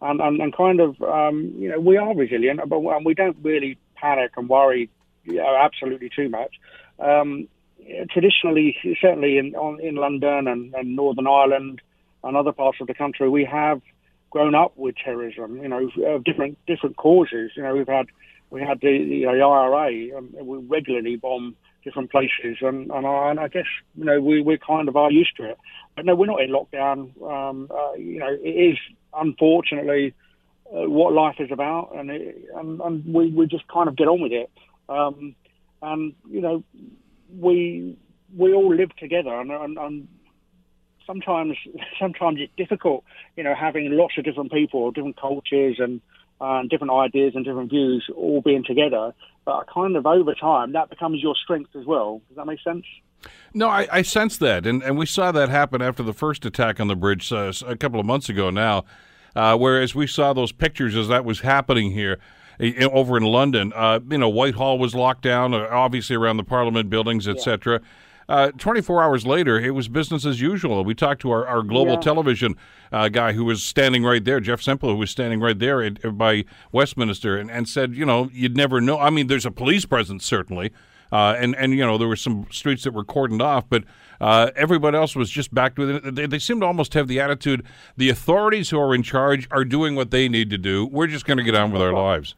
and 0.00 0.20
and, 0.20 0.40
and 0.40 0.56
kind 0.56 0.80
of 0.80 1.00
um, 1.02 1.54
you 1.58 1.68
know 1.68 1.80
we 1.80 1.96
are 1.96 2.14
resilient, 2.14 2.60
but 2.68 2.80
we 2.80 3.14
don't 3.14 3.36
really 3.42 3.78
panic 3.96 4.32
and 4.36 4.48
worry 4.48 4.88
yeah, 5.28 5.62
absolutely 5.62 6.10
too 6.14 6.28
much. 6.28 6.54
Um, 6.98 7.48
traditionally, 8.10 8.76
certainly 9.00 9.38
in 9.38 9.54
on, 9.54 9.80
in 9.80 9.94
London 9.94 10.48
and, 10.48 10.74
and, 10.74 10.96
Northern 10.96 11.26
Ireland 11.26 11.80
and 12.24 12.36
other 12.36 12.52
parts 12.52 12.78
of 12.80 12.86
the 12.86 12.94
country, 12.94 13.28
we 13.28 13.44
have 13.44 13.80
grown 14.30 14.54
up 14.54 14.72
with 14.76 14.96
terrorism. 14.96 15.62
You 15.62 15.68
know, 15.68 15.90
of 16.06 16.24
different 16.24 16.58
different 16.66 16.96
causes. 16.96 17.52
You 17.56 17.62
know, 17.62 17.74
we've 17.74 17.88
had 17.88 18.06
we 18.50 18.62
had 18.62 18.80
the, 18.80 19.04
the 19.08 19.26
IRA. 19.26 20.16
Um, 20.16 20.34
we 20.40 20.58
regularly 20.58 21.16
bomb 21.16 21.56
different 21.84 22.10
places, 22.10 22.58
and 22.60 22.90
and 22.90 23.06
I, 23.06 23.30
and 23.30 23.40
I 23.40 23.48
guess 23.48 23.66
you 23.96 24.04
know 24.04 24.20
we 24.20 24.42
we 24.42 24.58
kind 24.58 24.88
of 24.88 24.96
are 24.96 25.10
used 25.10 25.36
to 25.36 25.50
it. 25.50 25.58
But 25.96 26.04
no, 26.06 26.14
we're 26.14 26.26
not 26.26 26.42
in 26.42 26.50
lockdown. 26.50 27.20
Um, 27.22 27.68
uh, 27.70 27.94
you 27.94 28.18
know, 28.18 28.36
it 28.42 28.72
is 28.72 28.78
unfortunately. 29.14 30.14
Uh, 30.70 30.82
what 30.86 31.14
life 31.14 31.36
is 31.38 31.50
about, 31.50 31.96
and, 31.96 32.10
it, 32.10 32.44
and 32.54 32.78
and 32.82 33.02
we, 33.06 33.30
we 33.30 33.46
just 33.46 33.66
kind 33.68 33.88
of 33.88 33.96
get 33.96 34.06
on 34.06 34.20
with 34.20 34.32
it. 34.32 34.50
Um, 34.90 35.34
and 35.80 36.12
you 36.28 36.42
know, 36.42 36.62
we 37.38 37.96
we 38.36 38.52
all 38.52 38.74
live 38.74 38.94
together, 38.96 39.34
and, 39.40 39.50
and, 39.50 39.78
and 39.78 40.08
sometimes 41.08 41.56
sometimes 42.00 42.38
it's 42.40 42.52
difficult, 42.56 43.02
you 43.36 43.42
know, 43.42 43.54
having 43.54 43.90
lots 43.90 44.14
of 44.16 44.24
different 44.24 44.52
people, 44.52 44.92
different 44.92 45.20
cultures, 45.20 45.76
and 45.80 46.00
uh, 46.40 46.62
different 46.70 46.92
ideas 46.92 47.32
and 47.34 47.44
different 47.44 47.70
views 47.70 48.08
all 48.14 48.40
being 48.40 48.62
together. 48.62 49.12
But 49.44 49.66
kind 49.72 49.96
of 49.96 50.06
over 50.06 50.34
time, 50.34 50.72
that 50.72 50.90
becomes 50.90 51.20
your 51.20 51.34
strength 51.34 51.74
as 51.74 51.84
well. 51.84 52.20
Does 52.28 52.36
that 52.36 52.46
make 52.46 52.60
sense? 52.62 52.84
No, 53.52 53.68
I, 53.68 53.88
I 53.90 54.02
sense 54.02 54.36
that, 54.38 54.64
and 54.66 54.80
and 54.84 54.96
we 54.96 55.06
saw 55.06 55.32
that 55.32 55.48
happen 55.48 55.82
after 55.82 56.04
the 56.04 56.12
first 56.12 56.44
attack 56.44 56.78
on 56.78 56.86
the 56.86 56.94
bridge 56.94 57.32
uh, 57.32 57.52
a 57.66 57.76
couple 57.76 57.98
of 57.98 58.06
months 58.06 58.28
ago 58.28 58.50
now. 58.50 58.84
Uh, 59.36 59.56
whereas 59.56 59.94
we 59.94 60.06
saw 60.06 60.32
those 60.32 60.52
pictures 60.52 60.96
as 60.96 61.06
that 61.08 61.24
was 61.24 61.40
happening 61.40 61.92
here 61.92 62.18
over 62.90 63.16
in 63.16 63.22
London. 63.22 63.72
Uh, 63.74 64.00
you 64.10 64.18
know, 64.18 64.28
Whitehall 64.28 64.78
was 64.78 64.94
locked 64.94 65.22
down, 65.22 65.54
uh, 65.54 65.68
obviously 65.70 66.16
around 66.16 66.38
the 66.38 66.44
Parliament 66.44 66.90
buildings, 66.90 67.28
etc. 67.28 67.80
Uh, 68.28 68.50
24 68.52 69.02
hours 69.02 69.26
later, 69.26 69.58
it 69.58 69.70
was 69.70 69.88
business 69.88 70.26
as 70.26 70.40
usual. 70.40 70.84
We 70.84 70.94
talked 70.94 71.22
to 71.22 71.30
our, 71.30 71.46
our 71.46 71.62
global 71.62 71.94
yeah. 71.94 72.00
television 72.00 72.56
uh, 72.92 73.08
guy 73.08 73.32
who 73.32 73.44
was 73.44 73.62
standing 73.62 74.04
right 74.04 74.22
there, 74.22 74.38
Jeff 74.38 74.60
Semple, 74.60 74.90
who 74.90 74.96
was 74.96 75.10
standing 75.10 75.40
right 75.40 75.58
there 75.58 75.82
at, 75.82 76.18
by 76.18 76.44
Westminster, 76.70 77.38
and, 77.38 77.50
and 77.50 77.66
said, 77.66 77.94
you 77.94 78.04
know, 78.04 78.28
you'd 78.32 78.56
never 78.56 78.82
know. 78.82 78.98
I 78.98 79.08
mean, 79.08 79.28
there's 79.28 79.46
a 79.46 79.50
police 79.50 79.86
presence, 79.86 80.26
certainly. 80.26 80.72
Uh, 81.10 81.34
and 81.38 81.56
and 81.56 81.72
you 81.72 81.86
know 81.86 81.96
there 81.96 82.06
were 82.06 82.16
some 82.16 82.46
streets 82.50 82.84
that 82.84 82.92
were 82.92 83.04
cordoned 83.04 83.40
off, 83.40 83.64
but 83.70 83.82
uh, 84.20 84.50
everybody 84.54 84.94
else 84.94 85.16
was 85.16 85.30
just 85.30 85.54
back 85.54 85.74
to 85.74 85.96
it. 85.96 86.14
They, 86.14 86.26
they 86.26 86.38
seem 86.38 86.60
to 86.60 86.66
almost 86.66 86.92
have 86.92 87.08
the 87.08 87.18
attitude: 87.18 87.64
the 87.96 88.10
authorities 88.10 88.68
who 88.68 88.78
are 88.78 88.94
in 88.94 89.02
charge 89.02 89.48
are 89.50 89.64
doing 89.64 89.94
what 89.94 90.10
they 90.10 90.28
need 90.28 90.50
to 90.50 90.58
do. 90.58 90.86
We're 90.86 91.06
just 91.06 91.24
going 91.24 91.38
to 91.38 91.42
get 91.42 91.54
on 91.54 91.72
with 91.72 91.80
our 91.80 91.94
lives. 91.94 92.34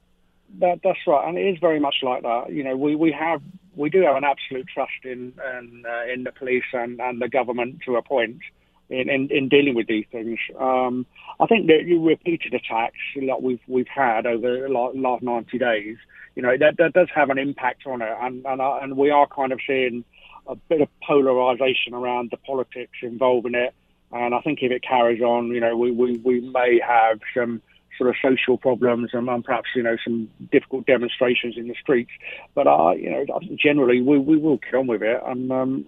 That, 0.59 0.81
that's 0.83 0.99
right, 1.07 1.29
and 1.29 1.39
it 1.39 1.43
is 1.43 1.59
very 1.61 1.81
much 1.81 1.97
like 2.03 2.23
that. 2.23 2.53
You 2.53 2.65
know, 2.65 2.77
we, 2.77 2.97
we 2.97 3.13
have 3.13 3.41
we 3.77 3.89
do 3.89 4.03
have 4.03 4.17
an 4.17 4.25
absolute 4.25 4.67
trust 4.69 5.05
in 5.05 5.33
in, 5.59 5.85
uh, 5.89 6.13
in 6.13 6.25
the 6.25 6.33
police 6.33 6.65
and, 6.73 7.01
and 7.01 7.23
the 7.23 7.29
government 7.29 7.79
to 7.87 7.97
a 7.97 8.03
point 8.03 8.39
in, 8.91 9.09
in, 9.09 9.29
in 9.31 9.49
dealing 9.49 9.75
with 9.75 9.87
these 9.87 10.05
things. 10.11 10.39
Um, 10.59 11.07
I 11.39 11.47
think 11.47 11.69
that 11.69 11.85
you 11.87 12.05
repeated 12.05 12.53
attacks 12.53 12.99
like 13.17 13.41
we've 13.41 13.61
we've 13.69 13.89
had 13.89 14.27
over 14.27 14.67
the 14.67 14.69
last 14.69 15.23
ninety 15.23 15.59
days. 15.59 15.97
You 16.35 16.43
know, 16.43 16.57
that, 16.59 16.77
that 16.79 16.93
does 16.93 17.09
have 17.15 17.31
an 17.31 17.39
impact 17.39 17.87
on 17.87 18.03
it, 18.03 18.15
and 18.21 18.45
and, 18.45 18.61
uh, 18.61 18.79
and 18.83 18.97
we 18.97 19.11
are 19.11 19.27
kind 19.27 19.53
of 19.53 19.61
seeing 19.67 20.05
a 20.47 20.57
bit 20.57 20.81
of 20.81 20.89
polarization 21.07 21.95
around 21.95 22.31
the 22.31 22.37
politics 22.39 22.99
involved 23.03 23.47
in 23.47 23.55
it. 23.55 23.73
And 24.13 24.35
I 24.35 24.41
think 24.41 24.59
if 24.63 24.73
it 24.73 24.83
carries 24.83 25.23
on, 25.23 25.49
you 25.49 25.61
know, 25.61 25.77
we, 25.77 25.93
we, 25.93 26.17
we 26.19 26.41
may 26.41 26.81
have 26.85 27.21
some 27.33 27.63
sort 27.99 28.11
of 28.11 28.17
social 28.23 28.57
problems 28.57 29.11
and, 29.13 29.29
and 29.29 29.45
perhaps 29.45 29.69
you 29.75 29.83
know 29.83 29.97
some 30.05 30.31
difficult 30.51 30.87
demonstrations 30.87 31.57
in 31.57 31.69
the 31.69 31.75
streets. 31.81 32.11
But 32.55 32.67
uh, 32.67 32.93
you 32.93 33.11
know, 33.11 33.41
generally 33.57 34.01
we, 34.01 34.19
we 34.19 34.37
will 34.37 34.59
get 34.59 34.75
on 34.75 34.87
with 34.87 35.03
it, 35.03 35.21
and 35.27 35.51
um, 35.53 35.87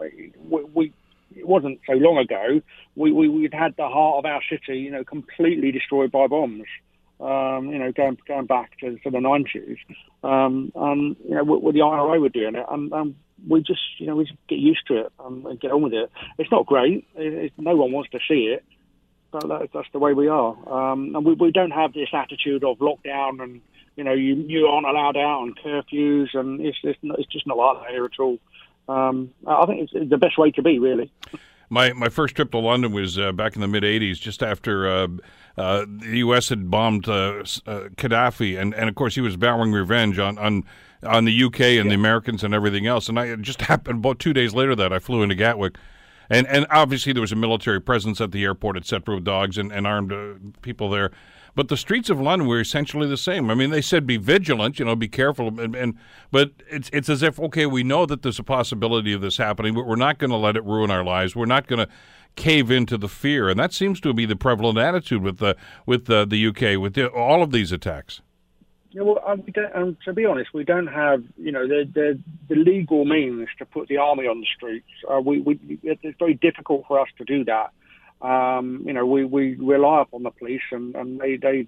we, 0.49 0.65
we 0.75 0.93
it 1.35 1.47
wasn't 1.47 1.81
so 1.87 1.95
long 1.95 2.19
ago 2.19 2.61
we, 2.97 3.13
we 3.13 3.29
we'd 3.29 3.55
had 3.55 3.75
the 3.77 3.89
heart 3.89 4.19
of 4.19 4.25
our 4.25 4.43
city, 4.51 4.79
you 4.79 4.91
know, 4.91 5.05
completely 5.05 5.73
destroyed 5.73 6.13
by 6.13 6.27
bombs. 6.27 6.67
Um, 7.21 7.71
you 7.71 7.79
know, 7.79 7.93
going 7.93 8.19
going 8.27 8.47
back 8.47 8.77
to, 8.81 8.99
to 8.99 9.11
the 9.11 9.21
nineties, 9.21 9.79
um, 10.25 10.73
and 10.75 11.17
you 11.25 11.37
know, 11.37 11.45
with, 11.45 11.63
with 11.63 11.75
the 11.75 11.83
IRA 11.83 12.19
were 12.19 12.29
doing 12.29 12.57
it, 12.57 12.67
and, 12.69 12.93
and 12.93 13.15
we 13.49 13.61
just 13.61 13.81
you 13.99 14.09
know 14.09 14.17
we 14.17 14.25
just 14.25 14.39
get 14.49 14.59
used 14.59 14.87
to 14.89 15.03
it 15.03 15.13
and, 15.25 15.47
and 15.47 15.61
get 15.61 15.71
on 15.71 15.83
with 15.83 15.93
it. 15.93 16.11
It's 16.39 16.51
not 16.51 16.67
great. 16.67 17.07
It, 17.15 17.33
it, 17.33 17.53
no 17.59 17.77
one 17.77 17.93
wants 17.93 18.11
to 18.11 18.19
see 18.29 18.53
it, 18.53 18.65
that, 19.33 19.69
that's 19.73 19.89
the 19.93 19.99
way 19.99 20.13
we 20.13 20.29
are. 20.29 20.57
Um, 20.69 21.15
and 21.15 21.25
we, 21.25 21.35
we 21.35 21.53
don't 21.53 21.71
have 21.71 21.93
this 21.93 22.09
attitude 22.13 22.65
of 22.65 22.79
lockdown 22.79 23.43
and 23.43 23.61
you 23.97 24.05
know 24.05 24.13
you 24.13 24.35
you 24.35 24.67
aren't 24.67 24.87
allowed 24.87 25.17
out 25.17 25.43
and 25.43 25.59
curfews 25.59 26.35
and 26.35 26.61
it's 26.61 26.79
it's, 26.83 26.99
not, 27.03 27.19
it's 27.19 27.31
just 27.31 27.47
not 27.47 27.57
like 27.57 27.83
that 27.83 27.91
here 27.91 28.05
at 28.05 28.19
all. 28.19 28.39
Um, 28.89 29.33
I 29.47 29.67
think 29.67 29.91
it's 29.91 30.11
the 30.11 30.19
best 30.19 30.39
way 30.39 30.51
to 30.53 30.63
be 30.63 30.79
really. 30.79 31.11
My 31.69 31.93
my 31.93 32.09
first 32.09 32.37
trip 32.37 32.51
to 32.51 32.59
London 32.59 32.93
was 32.93 33.19
uh, 33.19 33.33
back 33.33 33.55
in 33.55 33.63
the 33.63 33.69
mid 33.69 33.83
'80s, 33.83 34.21
just 34.21 34.43
after 34.43 34.87
uh, 34.87 35.09
uh, 35.57 35.87
the 35.89 36.19
U.S. 36.19 36.49
had 36.49 36.71
bombed 36.71 37.09
uh, 37.09 37.45
uh, 37.67 37.89
Gaddafi, 37.97 38.61
and, 38.61 38.75
and 38.75 38.89
of 38.89 38.95
course 38.95 39.15
he 39.15 39.21
was 39.21 39.37
vowing 39.37 39.73
revenge 39.73 40.19
on 40.19 40.37
on, 40.39 40.65
on 41.03 41.25
the 41.25 41.33
U.K. 41.33 41.79
and 41.79 41.87
yeah. 41.87 41.91
the 41.91 41.95
Americans 41.95 42.45
and 42.45 42.53
everything 42.53 42.87
else. 42.87 43.09
And 43.09 43.19
I 43.19 43.35
just 43.37 43.63
happened 43.63 44.01
about 44.01 44.19
two 44.19 44.33
days 44.33 44.55
later 44.55 44.75
that 44.77 44.93
I 44.93 44.99
flew 44.99 45.23
into 45.23 45.35
Gatwick 45.35 45.77
and 46.33 46.47
and 46.49 46.67
obviously 46.71 47.13
there 47.13 47.21
was 47.21 47.33
a 47.33 47.37
military 47.37 47.81
presence 47.81 48.21
at 48.21 48.33
the 48.33 48.43
airport, 48.45 48.77
etc., 48.77 49.17
with 49.17 49.25
dogs 49.25 49.59
and, 49.59 49.71
and 49.71 49.87
armed 49.87 50.13
uh, 50.13 50.35
people 50.63 50.89
there. 50.91 51.11
But 51.55 51.69
the 51.69 51.77
streets 51.77 52.09
of 52.09 52.19
London 52.19 52.49
were 52.49 52.61
essentially 52.61 53.07
the 53.07 53.19
same. 53.19 53.51
I 53.51 53.55
mean, 53.55 53.69
they 53.69 53.83
said 53.83 54.07
be 54.07 54.17
vigilant, 54.17 54.79
you 54.79 54.87
know, 54.87 54.97
be 54.97 55.09
careful, 55.09 55.49
and, 55.61 55.77
and 55.77 55.99
but 56.31 56.53
it's 56.71 56.89
it's 56.93 57.11
as 57.11 57.23
if 57.23 57.39
okay, 57.39 57.67
we 57.67 57.83
know 57.83 58.07
that 58.07 58.23
there's 58.23 58.39
a 58.39 58.45
possibility 58.45 59.13
of 59.13 59.21
this 59.21 59.37
happening, 59.37 59.75
but 59.75 59.87
we're 59.87 59.97
not 59.97 60.19
going 60.19 60.31
to 60.31 60.37
let 60.37 60.57
it 60.57 60.65
ruin 60.65 60.91
our 60.91 61.05
lives. 61.05 61.37
We're 61.37 61.45
not 61.45 61.67
going 61.67 61.87
to 61.87 61.93
cave 62.35 62.71
into 62.71 62.97
the 62.97 63.09
fear, 63.09 63.51
and 63.51 63.61
that 63.61 63.75
seems 63.75 64.01
to 64.01 64.15
be 64.15 64.25
the 64.25 64.37
prevalent 64.37 64.79
attitude 64.79 65.23
with 65.23 65.39
the 65.39 65.57
with 65.85 66.07
the, 66.07 66.25
the 66.25 66.47
UK 66.47 66.81
with 66.81 66.95
the, 66.95 67.09
all 67.09 67.43
of 67.43 67.53
these 67.53 67.73
attacks. 67.73 68.23
Yeah, 68.95 69.03
well, 69.03 69.23
um, 69.27 69.43
we 69.47 69.53
um, 69.75 69.97
to 70.05 70.13
be 70.13 70.27
honest, 70.27 70.51
we 70.53 70.65
don't 70.65 70.87
have, 70.87 71.25
you 71.39 71.51
know, 71.51 71.67
the, 71.67 71.89
the, 71.93 72.19
the 72.49 72.57
legal 72.57 73.07
means 73.07 73.49
to 73.59 73.65
put 73.65 73.89
the 73.89 73.97
army 73.97 74.25
on 74.25 74.41
the 74.41 74.47
streets. 74.55 74.87
Uh, 75.11 75.21
we, 75.21 75.41
we, 75.41 75.59
it's 75.83 76.19
very 76.19 76.35
difficult 76.35 76.85
for 76.87 77.01
us 77.01 77.09
to 77.17 77.25
do 77.25 77.43
that. 77.47 77.71
Um, 78.21 78.83
you 78.85 78.93
know, 78.93 79.07
we, 79.07 79.25
we 79.25 79.55
rely 79.55 80.03
upon 80.03 80.25
the 80.25 80.31
police, 80.31 80.61
and, 80.71 80.95
and 80.95 81.19
they, 81.19 81.37
they 81.37 81.67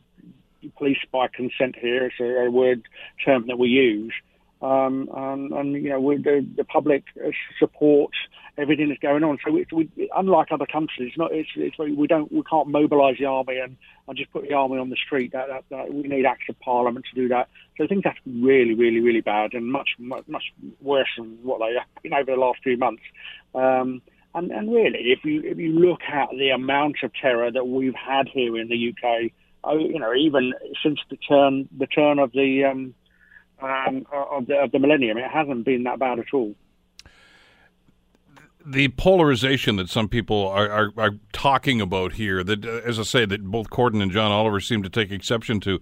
police 0.77 0.99
by 1.11 1.29
consent 1.29 1.77
here. 1.81 2.07
It's 2.07 2.21
a, 2.21 2.47
a 2.47 2.51
word 2.51 2.83
term 3.25 3.47
that 3.49 3.59
we 3.59 3.69
use. 3.69 4.13
Um, 4.61 5.09
and, 5.15 5.53
and, 5.53 5.73
you 5.75 5.91
know, 5.91 6.01
the, 6.19 6.47
the 6.57 6.65
public 6.65 7.05
supports 7.59 8.17
everything 8.57 8.89
that's 8.89 9.01
going 9.01 9.25
on. 9.25 9.39
So, 9.45 9.53
we, 9.53 9.89
unlike 10.15 10.49
other 10.53 10.67
countries, 10.67 11.13
not 11.17 11.33
it's, 11.33 11.49
it's 11.57 11.77
we 11.79 12.07
don't 12.07 12.31
we 12.31 12.43
can't 12.49 12.69
mobilise 12.69 13.17
the 13.19 13.27
army 13.27 13.59
and, 13.59 13.77
and 14.09 14.17
just 14.17 14.33
put 14.33 14.49
the 14.49 14.55
army 14.55 14.79
on 14.79 14.91
the 14.91 14.97
street. 14.97 15.33
That, 15.33 15.49
that, 15.49 15.65
that, 15.71 15.95
we 15.95 16.03
need 16.03 16.27
acts 16.27 16.45
of 16.49 16.59
parliament 16.61 17.07
to 17.13 17.21
do 17.21 17.29
that. 17.29 17.49
So 17.77 17.85
I 17.85 17.87
think 17.87 18.05
that's 18.05 18.19
really, 18.27 18.75
really, 18.75 19.01
really 19.01 19.21
bad 19.21 19.55
and 19.55 19.71
much, 19.71 19.91
much, 19.99 20.27
much 20.29 20.45
worse 20.81 21.09
than 21.17 21.39
what 21.43 21.59
they 21.61 21.75
have 21.75 22.03
been 22.03 22.15
over 22.15 22.31
the 22.31 22.41
last 22.41 22.61
few 22.63 22.77
months. 22.77 23.03
Um, 23.55 24.03
and, 24.35 24.51
and 24.51 24.73
really, 24.73 25.13
if 25.13 25.25
you 25.25 25.43
if 25.45 25.59
you 25.59 25.73
look 25.73 26.01
at 26.13 26.31
the 26.31 26.51
amount 26.51 26.97
of 27.03 27.13
terror 27.21 27.51
that 27.51 27.67
we've 27.67 27.95
had 27.95 28.29
here 28.29 28.57
in 28.57 28.69
the 28.69 28.91
UK, 28.91 29.31
oh, 29.63 29.79
you 29.79 29.99
know, 29.99 30.13
even 30.15 30.53
since 30.83 30.99
the 31.11 31.17
turn 31.17 31.69
the 31.77 31.87
turn 31.87 32.19
of 32.19 32.33
the 32.33 32.65
um, 32.65 32.95
um, 33.63 34.07
of 34.13 34.47
the 34.47 34.57
of 34.57 34.73
the 34.73 34.81
millennium, 34.81 35.19
it 35.19 35.31
hasn't 35.31 35.65
been 35.65 35.85
that 35.85 36.01
bad 36.01 36.19
at 36.19 36.35
all 36.35 36.55
the 38.67 38.89
polarization 38.89 39.77
that 39.77 39.89
some 39.89 40.09
people 40.09 40.49
are, 40.49 40.71
are, 40.71 40.93
are, 40.97 41.11
talking 41.33 41.81
about 41.81 42.15
here, 42.15 42.43
that, 42.43 42.65
uh, 42.65 42.81
as 42.85 42.99
I 42.99 43.03
say, 43.03 43.27
that 43.27 43.45
both 43.45 43.71
Corden 43.71 44.03
and 44.03 44.11
John 44.11 44.33
Oliver 44.33 44.61
seem 44.61 44.83
to 44.83 44.89
take 44.89 45.11
exception 45.11 45.61
to, 45.61 45.81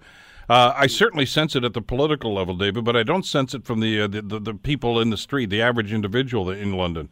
uh, 0.48 0.72
I 0.76 0.88
certainly 0.88 1.26
sense 1.26 1.54
it 1.54 1.64
at 1.64 1.74
the 1.74 1.82
political 1.82 2.34
level, 2.34 2.56
David, 2.56 2.84
but 2.84 2.96
I 2.96 3.04
don't 3.04 3.24
sense 3.24 3.54
it 3.54 3.64
from 3.64 3.80
the, 3.80 4.02
uh, 4.02 4.06
the, 4.08 4.22
the, 4.22 4.40
the, 4.40 4.54
people 4.54 5.00
in 5.00 5.10
the 5.10 5.16
street, 5.16 5.50
the 5.50 5.62
average 5.62 5.92
individual 5.92 6.50
in 6.50 6.72
London. 6.72 7.08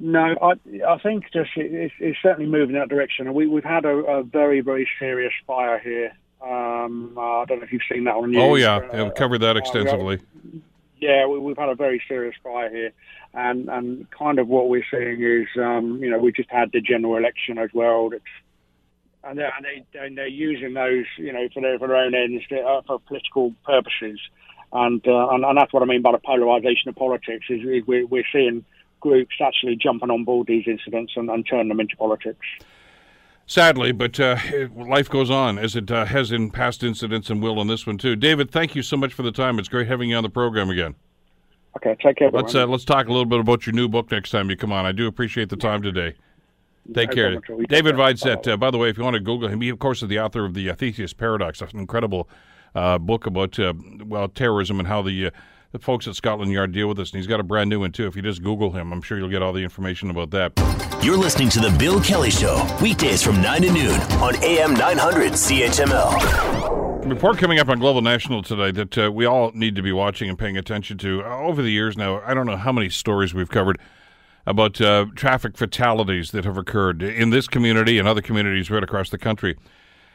No, 0.00 0.36
I, 0.42 0.52
I 0.86 0.98
think 0.98 1.24
just 1.32 1.50
it's, 1.56 1.94
it's 2.00 2.18
certainly 2.20 2.50
moving 2.50 2.74
in 2.74 2.80
that 2.80 2.88
direction. 2.88 3.32
We, 3.32 3.46
we've 3.46 3.62
had 3.62 3.84
a, 3.84 3.96
a 3.96 4.22
very, 4.24 4.60
very 4.60 4.88
serious 4.98 5.32
fire 5.46 5.78
here. 5.78 6.12
Um, 6.42 7.14
uh, 7.16 7.20
I 7.20 7.44
don't 7.46 7.60
know 7.60 7.64
if 7.64 7.72
you've 7.72 7.82
seen 7.90 8.04
that 8.04 8.14
on 8.16 8.32
news. 8.32 8.42
Oh, 8.42 8.56
yeah, 8.56 8.80
yeah 8.92 9.04
we 9.04 9.10
covered 9.12 9.38
that 9.38 9.56
uh, 9.56 9.60
extensively. 9.60 10.18
Yeah, 11.04 11.26
we, 11.26 11.48
have 11.50 11.58
had 11.58 11.68
a 11.68 11.74
very 11.74 12.02
serious 12.08 12.34
fire 12.42 12.70
here 12.70 12.92
and 13.34 13.68
and 13.68 14.10
kind 14.10 14.38
of 14.38 14.48
what 14.48 14.68
we're 14.68 14.84
seeing 14.90 15.22
is, 15.22 15.48
um, 15.60 15.98
you 16.02 16.10
know, 16.10 16.18
we 16.18 16.32
just 16.32 16.50
had 16.50 16.70
the 16.72 16.80
general 16.80 17.16
election 17.16 17.58
as 17.58 17.70
well. 17.74 18.10
and 19.24 19.38
they're, 19.38 19.52
and 19.56 19.64
they 19.64 19.98
and 19.98 20.16
they're 20.16 20.26
using 20.26 20.74
those, 20.74 21.06
you 21.18 21.32
know, 21.32 21.48
for 21.52 21.60
their 21.60 21.78
for 21.78 21.88
their 21.88 21.96
own 21.96 22.14
ends, 22.14 22.44
uh, 22.52 22.80
for 22.86 23.00
political 23.00 23.52
purposes, 23.64 24.20
and, 24.72 25.06
uh, 25.06 25.28
and 25.30 25.44
and 25.44 25.58
that's 25.58 25.72
what 25.72 25.82
I 25.82 25.86
mean 25.86 26.02
by 26.02 26.12
the 26.12 26.18
polarisation 26.18 26.88
of 26.88 26.96
politics. 26.96 27.46
Is, 27.50 27.60
we're, 27.86 28.06
we're 28.06 28.24
seeing 28.32 28.64
groups 29.00 29.34
actually 29.44 29.76
jumping 29.76 30.10
on 30.10 30.24
board 30.24 30.46
these 30.46 30.64
incidents 30.66 31.12
and, 31.16 31.28
and 31.28 31.44
turning 31.48 31.68
them 31.68 31.80
into 31.80 31.96
politics. 31.96 32.46
Sadly, 33.46 33.92
but 33.92 34.18
uh, 34.18 34.36
life 34.76 35.08
goes 35.08 35.30
on 35.30 35.58
as 35.58 35.76
it 35.76 35.90
uh, 35.90 36.06
has 36.06 36.32
in 36.32 36.50
past 36.50 36.82
incidents 36.82 37.30
and 37.30 37.42
will 37.42 37.60
in 37.60 37.66
this 37.68 37.86
one 37.86 37.98
too. 37.98 38.16
David, 38.16 38.50
thank 38.50 38.74
you 38.74 38.82
so 38.82 38.96
much 38.96 39.12
for 39.12 39.22
the 39.22 39.32
time. 39.32 39.58
It's 39.58 39.68
great 39.68 39.86
having 39.86 40.10
you 40.10 40.16
on 40.16 40.22
the 40.22 40.30
program 40.30 40.70
again. 40.70 40.94
Okay, 41.76 41.96
take 42.00 42.16
care. 42.16 42.30
Let's 42.30 42.54
uh, 42.54 42.66
let's 42.66 42.84
talk 42.84 43.06
a 43.08 43.10
little 43.10 43.26
bit 43.26 43.40
about 43.40 43.66
your 43.66 43.74
new 43.74 43.88
book 43.88 44.10
next 44.10 44.30
time 44.30 44.48
you 44.48 44.56
come 44.56 44.72
on. 44.72 44.86
I 44.86 44.92
do 44.92 45.06
appreciate 45.06 45.48
the 45.48 45.56
time 45.56 45.82
today. 45.82 46.14
Take 46.92 47.12
care, 47.12 47.40
David 47.68 47.96
Videcette. 47.96 48.46
Uh, 48.46 48.56
by 48.58 48.70
the 48.70 48.76
way, 48.76 48.90
if 48.90 48.98
you 48.98 49.04
want 49.04 49.14
to 49.14 49.20
Google 49.20 49.48
him, 49.48 49.62
he 49.62 49.70
of 49.70 49.78
course 49.78 50.02
is 50.02 50.08
the 50.08 50.20
author 50.20 50.44
of 50.44 50.52
the 50.54 50.68
uh, 50.68 50.74
Theseus 50.74 51.14
Paradox, 51.14 51.62
an 51.62 51.68
incredible 51.74 52.28
uh, 52.74 52.98
book 52.98 53.26
about 53.26 53.58
uh, 53.58 53.72
well 54.04 54.28
terrorism 54.28 54.78
and 54.78 54.86
how 54.86 55.00
the 55.02 55.26
uh, 55.26 55.30
the 55.74 55.80
folks 55.80 56.06
at 56.06 56.14
Scotland 56.14 56.52
Yard 56.52 56.70
deal 56.70 56.86
with 56.86 56.96
this. 56.96 57.10
And 57.10 57.18
he's 57.18 57.26
got 57.26 57.40
a 57.40 57.42
brand 57.42 57.68
new 57.68 57.80
one 57.80 57.90
too. 57.90 58.06
If 58.06 58.14
you 58.14 58.22
just 58.22 58.44
Google 58.44 58.70
him, 58.70 58.92
I'm 58.92 59.02
sure 59.02 59.18
you'll 59.18 59.28
get 59.28 59.42
all 59.42 59.52
the 59.52 59.64
information 59.64 60.08
about 60.08 60.30
that. 60.30 60.52
You're 61.02 61.16
listening 61.16 61.48
to 61.48 61.58
the 61.58 61.74
Bill 61.76 62.00
Kelly 62.00 62.30
Show 62.30 62.64
weekdays 62.80 63.24
from 63.24 63.42
nine 63.42 63.62
to 63.62 63.72
noon 63.72 64.00
on 64.22 64.36
AM 64.44 64.74
900 64.74 65.32
CHML 65.32 67.10
report 67.10 67.38
coming 67.38 67.58
up 67.58 67.68
on 67.68 67.80
Global 67.80 68.02
National 68.02 68.40
today 68.40 68.70
that 68.70 68.96
uh, 68.96 69.10
we 69.12 69.26
all 69.26 69.50
need 69.52 69.74
to 69.74 69.82
be 69.82 69.90
watching 69.90 70.28
and 70.28 70.38
paying 70.38 70.56
attention 70.56 70.96
to. 70.98 71.24
Uh, 71.24 71.38
over 71.40 71.60
the 71.60 71.70
years 71.70 71.96
now, 71.96 72.22
I 72.24 72.34
don't 72.34 72.46
know 72.46 72.56
how 72.56 72.70
many 72.70 72.88
stories 72.88 73.34
we've 73.34 73.50
covered 73.50 73.78
about 74.46 74.80
uh, 74.80 75.06
traffic 75.16 75.58
fatalities 75.58 76.30
that 76.30 76.44
have 76.44 76.56
occurred 76.56 77.02
in 77.02 77.30
this 77.30 77.48
community 77.48 77.98
and 77.98 78.06
other 78.06 78.22
communities 78.22 78.70
right 78.70 78.84
across 78.84 79.10
the 79.10 79.18
country. 79.18 79.56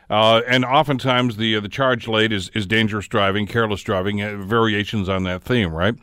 Uh, 0.09 0.41
and 0.47 0.65
oftentimes 0.65 1.37
the 1.37 1.55
uh, 1.55 1.59
the 1.59 1.69
charge 1.69 2.07
laid 2.07 2.31
is, 2.31 2.49
is 2.55 2.65
dangerous 2.65 3.07
driving, 3.07 3.45
careless 3.45 3.83
driving, 3.83 4.21
uh, 4.21 4.37
variations 4.37 5.07
on 5.07 5.23
that 5.23 5.43
theme, 5.43 5.71
right? 5.71 5.95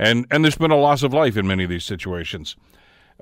and 0.00 0.26
and 0.30 0.42
there's 0.42 0.56
been 0.56 0.70
a 0.70 0.76
loss 0.76 1.02
of 1.02 1.12
life 1.12 1.36
in 1.36 1.46
many 1.46 1.62
of 1.62 1.70
these 1.70 1.84
situations. 1.84 2.56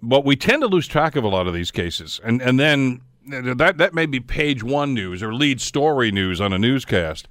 But 0.00 0.24
we 0.24 0.36
tend 0.36 0.62
to 0.62 0.68
lose 0.68 0.86
track 0.86 1.16
of 1.16 1.24
a 1.24 1.28
lot 1.28 1.48
of 1.48 1.52
these 1.52 1.72
cases, 1.72 2.20
and 2.24 2.40
and 2.40 2.58
then 2.58 3.02
that 3.26 3.76
that 3.78 3.94
may 3.94 4.06
be 4.06 4.20
page 4.20 4.62
one 4.62 4.94
news 4.94 5.22
or 5.22 5.34
lead 5.34 5.60
story 5.60 6.10
news 6.12 6.40
on 6.40 6.52
a 6.52 6.58
newscast. 6.58 7.28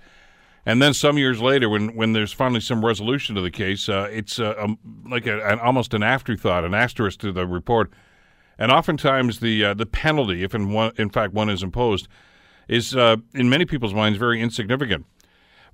And 0.66 0.82
then 0.82 0.94
some 0.94 1.18
years 1.18 1.42
later, 1.42 1.70
when, 1.70 1.96
when 1.96 2.12
there's 2.12 2.34
finally 2.34 2.60
some 2.60 2.84
resolution 2.84 3.36
to 3.36 3.42
the 3.42 3.50
case, 3.50 3.88
uh, 3.88 4.10
it's 4.12 4.38
uh, 4.38 4.54
um, 4.58 4.78
like 5.10 5.26
a, 5.26 5.42
an, 5.48 5.60
almost 5.60 5.94
an 5.94 6.04
afterthought, 6.04 6.66
an 6.66 6.74
asterisk 6.74 7.22
to 7.22 7.32
the 7.32 7.48
report. 7.48 7.90
And 8.60 8.70
oftentimes, 8.70 9.40
the 9.40 9.74
the 9.74 9.86
penalty, 9.86 10.44
if 10.44 10.54
in, 10.54 10.74
one, 10.74 10.92
in 10.98 11.10
fact 11.10 11.34
one 11.34 11.50
is 11.50 11.64
imposed, 11.64 12.10
is 12.68 12.96
uh, 12.96 13.18
in 13.34 13.50
many 13.50 13.66
people's 13.66 13.94
minds 13.94 14.18
very 14.18 14.42
insignificant. 14.42 15.06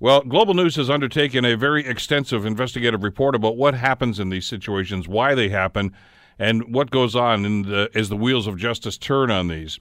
Well, 0.00 0.22
Global 0.22 0.54
News 0.54 0.76
has 0.76 0.90
undertaken 0.90 1.44
a 1.44 1.56
very 1.56 1.86
extensive 1.86 2.44
investigative 2.44 3.02
report 3.02 3.34
about 3.34 3.56
what 3.56 3.74
happens 3.74 4.18
in 4.18 4.28
these 4.28 4.46
situations, 4.46 5.06
why 5.06 5.34
they 5.34 5.48
happen, 5.48 5.92
and 6.38 6.74
what 6.74 6.90
goes 6.90 7.14
on 7.14 7.44
in 7.44 7.62
the, 7.62 7.88
as 7.94 8.08
the 8.08 8.16
wheels 8.16 8.46
of 8.46 8.58
justice 8.58 8.98
turn 8.98 9.30
on 9.30 9.48
these. 9.48 9.78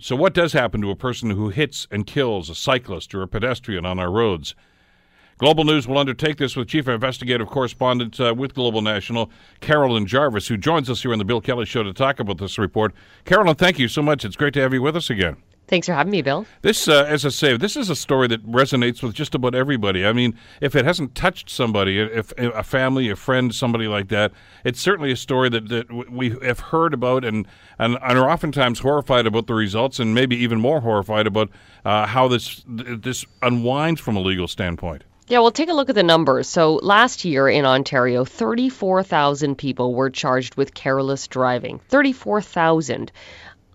So, 0.00 0.16
what 0.16 0.34
does 0.34 0.52
happen 0.52 0.80
to 0.80 0.90
a 0.90 0.96
person 0.96 1.30
who 1.30 1.50
hits 1.50 1.86
and 1.90 2.06
kills 2.06 2.50
a 2.50 2.54
cyclist 2.54 3.14
or 3.14 3.22
a 3.22 3.28
pedestrian 3.28 3.86
on 3.86 3.98
our 3.98 4.10
roads? 4.10 4.54
Global 5.38 5.64
News 5.64 5.88
will 5.88 5.98
undertake 5.98 6.38
this 6.38 6.56
with 6.56 6.68
Chief 6.68 6.88
Investigative 6.88 7.48
Correspondent 7.48 8.18
uh, 8.20 8.34
with 8.36 8.54
Global 8.54 8.82
National, 8.82 9.30
Carolyn 9.60 10.06
Jarvis, 10.06 10.48
who 10.48 10.56
joins 10.56 10.88
us 10.88 11.02
here 11.02 11.12
on 11.12 11.18
the 11.18 11.24
Bill 11.24 11.40
Kelly 11.40 11.66
Show 11.66 11.82
to 11.82 11.92
talk 11.92 12.20
about 12.20 12.38
this 12.38 12.58
report. 12.58 12.94
Carolyn, 13.24 13.56
thank 13.56 13.78
you 13.78 13.88
so 13.88 14.02
much. 14.02 14.24
It's 14.24 14.36
great 14.36 14.54
to 14.54 14.60
have 14.60 14.72
you 14.72 14.82
with 14.82 14.96
us 14.96 15.10
again. 15.10 15.36
Thanks 15.68 15.86
for 15.86 15.94
having 15.94 16.10
me, 16.10 16.22
Bill. 16.22 16.44
This, 16.60 16.86
uh, 16.86 17.04
as 17.08 17.24
I 17.24 17.30
say, 17.30 17.56
this 17.56 17.76
is 17.76 17.88
a 17.88 17.96
story 17.96 18.28
that 18.28 18.46
resonates 18.46 19.02
with 19.02 19.14
just 19.14 19.34
about 19.34 19.54
everybody. 19.54 20.04
I 20.04 20.12
mean, 20.12 20.36
if 20.60 20.76
it 20.76 20.84
hasn't 20.84 21.14
touched 21.14 21.48
somebody, 21.48 21.98
if, 21.98 22.32
if 22.36 22.54
a 22.54 22.62
family, 22.62 23.08
a 23.08 23.16
friend, 23.16 23.54
somebody 23.54 23.86
like 23.86 24.08
that, 24.08 24.32
it's 24.64 24.80
certainly 24.80 25.12
a 25.12 25.16
story 25.16 25.48
that, 25.48 25.68
that 25.68 26.10
we 26.10 26.30
have 26.42 26.60
heard 26.60 26.92
about 26.92 27.24
and, 27.24 27.46
and, 27.78 27.96
and 28.02 28.18
are 28.18 28.28
oftentimes 28.28 28.80
horrified 28.80 29.26
about 29.26 29.46
the 29.46 29.54
results, 29.54 29.98
and 29.98 30.14
maybe 30.14 30.36
even 30.36 30.60
more 30.60 30.80
horrified 30.80 31.26
about 31.26 31.48
uh, 31.84 32.06
how 32.06 32.28
this 32.28 32.62
this 32.66 33.24
unwinds 33.40 34.00
from 34.00 34.16
a 34.16 34.20
legal 34.20 34.48
standpoint. 34.48 35.04
Yeah, 35.28 35.38
well, 35.38 35.52
take 35.52 35.70
a 35.70 35.72
look 35.72 35.88
at 35.88 35.94
the 35.94 36.02
numbers. 36.02 36.48
So 36.48 36.74
last 36.82 37.24
year 37.24 37.48
in 37.48 37.64
Ontario, 37.64 38.24
34,000 38.24 39.56
people 39.56 39.94
were 39.94 40.10
charged 40.10 40.56
with 40.56 40.74
careless 40.74 41.28
driving. 41.28 41.78
34,000. 41.88 43.12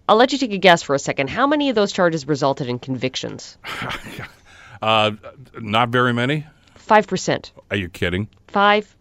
I'll 0.08 0.16
let 0.16 0.32
you 0.32 0.38
take 0.38 0.54
a 0.54 0.58
guess 0.58 0.84
for 0.84 0.96
a 0.96 1.00
second. 1.00 1.30
How 1.30 1.48
many 1.48 1.70
of 1.70 1.76
those 1.76 1.92
charges 1.92 2.28
resulted 2.28 2.68
in 2.68 2.80
convictions? 2.80 3.58
uh, 4.82 5.12
not 5.60 5.90
very 5.90 6.14
many. 6.14 6.46
5%. 6.78 7.52
Are 7.72 7.78
you 7.78 7.90
kidding? 7.90 8.28
5 8.48 8.84
percent. 8.84 8.97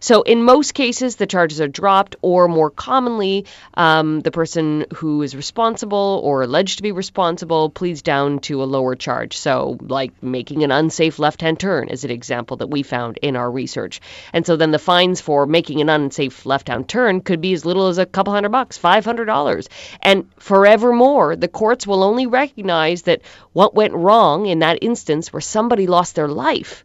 So 0.00 0.22
in 0.22 0.42
most 0.42 0.74
cases, 0.74 1.16
the 1.16 1.26
charges 1.26 1.60
are 1.60 1.68
dropped, 1.68 2.16
or 2.20 2.48
more 2.48 2.70
commonly, 2.70 3.46
um, 3.74 4.20
the 4.20 4.30
person 4.30 4.86
who 4.94 5.22
is 5.22 5.36
responsible 5.36 6.20
or 6.24 6.42
alleged 6.42 6.78
to 6.78 6.82
be 6.82 6.92
responsible 6.92 7.70
pleads 7.70 8.02
down 8.02 8.40
to 8.40 8.62
a 8.62 8.64
lower 8.64 8.96
charge. 8.96 9.36
So, 9.36 9.78
like 9.80 10.22
making 10.22 10.64
an 10.64 10.70
unsafe 10.70 11.18
left-hand 11.18 11.60
turn 11.60 11.88
is 11.88 12.04
an 12.04 12.10
example 12.10 12.58
that 12.58 12.70
we 12.70 12.82
found 12.82 13.18
in 13.18 13.36
our 13.36 13.50
research. 13.50 14.00
And 14.32 14.44
so 14.44 14.56
then 14.56 14.72
the 14.72 14.78
fines 14.78 15.20
for 15.20 15.46
making 15.46 15.80
an 15.80 15.88
unsafe 15.88 16.44
left-hand 16.44 16.88
turn 16.88 17.20
could 17.20 17.40
be 17.40 17.54
as 17.54 17.64
little 17.64 17.86
as 17.86 17.98
a 17.98 18.06
couple 18.06 18.32
hundred 18.32 18.50
bucks, 18.50 18.76
five 18.76 19.04
hundred 19.04 19.26
dollars, 19.26 19.68
and 20.02 20.28
forevermore, 20.38 21.36
the 21.36 21.48
courts 21.48 21.86
will 21.86 22.02
only 22.02 22.26
recognize 22.26 23.02
that 23.02 23.22
what 23.52 23.74
went 23.74 23.94
wrong 23.94 24.46
in 24.46 24.58
that 24.58 24.78
instance 24.82 25.32
where 25.32 25.40
somebody 25.40 25.86
lost 25.86 26.14
their 26.14 26.28
life 26.28 26.84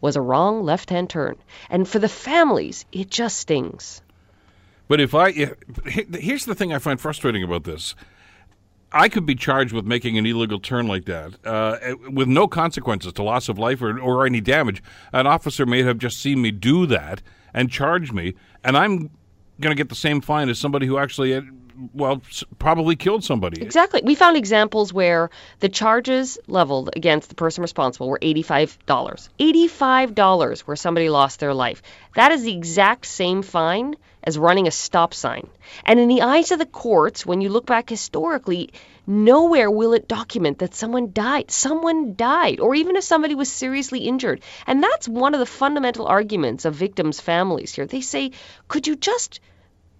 was 0.00 0.16
a 0.16 0.20
wrong 0.20 0.62
left 0.62 0.90
hand 0.90 1.10
turn. 1.10 1.36
And 1.68 1.88
for 1.88 1.98
the 1.98 2.08
families, 2.08 2.84
it 2.92 3.10
just 3.10 3.38
stings. 3.38 4.02
But 4.88 5.00
if 5.00 5.14
I, 5.14 5.32
here's 5.86 6.46
the 6.46 6.54
thing 6.54 6.72
I 6.72 6.78
find 6.78 7.00
frustrating 7.00 7.42
about 7.42 7.64
this. 7.64 7.94
I 8.92 9.08
could 9.08 9.24
be 9.24 9.36
charged 9.36 9.72
with 9.72 9.84
making 9.84 10.18
an 10.18 10.26
illegal 10.26 10.58
turn 10.58 10.88
like 10.88 11.04
that 11.04 11.34
uh, 11.46 11.76
with 12.10 12.26
no 12.26 12.48
consequences 12.48 13.12
to 13.12 13.22
loss 13.22 13.48
of 13.48 13.56
life 13.56 13.80
or, 13.82 14.00
or 14.00 14.26
any 14.26 14.40
damage. 14.40 14.82
An 15.12 15.28
officer 15.28 15.64
may 15.64 15.84
have 15.84 15.98
just 15.98 16.18
seen 16.18 16.42
me 16.42 16.50
do 16.50 16.86
that 16.86 17.22
and 17.54 17.70
charged 17.70 18.12
me, 18.12 18.34
and 18.64 18.76
I'm 18.76 19.10
going 19.60 19.70
to 19.70 19.74
get 19.76 19.90
the 19.90 19.94
same 19.94 20.20
fine 20.20 20.48
as 20.48 20.58
somebody 20.58 20.86
who 20.86 20.98
actually 20.98 21.40
well, 21.94 22.22
probably 22.58 22.96
killed 22.96 23.24
somebody. 23.24 23.62
Exactly. 23.62 24.02
We 24.04 24.14
found 24.14 24.36
examples 24.36 24.92
where 24.92 25.30
the 25.60 25.68
charges 25.68 26.38
leveled 26.46 26.90
against 26.94 27.28
the 27.28 27.34
person 27.34 27.62
responsible 27.62 28.08
were 28.08 28.18
$85. 28.18 28.78
$85 29.38 30.60
where 30.60 30.76
somebody 30.76 31.08
lost 31.08 31.40
their 31.40 31.54
life. 31.54 31.82
That 32.14 32.32
is 32.32 32.42
the 32.42 32.54
exact 32.54 33.06
same 33.06 33.42
fine 33.42 33.96
as 34.22 34.36
running 34.36 34.66
a 34.66 34.70
stop 34.70 35.14
sign. 35.14 35.48
And 35.84 35.98
in 35.98 36.08
the 36.08 36.22
eyes 36.22 36.52
of 36.52 36.58
the 36.58 36.66
courts, 36.66 37.24
when 37.24 37.40
you 37.40 37.48
look 37.48 37.66
back 37.66 37.88
historically, 37.88 38.70
nowhere 39.06 39.70
will 39.70 39.94
it 39.94 40.08
document 40.08 40.58
that 40.58 40.74
someone 40.74 41.12
died. 41.12 41.50
Someone 41.50 42.14
died, 42.14 42.60
or 42.60 42.74
even 42.74 42.96
if 42.96 43.04
somebody 43.04 43.34
was 43.34 43.50
seriously 43.50 44.00
injured. 44.00 44.42
And 44.66 44.82
that's 44.82 45.08
one 45.08 45.34
of 45.34 45.40
the 45.40 45.46
fundamental 45.46 46.06
arguments 46.06 46.66
of 46.66 46.74
victims' 46.74 47.20
families 47.20 47.74
here. 47.74 47.86
They 47.86 48.02
say, 48.02 48.32
could 48.68 48.86
you 48.86 48.96
just 48.96 49.40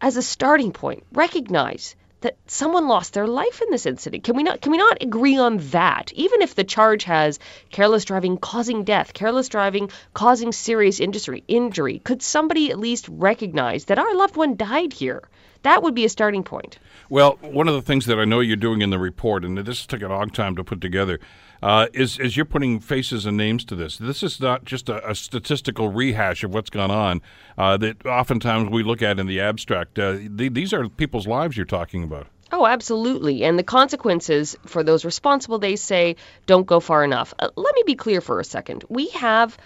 as 0.00 0.16
a 0.16 0.22
starting 0.22 0.72
point, 0.72 1.04
recognize 1.12 1.94
that 2.20 2.36
someone 2.46 2.86
lost 2.86 3.14
their 3.14 3.26
life 3.26 3.62
in 3.62 3.70
this 3.70 3.86
incident. 3.86 4.24
Can 4.24 4.36
we 4.36 4.42
not 4.42 4.60
can 4.60 4.72
we 4.72 4.78
not 4.78 5.02
agree 5.02 5.38
on 5.38 5.58
that? 5.70 6.12
Even 6.14 6.42
if 6.42 6.54
the 6.54 6.64
charge 6.64 7.04
has 7.04 7.38
careless 7.70 8.04
driving 8.04 8.36
causing 8.36 8.84
death, 8.84 9.14
careless 9.14 9.48
driving 9.48 9.90
causing 10.12 10.52
serious 10.52 11.00
injury, 11.00 11.44
injury, 11.48 11.98
could 11.98 12.22
somebody 12.22 12.70
at 12.70 12.78
least 12.78 13.08
recognize 13.08 13.86
that 13.86 13.98
our 13.98 14.14
loved 14.14 14.36
one 14.36 14.56
died 14.56 14.92
here? 14.92 15.22
That 15.62 15.82
would 15.82 15.94
be 15.94 16.04
a 16.06 16.08
starting 16.08 16.42
point. 16.42 16.78
Well, 17.10 17.38
one 17.42 17.68
of 17.68 17.74
the 17.74 17.82
things 17.82 18.06
that 18.06 18.18
I 18.18 18.24
know 18.24 18.40
you're 18.40 18.56
doing 18.56 18.80
in 18.82 18.90
the 18.90 18.98
report, 18.98 19.44
and 19.44 19.58
this 19.58 19.84
took 19.84 20.02
a 20.02 20.08
long 20.08 20.30
time 20.30 20.56
to 20.56 20.64
put 20.64 20.80
together, 20.80 21.20
uh, 21.62 21.86
is, 21.92 22.18
is 22.18 22.36
you're 22.36 22.44
putting 22.44 22.80
faces 22.80 23.26
and 23.26 23.36
names 23.36 23.64
to 23.66 23.74
this. 23.74 23.98
This 23.98 24.22
is 24.22 24.40
not 24.40 24.64
just 24.64 24.88
a, 24.88 25.10
a 25.10 25.14
statistical 25.14 25.88
rehash 25.88 26.44
of 26.44 26.54
what's 26.54 26.70
gone 26.70 26.90
on 26.90 27.20
uh, 27.58 27.76
that 27.78 28.04
oftentimes 28.06 28.70
we 28.70 28.82
look 28.82 29.02
at 29.02 29.18
in 29.18 29.26
the 29.26 29.40
abstract. 29.40 29.98
Uh, 29.98 30.18
these 30.20 30.72
are 30.72 30.88
people's 30.88 31.26
lives 31.26 31.56
you're 31.56 31.66
talking 31.66 32.02
about. 32.02 32.26
Oh, 32.52 32.66
absolutely. 32.66 33.44
And 33.44 33.58
the 33.58 33.62
consequences 33.62 34.56
for 34.66 34.82
those 34.82 35.04
responsible, 35.04 35.58
they 35.58 35.76
say, 35.76 36.16
don't 36.46 36.66
go 36.66 36.80
far 36.80 37.04
enough. 37.04 37.32
Uh, 37.38 37.48
let 37.56 37.74
me 37.76 37.84
be 37.86 37.94
clear 37.94 38.20
for 38.20 38.40
a 38.40 38.44
second. 38.44 38.84
We 38.88 39.08
have 39.10 39.56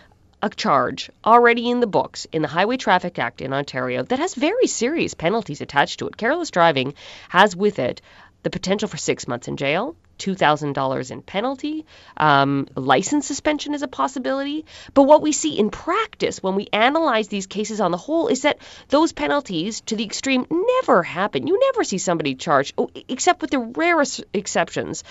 a 0.43 0.51
charge 0.51 1.11
already 1.25 1.71
in 1.71 1.81
the 1.81 1.87
books 1.87 2.27
in 2.31 2.43
the 2.43 2.49
Highway 2.49 2.77
Traffic 2.77 3.19
Act 3.19 3.41
in 3.41 3.55
Ontario 3.55 4.03
that 4.03 4.19
has 4.19 4.35
very 4.35 4.67
serious 4.67 5.15
penalties 5.15 5.63
attached 5.63 6.01
to 6.01 6.07
it. 6.07 6.19
Careless 6.19 6.51
driving 6.51 6.93
has 7.31 7.57
with 7.57 7.79
it 7.79 8.03
the 8.43 8.51
potential 8.51 8.87
for 8.87 8.99
six 8.99 9.27
months 9.27 9.49
in 9.49 9.57
jail, 9.57 9.97
$2,000 10.19 11.11
in 11.11 11.23
penalty. 11.23 11.87
Um, 12.17 12.67
license 12.75 13.27
suspension 13.27 13.75
is 13.75 13.83
a 13.83 13.89
possibility. 13.89 14.65
But 14.95 15.05
what 15.05 15.23
we 15.23 15.33
see 15.33 15.59
in 15.59 15.71
practice 15.71 16.43
when 16.43 16.55
we 16.55 16.69
analyze 16.73 17.29
these 17.29 17.47
cases 17.47 17.81
on 17.81 17.91
the 17.91 17.97
whole 17.97 18.29
is 18.29 18.43
that 18.43 18.59
those 18.89 19.13
penalties, 19.13 19.81
to 19.83 19.97
the 19.97 20.05
extreme, 20.05 20.47
never 20.51 21.03
happen. 21.03 21.47
You 21.47 21.59
never 21.59 21.85
see 21.85 21.99
somebody 21.99 22.35
charged, 22.35 22.75
oh, 22.79 22.91
except 23.09 23.43
with 23.43 23.51
the 23.51 23.59
rarest 23.59 24.25
exceptions, 24.33 25.05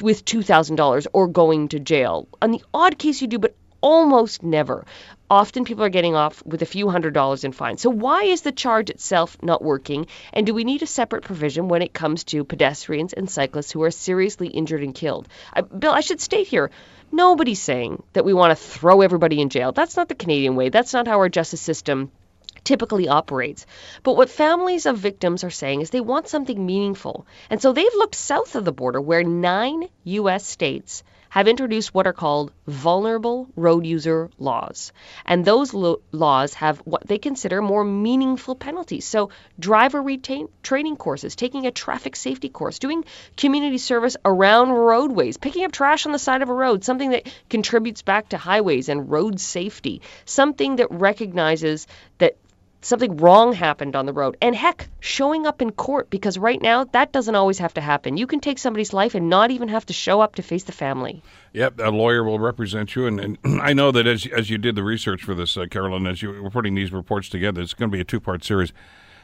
with 0.00 0.24
$2,000 0.24 1.06
or 1.12 1.28
going 1.28 1.68
to 1.68 1.78
jail. 1.78 2.28
On 2.42 2.50
the 2.50 2.62
odd 2.72 2.98
case 2.98 3.20
you 3.22 3.28
do, 3.28 3.38
but 3.38 3.54
almost 3.84 4.42
never. 4.42 4.86
Often 5.28 5.66
people 5.66 5.84
are 5.84 5.90
getting 5.90 6.14
off 6.14 6.42
with 6.46 6.62
a 6.62 6.66
few 6.66 6.88
hundred 6.88 7.12
dollars 7.12 7.44
in 7.44 7.52
fines. 7.52 7.82
So 7.82 7.90
why 7.90 8.24
is 8.24 8.40
the 8.40 8.50
charge 8.50 8.88
itself 8.88 9.36
not 9.42 9.62
working? 9.62 10.06
And 10.32 10.46
do 10.46 10.54
we 10.54 10.64
need 10.64 10.82
a 10.82 10.86
separate 10.86 11.22
provision 11.22 11.68
when 11.68 11.82
it 11.82 11.92
comes 11.92 12.24
to 12.24 12.44
pedestrians 12.44 13.12
and 13.12 13.28
cyclists 13.28 13.70
who 13.70 13.82
are 13.82 13.90
seriously 13.90 14.48
injured 14.48 14.82
and 14.82 14.94
killed? 14.94 15.28
I, 15.52 15.60
Bill, 15.60 15.92
I 15.92 16.00
should 16.00 16.22
state 16.22 16.46
here, 16.46 16.70
nobody's 17.12 17.60
saying 17.60 18.02
that 18.14 18.24
we 18.24 18.32
want 18.32 18.56
to 18.56 18.64
throw 18.64 19.02
everybody 19.02 19.42
in 19.42 19.50
jail. 19.50 19.72
That's 19.72 19.98
not 19.98 20.08
the 20.08 20.14
Canadian 20.14 20.56
way. 20.56 20.70
That's 20.70 20.94
not 20.94 21.06
how 21.06 21.18
our 21.18 21.28
justice 21.28 21.60
system 21.60 22.10
typically 22.64 23.08
operates. 23.08 23.66
But 24.02 24.16
what 24.16 24.30
families 24.30 24.86
of 24.86 24.96
victims 24.96 25.44
are 25.44 25.50
saying 25.50 25.82
is 25.82 25.90
they 25.90 26.00
want 26.00 26.28
something 26.28 26.64
meaningful. 26.64 27.26
And 27.50 27.60
so 27.60 27.72
they've 27.74 27.98
looked 27.98 28.14
south 28.14 28.54
of 28.54 28.64
the 28.64 28.72
border 28.72 29.00
where 29.00 29.22
nine 29.22 29.88
U.S. 30.04 30.46
states 30.46 31.02
have 31.34 31.48
introduced 31.48 31.92
what 31.92 32.06
are 32.06 32.12
called 32.12 32.52
vulnerable 32.68 33.48
road 33.56 33.84
user 33.84 34.30
laws. 34.38 34.92
And 35.26 35.44
those 35.44 35.74
lo- 35.74 36.00
laws 36.12 36.54
have 36.54 36.78
what 36.84 37.04
they 37.08 37.18
consider 37.18 37.60
more 37.60 37.82
meaningful 37.82 38.54
penalties. 38.54 39.04
So, 39.04 39.30
driver 39.58 40.00
retain- 40.00 40.48
training 40.62 40.94
courses, 40.94 41.34
taking 41.34 41.66
a 41.66 41.72
traffic 41.72 42.14
safety 42.14 42.48
course, 42.48 42.78
doing 42.78 43.04
community 43.36 43.78
service 43.78 44.16
around 44.24 44.70
roadways, 44.70 45.36
picking 45.36 45.64
up 45.64 45.72
trash 45.72 46.06
on 46.06 46.12
the 46.12 46.20
side 46.20 46.42
of 46.42 46.50
a 46.50 46.54
road, 46.54 46.84
something 46.84 47.10
that 47.10 47.26
contributes 47.50 48.02
back 48.02 48.28
to 48.28 48.36
highways 48.36 48.88
and 48.88 49.10
road 49.10 49.40
safety, 49.40 50.02
something 50.26 50.76
that 50.76 50.92
recognizes 50.92 51.88
that 52.18 52.36
something 52.84 53.16
wrong 53.16 53.52
happened 53.52 53.96
on 53.96 54.06
the 54.06 54.12
road. 54.12 54.36
And 54.40 54.54
heck, 54.54 54.88
showing 55.00 55.46
up 55.46 55.62
in 55.62 55.72
court 55.72 56.10
because 56.10 56.38
right 56.38 56.60
now 56.60 56.84
that 56.84 57.12
doesn't 57.12 57.34
always 57.34 57.58
have 57.58 57.74
to 57.74 57.80
happen. 57.80 58.16
You 58.16 58.26
can 58.26 58.40
take 58.40 58.58
somebody's 58.58 58.92
life 58.92 59.14
and 59.14 59.28
not 59.28 59.50
even 59.50 59.68
have 59.68 59.86
to 59.86 59.92
show 59.92 60.20
up 60.20 60.36
to 60.36 60.42
face 60.42 60.64
the 60.64 60.72
family. 60.72 61.22
Yep, 61.52 61.80
a 61.80 61.90
lawyer 61.90 62.24
will 62.24 62.38
represent 62.38 62.94
you, 62.94 63.06
and, 63.06 63.20
and 63.20 63.38
I 63.62 63.72
know 63.72 63.90
that 63.92 64.06
as 64.06 64.26
as 64.26 64.50
you 64.50 64.58
did 64.58 64.74
the 64.74 64.84
research 64.84 65.22
for 65.22 65.34
this, 65.34 65.56
uh, 65.56 65.66
Carolyn, 65.70 66.06
as 66.06 66.22
you 66.22 66.42
were 66.42 66.50
putting 66.50 66.74
these 66.74 66.92
reports 66.92 67.28
together, 67.28 67.60
it's 67.60 67.74
going 67.74 67.90
to 67.90 67.94
be 67.94 68.00
a 68.00 68.04
two 68.04 68.20
part 68.20 68.44
series. 68.44 68.72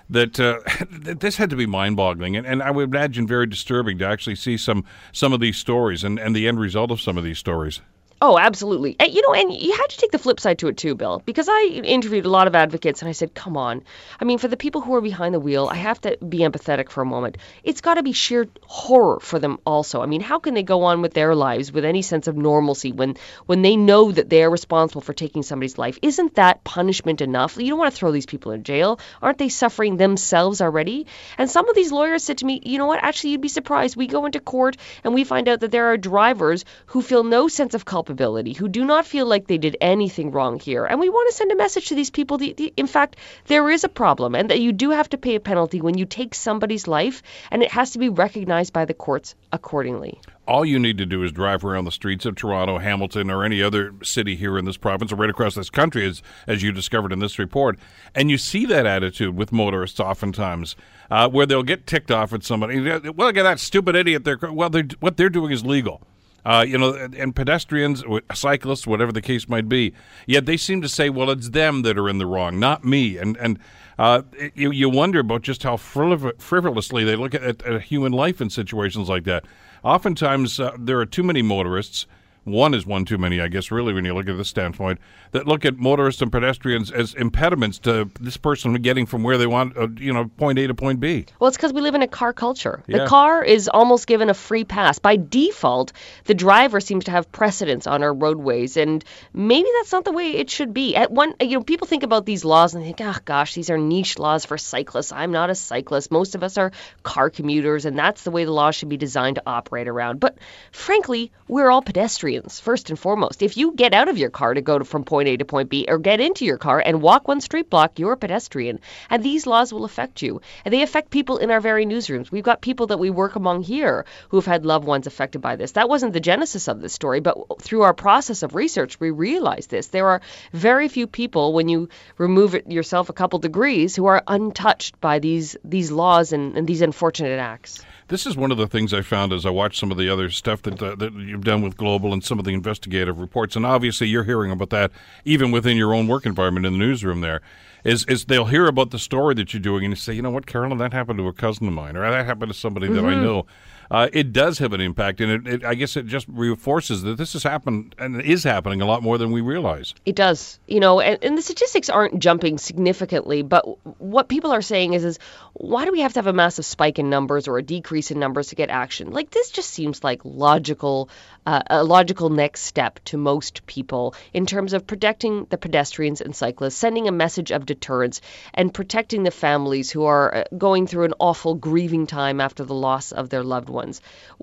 That 0.08 0.40
uh, 0.40 0.60
this 0.90 1.36
had 1.36 1.50
to 1.50 1.56
be 1.56 1.66
mind 1.66 1.96
boggling, 1.96 2.36
and, 2.36 2.46
and 2.46 2.62
I 2.62 2.70
would 2.70 2.88
imagine 2.88 3.26
very 3.26 3.46
disturbing 3.46 3.98
to 3.98 4.06
actually 4.06 4.36
see 4.36 4.56
some 4.56 4.84
some 5.12 5.32
of 5.32 5.40
these 5.40 5.56
stories 5.56 6.04
and, 6.04 6.18
and 6.18 6.34
the 6.34 6.48
end 6.48 6.58
result 6.58 6.90
of 6.90 7.00
some 7.00 7.18
of 7.18 7.24
these 7.24 7.38
stories. 7.38 7.80
Oh, 8.22 8.38
absolutely. 8.38 8.96
And, 9.00 9.14
you 9.14 9.22
know, 9.22 9.32
and 9.32 9.50
you 9.50 9.72
had 9.72 9.86
to 9.86 9.96
take 9.96 10.10
the 10.10 10.18
flip 10.18 10.40
side 10.40 10.58
to 10.58 10.68
it 10.68 10.76
too, 10.76 10.94
Bill, 10.94 11.22
because 11.24 11.48
I 11.48 11.62
interviewed 11.82 12.26
a 12.26 12.30
lot 12.30 12.48
of 12.48 12.54
advocates 12.54 13.00
and 13.00 13.08
I 13.08 13.12
said, 13.12 13.34
come 13.34 13.56
on. 13.56 13.82
I 14.20 14.26
mean, 14.26 14.36
for 14.36 14.46
the 14.46 14.58
people 14.58 14.82
who 14.82 14.94
are 14.94 15.00
behind 15.00 15.32
the 15.34 15.40
wheel, 15.40 15.66
I 15.72 15.76
have 15.76 15.98
to 16.02 16.18
be 16.18 16.40
empathetic 16.40 16.90
for 16.90 17.00
a 17.00 17.06
moment. 17.06 17.38
It's 17.64 17.80
got 17.80 17.94
to 17.94 18.02
be 18.02 18.12
sheer 18.12 18.46
horror 18.66 19.20
for 19.20 19.38
them 19.38 19.56
also. 19.64 20.02
I 20.02 20.06
mean, 20.06 20.20
how 20.20 20.38
can 20.38 20.52
they 20.52 20.62
go 20.62 20.82
on 20.82 21.00
with 21.00 21.14
their 21.14 21.34
lives 21.34 21.72
with 21.72 21.86
any 21.86 22.02
sense 22.02 22.28
of 22.28 22.36
normalcy 22.36 22.92
when 22.92 23.16
when 23.46 23.62
they 23.62 23.76
know 23.76 24.12
that 24.12 24.28
they 24.28 24.42
are 24.42 24.50
responsible 24.50 25.00
for 25.00 25.14
taking 25.14 25.42
somebody's 25.42 25.78
life? 25.78 25.98
Isn't 26.02 26.34
that 26.34 26.62
punishment 26.62 27.22
enough? 27.22 27.56
You 27.56 27.70
don't 27.70 27.78
want 27.78 27.90
to 27.94 27.98
throw 27.98 28.12
these 28.12 28.26
people 28.26 28.52
in 28.52 28.64
jail. 28.64 29.00
Aren't 29.22 29.38
they 29.38 29.48
suffering 29.48 29.96
themselves 29.96 30.60
already? 30.60 31.06
And 31.38 31.48
some 31.48 31.70
of 31.70 31.74
these 31.74 31.90
lawyers 31.90 32.24
said 32.24 32.36
to 32.38 32.44
me, 32.44 32.60
you 32.66 32.76
know 32.76 32.86
what? 32.86 33.02
Actually, 33.02 33.30
you'd 33.30 33.40
be 33.40 33.48
surprised. 33.48 33.96
We 33.96 34.08
go 34.08 34.26
into 34.26 34.40
court 34.40 34.76
and 35.04 35.14
we 35.14 35.24
find 35.24 35.48
out 35.48 35.60
that 35.60 35.70
there 35.70 35.86
are 35.86 35.96
drivers 35.96 36.66
who 36.84 37.00
feel 37.00 37.24
no 37.24 37.48
sense 37.48 37.72
of 37.72 37.86
culpability 37.86 38.09
culpability, 38.10 38.52
who 38.52 38.68
do 38.68 38.84
not 38.84 39.06
feel 39.06 39.26
like 39.26 39.46
they 39.46 39.58
did 39.58 39.76
anything 39.80 40.30
wrong 40.32 40.58
here. 40.58 40.84
And 40.84 40.98
we 40.98 41.08
want 41.08 41.30
to 41.30 41.36
send 41.36 41.52
a 41.52 41.56
message 41.56 41.88
to 41.88 41.94
these 41.94 42.10
people. 42.10 42.38
The, 42.38 42.72
in 42.76 42.86
fact, 42.86 43.16
there 43.46 43.70
is 43.70 43.84
a 43.84 43.88
problem, 43.88 44.34
and 44.34 44.50
that 44.50 44.60
you 44.60 44.72
do 44.72 44.90
have 44.90 45.08
to 45.10 45.18
pay 45.18 45.36
a 45.36 45.40
penalty 45.40 45.80
when 45.80 45.96
you 45.96 46.06
take 46.06 46.34
somebody's 46.34 46.88
life, 46.88 47.22
and 47.50 47.62
it 47.62 47.70
has 47.70 47.92
to 47.92 47.98
be 47.98 48.08
recognized 48.08 48.72
by 48.72 48.84
the 48.84 48.94
courts 48.94 49.34
accordingly. 49.52 50.20
All 50.48 50.64
you 50.64 50.80
need 50.80 50.98
to 50.98 51.06
do 51.06 51.22
is 51.22 51.30
drive 51.30 51.64
around 51.64 51.84
the 51.84 51.92
streets 51.92 52.26
of 52.26 52.34
Toronto, 52.34 52.78
Hamilton, 52.78 53.30
or 53.30 53.44
any 53.44 53.62
other 53.62 53.94
city 54.02 54.34
here 54.34 54.58
in 54.58 54.64
this 54.64 54.76
province 54.76 55.12
or 55.12 55.16
right 55.16 55.30
across 55.30 55.54
this 55.54 55.70
country, 55.70 56.04
as, 56.04 56.22
as 56.48 56.62
you 56.62 56.72
discovered 56.72 57.12
in 57.12 57.20
this 57.20 57.38
report, 57.38 57.78
and 58.16 58.30
you 58.30 58.38
see 58.38 58.66
that 58.66 58.86
attitude 58.86 59.36
with 59.36 59.52
motorists 59.52 60.00
oftentimes. 60.00 60.76
Uh, 61.12 61.28
where 61.28 61.44
they'll 61.44 61.64
get 61.64 61.88
ticked 61.88 62.12
off 62.12 62.32
at 62.32 62.44
somebody. 62.44 62.80
Well, 62.80 63.00
look 63.00 63.36
at 63.36 63.42
that 63.42 63.58
stupid 63.58 63.96
idiot. 63.96 64.22
They're, 64.22 64.38
well, 64.40 64.70
they're, 64.70 64.86
what 65.00 65.16
they're 65.16 65.28
doing 65.28 65.50
is 65.50 65.66
legal. 65.66 66.02
Uh, 66.44 66.64
you 66.66 66.78
know, 66.78 66.94
and 66.94 67.36
pedestrians, 67.36 68.02
cyclists, 68.32 68.86
whatever 68.86 69.12
the 69.12 69.20
case 69.20 69.48
might 69.48 69.68
be. 69.68 69.92
Yet 70.26 70.46
they 70.46 70.56
seem 70.56 70.80
to 70.80 70.88
say, 70.88 71.10
"Well, 71.10 71.30
it's 71.30 71.50
them 71.50 71.82
that 71.82 71.98
are 71.98 72.08
in 72.08 72.18
the 72.18 72.26
wrong, 72.26 72.58
not 72.58 72.84
me." 72.84 73.18
And 73.18 73.36
and 73.36 73.58
uh, 73.98 74.22
you 74.54 74.70
you 74.70 74.88
wonder 74.88 75.20
about 75.20 75.42
just 75.42 75.62
how 75.62 75.76
frivolously 75.76 77.04
they 77.04 77.16
look 77.16 77.34
at, 77.34 77.62
at, 77.62 77.82
human 77.82 78.12
life 78.12 78.40
in 78.40 78.48
situations 78.48 79.10
like 79.10 79.24
that. 79.24 79.44
Oftentimes, 79.84 80.58
uh, 80.58 80.74
there 80.78 80.98
are 80.98 81.06
too 81.06 81.22
many 81.22 81.42
motorists 81.42 82.06
one 82.44 82.74
is 82.74 82.86
one 82.86 83.04
too 83.04 83.18
many, 83.18 83.40
I 83.40 83.48
guess, 83.48 83.70
really, 83.70 83.92
when 83.92 84.04
you 84.04 84.14
look 84.14 84.28
at 84.28 84.36
this 84.36 84.48
standpoint, 84.48 84.98
that 85.32 85.46
look 85.46 85.64
at 85.64 85.76
motorists 85.76 86.22
and 86.22 86.32
pedestrians 86.32 86.90
as 86.90 87.14
impediments 87.14 87.78
to 87.80 88.10
this 88.18 88.36
person 88.36 88.72
getting 88.74 89.06
from 89.06 89.22
where 89.22 89.36
they 89.36 89.46
want, 89.46 89.76
uh, 89.76 89.88
you 89.96 90.12
know, 90.12 90.26
point 90.38 90.58
A 90.58 90.66
to 90.66 90.74
point 90.74 91.00
B. 91.00 91.26
Well, 91.38 91.48
it's 91.48 91.56
because 91.56 91.72
we 91.72 91.82
live 91.82 91.94
in 91.94 92.02
a 92.02 92.08
car 92.08 92.32
culture. 92.32 92.82
Yeah. 92.86 93.00
The 93.00 93.06
car 93.06 93.44
is 93.44 93.68
almost 93.68 94.06
given 94.06 94.30
a 94.30 94.34
free 94.34 94.64
pass. 94.64 94.98
By 94.98 95.16
default, 95.16 95.92
the 96.24 96.34
driver 96.34 96.80
seems 96.80 97.04
to 97.04 97.10
have 97.10 97.30
precedence 97.30 97.86
on 97.86 98.02
our 98.02 98.14
roadways, 98.14 98.76
and 98.76 99.04
maybe 99.34 99.68
that's 99.78 99.92
not 99.92 100.04
the 100.04 100.12
way 100.12 100.30
it 100.30 100.48
should 100.48 100.72
be. 100.72 100.96
At 100.96 101.10
one, 101.10 101.34
you 101.40 101.58
know, 101.58 101.62
people 101.62 101.86
think 101.86 102.04
about 102.04 102.24
these 102.24 102.44
laws 102.44 102.74
and 102.74 102.82
think, 102.82 103.00
oh 103.02 103.16
gosh, 103.24 103.54
these 103.54 103.70
are 103.70 103.78
niche 103.78 104.18
laws 104.18 104.46
for 104.46 104.56
cyclists. 104.56 105.12
I'm 105.12 105.32
not 105.32 105.50
a 105.50 105.54
cyclist. 105.54 106.10
Most 106.10 106.34
of 106.34 106.42
us 106.42 106.56
are 106.56 106.72
car 107.02 107.28
commuters, 107.28 107.84
and 107.84 107.98
that's 107.98 108.24
the 108.24 108.30
way 108.30 108.44
the 108.44 108.52
law 108.52 108.70
should 108.70 108.88
be 108.88 108.96
designed 108.96 109.36
to 109.36 109.42
operate 109.46 109.88
around. 109.88 110.20
But 110.20 110.38
frankly, 110.72 111.32
we're 111.46 111.70
all 111.70 111.82
pedestrians 111.82 112.29
pedestrians, 112.30 112.60
first 112.60 112.90
and 112.90 112.98
foremost. 112.98 113.42
If 113.42 113.56
you 113.56 113.72
get 113.72 113.94
out 113.94 114.08
of 114.08 114.18
your 114.18 114.30
car 114.30 114.54
to 114.54 114.60
go 114.60 114.78
to, 114.78 114.84
from 114.84 115.04
point 115.04 115.28
A 115.28 115.36
to 115.36 115.44
point 115.44 115.68
B 115.68 115.86
or 115.88 115.98
get 115.98 116.20
into 116.20 116.44
your 116.44 116.58
car 116.58 116.82
and 116.84 117.02
walk 117.02 117.26
one 117.26 117.40
street 117.40 117.68
block, 117.68 117.98
you're 117.98 118.12
a 118.12 118.16
pedestrian. 118.16 118.78
And 119.08 119.22
these 119.22 119.46
laws 119.46 119.72
will 119.72 119.84
affect 119.84 120.22
you. 120.22 120.40
And 120.64 120.72
they 120.72 120.82
affect 120.82 121.10
people 121.10 121.38
in 121.38 121.50
our 121.50 121.60
very 121.60 121.86
newsrooms. 121.86 122.30
We've 122.30 122.44
got 122.44 122.60
people 122.60 122.88
that 122.88 122.98
we 122.98 123.10
work 123.10 123.36
among 123.36 123.62
here 123.62 124.04
who've 124.28 124.46
had 124.46 124.64
loved 124.64 124.86
ones 124.86 125.06
affected 125.06 125.40
by 125.40 125.56
this. 125.56 125.72
That 125.72 125.88
wasn't 125.88 126.12
the 126.12 126.20
genesis 126.20 126.68
of 126.68 126.80
this 126.80 126.92
story, 126.92 127.20
but 127.20 127.36
through 127.60 127.82
our 127.82 127.94
process 127.94 128.42
of 128.42 128.54
research, 128.54 129.00
we 129.00 129.10
realized 129.10 129.70
this. 129.70 129.88
There 129.88 130.08
are 130.08 130.20
very 130.52 130.88
few 130.88 131.06
people, 131.06 131.52
when 131.52 131.68
you 131.68 131.88
remove 132.18 132.54
yourself 132.66 133.08
a 133.08 133.12
couple 133.14 133.38
degrees, 133.38 133.96
who 133.96 134.06
are 134.06 134.22
untouched 134.26 135.00
by 135.00 135.18
these, 135.18 135.56
these 135.64 135.90
laws 135.90 136.32
and, 136.32 136.56
and 136.56 136.66
these 136.66 136.82
unfortunate 136.82 137.38
acts. 137.38 137.84
This 138.10 138.26
is 138.26 138.36
one 138.36 138.50
of 138.50 138.58
the 138.58 138.66
things 138.66 138.92
I 138.92 139.02
found 139.02 139.32
as 139.32 139.46
I 139.46 139.50
watched 139.50 139.78
some 139.78 139.92
of 139.92 139.96
the 139.96 140.08
other 140.08 140.30
stuff 140.30 140.62
that 140.62 140.82
uh, 140.82 140.96
that 140.96 141.12
you've 141.14 141.44
done 141.44 141.62
with 141.62 141.76
Global 141.76 142.12
and 142.12 142.24
some 142.24 142.40
of 142.40 142.44
the 142.44 142.52
investigative 142.52 143.20
reports, 143.20 143.54
and 143.54 143.64
obviously 143.64 144.08
you're 144.08 144.24
hearing 144.24 144.50
about 144.50 144.70
that 144.70 144.90
even 145.24 145.52
within 145.52 145.76
your 145.76 145.94
own 145.94 146.08
work 146.08 146.26
environment 146.26 146.66
in 146.66 146.72
the 146.72 146.78
newsroom. 146.80 147.20
There 147.20 147.40
is 147.84 148.04
is 148.06 148.24
they'll 148.24 148.46
hear 148.46 148.66
about 148.66 148.90
the 148.90 148.98
story 148.98 149.34
that 149.36 149.54
you're 149.54 149.60
doing 149.60 149.84
and 149.84 149.92
you 149.92 149.96
say, 149.96 150.12
you 150.12 150.22
know 150.22 150.30
what, 150.30 150.46
Carolyn, 150.46 150.78
that 150.78 150.92
happened 150.92 151.20
to 151.20 151.28
a 151.28 151.32
cousin 151.32 151.68
of 151.68 151.72
mine, 151.72 151.96
or 151.96 152.10
that 152.10 152.26
happened 152.26 152.52
to 152.52 152.58
somebody 152.58 152.88
mm-hmm. 152.88 152.96
that 152.96 153.04
I 153.04 153.12
mm-hmm. 153.12 153.22
know 153.22 153.46
uh, 153.90 154.08
it 154.12 154.32
does 154.32 154.58
have 154.58 154.72
an 154.72 154.80
impact, 154.80 155.20
and 155.20 155.46
it, 155.46 155.54
it, 155.54 155.64
I 155.64 155.74
guess 155.74 155.96
it 155.96 156.06
just 156.06 156.26
reinforces 156.28 157.02
that 157.02 157.18
this 157.18 157.32
has 157.32 157.42
happened 157.42 157.94
and 157.98 158.20
is 158.22 158.44
happening 158.44 158.80
a 158.80 158.86
lot 158.86 159.02
more 159.02 159.18
than 159.18 159.32
we 159.32 159.40
realize. 159.40 159.94
It 160.06 160.14
does, 160.14 160.60
you 160.68 160.78
know, 160.78 161.00
and, 161.00 161.18
and 161.22 161.36
the 161.36 161.42
statistics 161.42 161.90
aren't 161.90 162.20
jumping 162.20 162.58
significantly, 162.58 163.42
but 163.42 163.64
what 164.00 164.28
people 164.28 164.52
are 164.52 164.62
saying 164.62 164.92
is, 164.92 165.04
is 165.04 165.18
why 165.54 165.84
do 165.84 165.92
we 165.92 166.00
have 166.00 166.12
to 166.12 166.18
have 166.18 166.28
a 166.28 166.32
massive 166.32 166.64
spike 166.64 166.98
in 166.98 167.10
numbers 167.10 167.48
or 167.48 167.58
a 167.58 167.62
decrease 167.62 168.10
in 168.10 168.20
numbers 168.20 168.48
to 168.48 168.54
get 168.54 168.70
action? 168.70 169.10
Like 169.10 169.30
this 169.30 169.50
just 169.50 169.70
seems 169.70 170.04
like 170.04 170.20
logical 170.24 171.10
uh, 171.46 171.62
a 171.70 171.84
logical 171.84 172.28
next 172.30 172.62
step 172.62 173.00
to 173.04 173.16
most 173.16 173.66
people 173.66 174.14
in 174.32 174.46
terms 174.46 174.72
of 174.72 174.86
protecting 174.86 175.46
the 175.50 175.58
pedestrians 175.58 176.20
and 176.20 176.36
cyclists, 176.36 176.76
sending 176.76 177.08
a 177.08 177.12
message 177.12 177.50
of 177.50 177.66
deterrence, 177.66 178.20
and 178.54 178.72
protecting 178.72 179.22
the 179.22 179.30
families 179.30 179.90
who 179.90 180.04
are 180.04 180.34
uh, 180.34 180.44
going 180.56 180.86
through 180.86 181.04
an 181.04 181.14
awful 181.18 181.54
grieving 181.54 182.06
time 182.06 182.40
after 182.40 182.64
the 182.64 182.74
loss 182.74 183.12
of 183.12 183.30
their 183.30 183.42
loved 183.42 183.68
ones. 183.80 184.00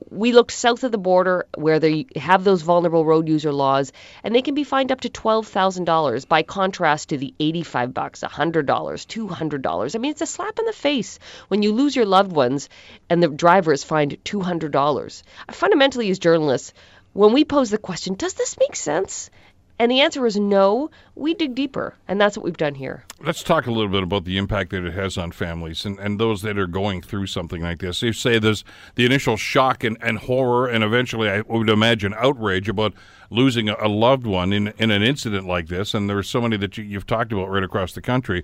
We 0.09 0.31
looked 0.33 0.51
south 0.51 0.83
of 0.83 0.91
the 0.91 1.05
border 1.09 1.45
where 1.55 1.79
they 1.79 2.07
have 2.15 2.43
those 2.43 2.63
vulnerable 2.63 3.05
road 3.05 3.27
user 3.27 3.53
laws, 3.53 3.91
and 4.23 4.33
they 4.33 4.41
can 4.41 4.55
be 4.55 4.63
fined 4.63 4.91
up 4.91 5.01
to 5.01 5.09
$12,000 5.09 6.27
by 6.27 6.41
contrast 6.43 7.09
to 7.09 7.17
the 7.17 7.33
85 7.39 7.93
bucks, 7.93 8.23
$100, 8.23 8.65
$200. 8.65 9.95
I 9.95 9.99
mean, 9.99 10.11
it's 10.11 10.21
a 10.21 10.25
slap 10.35 10.59
in 10.59 10.65
the 10.65 10.73
face 10.73 11.19
when 11.49 11.63
you 11.63 11.71
lose 11.73 11.95
your 11.95 12.05
loved 12.05 12.31
ones 12.31 12.69
and 13.09 13.21
the 13.21 13.27
driver 13.27 13.73
is 13.73 13.83
fined 13.83 14.17
$200. 14.23 15.23
Fundamentally, 15.51 16.09
as 16.09 16.19
journalists, 16.19 16.73
when 17.13 17.33
we 17.33 17.45
pose 17.45 17.69
the 17.69 17.77
question, 17.77 18.15
does 18.15 18.33
this 18.33 18.57
make 18.59 18.75
sense? 18.75 19.29
And 19.79 19.91
the 19.91 20.01
answer 20.01 20.25
is 20.25 20.37
no. 20.37 20.89
We 21.13 21.35
dig 21.35 21.53
deeper, 21.53 21.93
and 22.07 22.19
that's 22.19 22.35
what 22.35 22.43
we've 22.43 22.57
done 22.57 22.75
here. 22.75 23.03
Let's 23.21 23.43
talk 23.43 23.67
a 23.67 23.71
little 23.71 23.91
bit 23.91 24.01
about 24.01 24.25
the 24.25 24.37
impact 24.37 24.71
that 24.71 24.83
it 24.83 24.93
has 24.93 25.17
on 25.17 25.31
families 25.31 25.85
and, 25.85 25.99
and 25.99 26.19
those 26.19 26.41
that 26.41 26.57
are 26.57 26.67
going 26.67 27.01
through 27.01 27.27
something 27.27 27.61
like 27.61 27.79
this. 27.79 28.01
You 28.01 28.13
say 28.13 28.39
there's 28.39 28.63
the 28.95 29.05
initial 29.05 29.37
shock 29.37 29.83
and, 29.83 29.97
and 30.01 30.17
horror, 30.17 30.67
and 30.67 30.83
eventually, 30.83 31.29
I 31.29 31.41
would 31.41 31.69
imagine, 31.69 32.15
outrage 32.15 32.67
about 32.67 32.93
losing 33.29 33.69
a, 33.69 33.87
loved 33.87 34.25
one 34.25 34.51
in, 34.51 34.73
in 34.79 34.89
an 34.89 35.03
incident 35.03 35.45
like 35.45 35.67
this. 35.67 35.93
And 35.93 36.09
there 36.09 36.17
are 36.17 36.23
so 36.23 36.41
many 36.41 36.57
that 36.57 36.77
you, 36.77 36.83
you've 36.83 37.07
talked 37.07 37.31
about 37.31 37.49
right 37.49 37.63
across 37.63 37.93
the 37.93 38.01
country. 38.01 38.43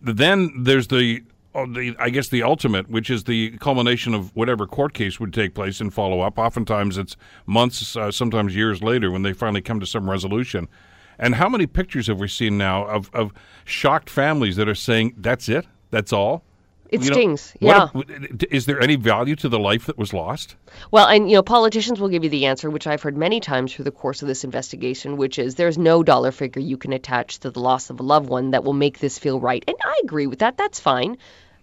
Then 0.00 0.64
there's 0.64 0.88
the 0.88 1.22
Oh, 1.56 1.66
the, 1.66 1.94
I 2.00 2.10
guess 2.10 2.28
the 2.28 2.42
ultimate, 2.42 2.90
which 2.90 3.08
is 3.08 3.24
the 3.24 3.56
culmination 3.58 4.12
of 4.12 4.34
whatever 4.34 4.66
court 4.66 4.92
case 4.92 5.20
would 5.20 5.32
take 5.32 5.54
place 5.54 5.80
and 5.80 5.94
follow 5.94 6.20
up. 6.20 6.36
Oftentimes, 6.36 6.98
it's 6.98 7.16
months, 7.46 7.96
uh, 7.96 8.10
sometimes 8.10 8.56
years 8.56 8.82
later, 8.82 9.10
when 9.10 9.22
they 9.22 9.32
finally 9.32 9.62
come 9.62 9.78
to 9.78 9.86
some 9.86 10.10
resolution. 10.10 10.68
And 11.16 11.36
how 11.36 11.48
many 11.48 11.66
pictures 11.68 12.08
have 12.08 12.18
we 12.18 12.26
seen 12.26 12.58
now 12.58 12.86
of, 12.86 13.08
of 13.14 13.32
shocked 13.64 14.10
families 14.10 14.56
that 14.56 14.68
are 14.68 14.74
saying, 14.74 15.14
"That's 15.16 15.48
it, 15.48 15.64
that's 15.90 16.12
all"? 16.12 16.42
It 16.90 17.00
you 17.00 17.06
stings. 17.06 17.54
Know, 17.60 17.92
yeah. 17.94 18.36
Is 18.50 18.66
there 18.66 18.80
any 18.80 18.96
value 18.96 19.34
to 19.36 19.48
the 19.48 19.58
life 19.58 19.86
that 19.86 19.96
was 19.96 20.12
lost? 20.12 20.54
Well, 20.90 21.06
and 21.06 21.30
you 21.30 21.36
know, 21.36 21.42
politicians 21.42 21.98
will 21.98 22.08
give 22.08 22.24
you 22.24 22.30
the 22.30 22.46
answer, 22.46 22.70
which 22.70 22.86
I've 22.86 23.02
heard 23.02 23.16
many 23.16 23.40
times 23.40 23.72
through 23.72 23.86
the 23.86 23.90
course 23.90 24.22
of 24.22 24.28
this 24.28 24.44
investigation, 24.44 25.16
which 25.16 25.38
is 25.38 25.54
there's 25.54 25.78
no 25.78 26.02
dollar 26.02 26.30
figure 26.30 26.60
you 26.60 26.76
can 26.76 26.92
attach 26.92 27.40
to 27.40 27.50
the 27.50 27.60
loss 27.60 27.90
of 27.90 28.00
a 28.00 28.02
loved 28.02 28.28
one 28.28 28.50
that 28.50 28.64
will 28.64 28.74
make 28.74 28.98
this 28.98 29.18
feel 29.18 29.40
right. 29.40 29.64
And 29.66 29.76
I 29.84 30.00
agree 30.04 30.26
with 30.26 30.40
that. 30.40 30.56
That's 30.56 30.78
fine. 30.78 31.16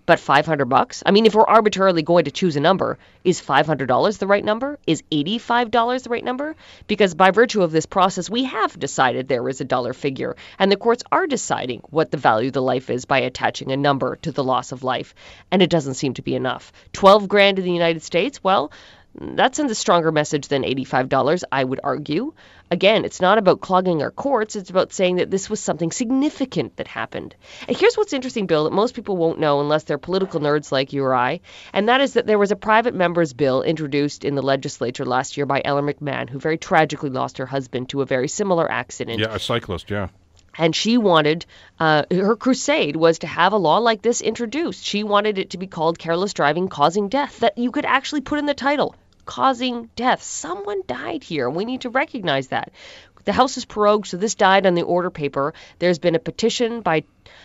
But 0.05 0.19
500 0.19 0.65
bucks? 0.65 1.03
I 1.05 1.11
mean, 1.11 1.25
if 1.25 1.35
we're 1.35 1.43
arbitrarily 1.43 2.01
going 2.01 2.25
to 2.25 2.31
choose 2.31 2.55
a 2.55 2.59
number, 2.59 2.97
is 3.23 3.39
$500 3.39 4.17
the 4.17 4.27
right 4.27 4.43
number? 4.43 4.79
Is 4.87 5.03
$85 5.11 6.03
the 6.03 6.09
right 6.09 6.23
number? 6.23 6.55
Because 6.87 7.13
by 7.13 7.31
virtue 7.31 7.61
of 7.61 7.71
this 7.71 7.85
process, 7.85 8.29
we 8.29 8.45
have 8.45 8.79
decided 8.79 9.27
there 9.27 9.47
is 9.47 9.61
a 9.61 9.65
dollar 9.65 9.93
figure, 9.93 10.35
and 10.57 10.71
the 10.71 10.77
courts 10.77 11.03
are 11.11 11.27
deciding 11.27 11.81
what 11.89 12.09
the 12.09 12.17
value 12.17 12.47
of 12.47 12.53
the 12.53 12.61
life 12.61 12.89
is 12.89 13.05
by 13.05 13.19
attaching 13.19 13.71
a 13.71 13.77
number 13.77 14.15
to 14.17 14.31
the 14.31 14.43
loss 14.43 14.71
of 14.71 14.83
life, 14.83 15.13
and 15.51 15.61
it 15.61 15.69
doesn't 15.69 15.93
seem 15.93 16.15
to 16.15 16.23
be 16.23 16.35
enough. 16.35 16.71
12 16.93 17.27
grand 17.27 17.59
in 17.59 17.65
the 17.65 17.71
United 17.71 18.01
States? 18.01 18.43
Well, 18.43 18.71
That 19.19 19.55
sends 19.55 19.71
a 19.71 19.75
stronger 19.75 20.11
message 20.11 20.47
than 20.47 20.63
$85, 20.63 21.43
I 21.51 21.63
would 21.63 21.81
argue. 21.83 22.33
Again, 22.69 23.03
it's 23.03 23.19
not 23.19 23.37
about 23.37 23.59
clogging 23.59 24.01
our 24.01 24.11
courts, 24.11 24.55
it's 24.55 24.69
about 24.69 24.93
saying 24.93 25.17
that 25.17 25.29
this 25.29 25.49
was 25.49 25.59
something 25.59 25.91
significant 25.91 26.77
that 26.77 26.87
happened. 26.87 27.35
And 27.67 27.75
here's 27.75 27.95
what's 27.95 28.13
interesting, 28.13 28.47
Bill, 28.47 28.63
that 28.63 28.71
most 28.71 28.95
people 28.95 29.17
won't 29.17 29.39
know 29.39 29.59
unless 29.59 29.83
they're 29.83 29.97
political 29.97 30.39
nerds 30.39 30.71
like 30.71 30.93
you 30.93 31.03
or 31.03 31.13
I, 31.13 31.41
and 31.73 31.89
that 31.89 31.99
is 31.99 32.13
that 32.13 32.25
there 32.25 32.39
was 32.39 32.51
a 32.51 32.55
private 32.55 32.95
member's 32.95 33.33
bill 33.33 33.61
introduced 33.63 34.23
in 34.23 34.35
the 34.35 34.41
legislature 34.41 35.03
last 35.03 35.35
year 35.35 35.45
by 35.45 35.61
Ella 35.65 35.81
McMahon, 35.81 36.29
who 36.29 36.39
very 36.39 36.57
tragically 36.57 37.09
lost 37.09 37.39
her 37.39 37.45
husband 37.45 37.89
to 37.89 38.01
a 38.01 38.05
very 38.05 38.29
similar 38.29 38.71
accident. 38.71 39.19
Yeah, 39.19 39.35
a 39.35 39.39
cyclist, 39.39 39.91
yeah. 39.91 40.07
And 40.57 40.73
she 40.73 40.97
wanted, 40.97 41.45
uh, 41.79 42.03
her 42.11 42.37
crusade 42.37 42.95
was 42.95 43.19
to 43.19 43.27
have 43.27 43.51
a 43.51 43.57
law 43.57 43.79
like 43.79 44.01
this 44.01 44.21
introduced. 44.21 44.85
She 44.85 45.03
wanted 45.03 45.37
it 45.37 45.51
to 45.51 45.57
be 45.57 45.67
called 45.67 45.99
careless 45.99 46.33
driving 46.33 46.69
causing 46.69 47.09
death, 47.09 47.39
that 47.39 47.57
you 47.57 47.71
could 47.71 47.85
actually 47.85 48.21
put 48.21 48.39
in 48.39 48.45
the 48.45 48.53
title 48.53 48.95
causing 49.31 49.89
death. 49.95 50.21
Someone 50.21 50.81
died 50.87 51.23
here. 51.23 51.49
We 51.49 51.63
need 51.63 51.81
to 51.81 51.89
recognize 51.89 52.49
that. 52.49 52.73
The 53.25 53.33
House 53.33 53.57
is 53.57 53.65
prorogued, 53.65 54.07
so 54.07 54.17
this 54.17 54.35
died 54.35 54.65
on 54.65 54.73
the 54.73 54.83
order 54.83 55.09
paper. 55.09 55.53
There's 55.79 55.99
been 55.99 56.15
a 56.15 56.19
petition 56.19 56.81
by 56.81 57.03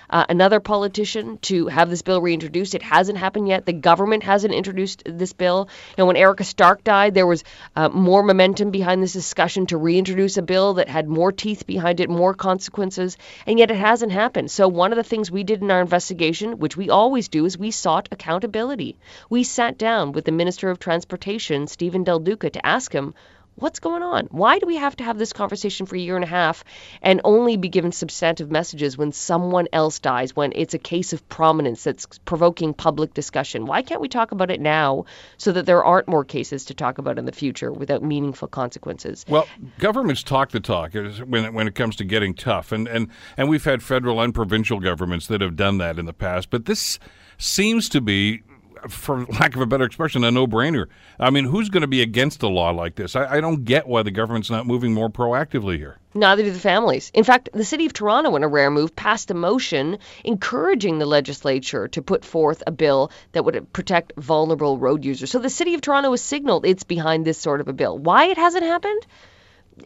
uh, 0.09 0.25
another 0.29 0.61
politician 0.61 1.39
to 1.39 1.67
have 1.67 1.91
this 1.91 2.03
bill 2.03 2.21
reintroduced. 2.21 2.75
It 2.75 2.83
hasn't 2.83 3.19
happened 3.19 3.49
yet. 3.49 3.67
The 3.67 3.73
government 3.73 4.23
hasn't 4.23 4.55
introduced 4.55 5.03
this 5.05 5.33
bill. 5.33 5.69
Know, 5.99 6.07
when 6.07 6.17
Erica 6.17 6.45
Stark 6.45 6.85
died, 6.85 7.15
there 7.15 7.27
was 7.27 7.45
uh, 7.75 7.89
more 7.89 8.23
momentum 8.23 8.71
behind 8.71 9.03
this 9.03 9.13
discussion 9.13 9.67
to 9.67 9.77
reintroduce 9.77 10.37
a 10.37 10.43
bill 10.43 10.75
that 10.75 10.89
had 10.89 11.09
more 11.09 11.33
teeth 11.33 11.67
behind 11.67 12.01
it, 12.01 12.09
more 12.09 12.35
consequences, 12.35 13.17
and 13.47 13.59
yet 13.59 13.71
it 13.71 13.77
hasn't 13.77 14.13
happened. 14.13 14.51
So 14.51 14.69
one 14.69 14.93
of 14.93 14.97
the 14.97 15.05
things 15.05 15.31
we 15.31 15.45
did 15.45 15.63
in 15.63 15.71
our 15.71 15.81
investigation, 15.81 16.59
which 16.59 16.77
we 16.77 16.91
always 16.91 17.29
do, 17.29 17.45
is 17.45 17.59
we 17.59 17.71
sought 17.71 18.09
accountability. 18.13 18.97
We 19.29 19.43
sat 19.43 19.79
down 19.79 20.13
with 20.13 20.25
the 20.25 20.33
Minister 20.33 20.71
of 20.71 20.79
Transportation, 20.79 21.67
Stephen 21.67 22.05
Del 22.05 22.21
Duca, 22.21 22.51
to 22.51 22.67
ask 22.67 22.93
him 22.93 23.15
what's 23.57 23.81
going 23.81 24.03
on? 24.03 24.27
Why 24.31 24.59
do 24.59 24.67
we 24.67 24.77
have 24.77 24.97
to 24.97 25.05
have 25.05 25.19
this 25.19 25.33
conversation 25.33 25.87
for 25.87 25.97
a 25.97 25.99
year 25.99 26.15
and 26.15 26.25
a 26.25 26.29
half 26.29 26.63
and 27.03 27.21
only 27.25 27.57
be 27.57 27.69
given 27.69 27.91
substantive 27.91 28.51
messages 28.51 28.97
when 28.97 29.13
someone 29.13 29.67
else 29.73 29.99
dies, 29.99 30.37
when 30.37 30.53
it's 30.55 30.75
a 30.75 30.79
case 30.79 31.13
of 31.13 31.27
prominence 31.29 31.83
that's 31.83 32.07
provoking 32.25 32.75
public 32.75 33.15
discussion? 33.15 33.67
Why 33.67 33.83
can't 33.83 34.01
we 34.01 34.09
talk 34.09 34.31
about 34.31 34.51
it 34.51 34.61
now 34.61 35.07
so 35.39 35.53
that 35.53 35.67
there 35.67 35.85
aren't 35.85 36.07
more 36.07 36.25
cases 36.25 36.67
to 36.67 36.75
talk 36.75 36.99
about 36.99 37.19
in 37.19 37.25
the 37.25 37.33
future 37.33 37.73
without 37.73 38.03
meaningful 38.03 38.49
consequences? 38.49 39.25
Well, 39.29 39.49
governments 39.79 40.23
talk 40.23 40.51
the 40.51 40.61
talk 40.61 40.95
when 40.95 41.45
it, 41.45 41.53
when 41.55 41.67
it 41.67 41.75
comes 41.75 41.97
to 41.97 42.05
getting 42.05 42.35
tough, 42.35 42.73
and, 42.73 42.87
and, 42.87 43.09
and 43.37 43.49
we've 43.49 43.65
had 43.65 43.83
federal 43.83 44.21
and 44.21 44.35
provincial 44.35 44.81
governments 44.81 45.27
that 45.29 45.41
have 45.41 45.57
done 45.57 45.79
that 45.79 45.99
in 45.99 46.05
the 46.05 46.13
past, 46.13 46.51
but 46.51 46.67
this 46.67 46.99
seems 47.39 47.89
to 47.89 48.01
be 48.01 48.43
for 48.89 49.25
lack 49.27 49.55
of 49.55 49.61
a 49.61 49.67
better 49.67 49.85
expression, 49.85 50.25
a 50.25 50.31
no-brainer. 50.31 50.87
I 51.19 51.31
mean, 51.31 51.45
who's 51.45 51.69
going 51.69 51.83
to 51.83 51.87
be 51.87 52.03
against 52.03 52.43
a 52.43 52.49
law 52.49 52.71
like 52.71 52.95
this? 52.95 53.17
I, 53.17 53.37
I, 53.37 53.41
don't 53.41 53.65
get 53.65 53.87
why 53.87 54.03
the 54.03 54.11
government's 54.11 54.51
not 54.51 54.67
moving 54.67 54.93
more 54.93 55.09
proactively 55.09 55.77
here. 55.77 55.99
Neither 56.15 56.43
do 56.43 56.51
the 56.51 56.59
families. 56.59 57.11
In 57.15 57.25
fact, 57.25 57.51
the 57.53 57.65
city 57.65 57.87
of 57.87 57.93
Toronto, 57.93 58.37
in 58.37 58.43
a 58.43 58.49
rare 58.49 58.71
move, 58.71 58.97
passed 58.97 59.31
a 59.31 59.35
motion 59.35 59.99
encouraging 60.25 60.99
the 60.99 61.07
legislature 61.07 61.89
to 61.89 62.03
put 62.03 62.25
forth 62.25 62.63
a 62.67 62.71
bill 62.71 63.11
that 63.33 63.45
would 63.45 63.73
protect 63.73 64.15
vulnerable 64.17 64.79
road 64.79 65.05
users. 65.05 65.31
So 65.31 65.39
the 65.39 65.51
city 65.51 65.75
of 65.75 65.81
Toronto 65.81 66.11
has 66.13 66.23
signaled 66.23 66.65
it's 66.65 66.85
behind 66.85 67.25
this 67.25 67.39
sort 67.39 67.61
of 67.61 67.69
a 67.69 67.73
bill. 67.73 67.99
Why 67.99 68.27
it 68.27 68.39
hasn't 68.39 68.65
happened? 68.65 69.07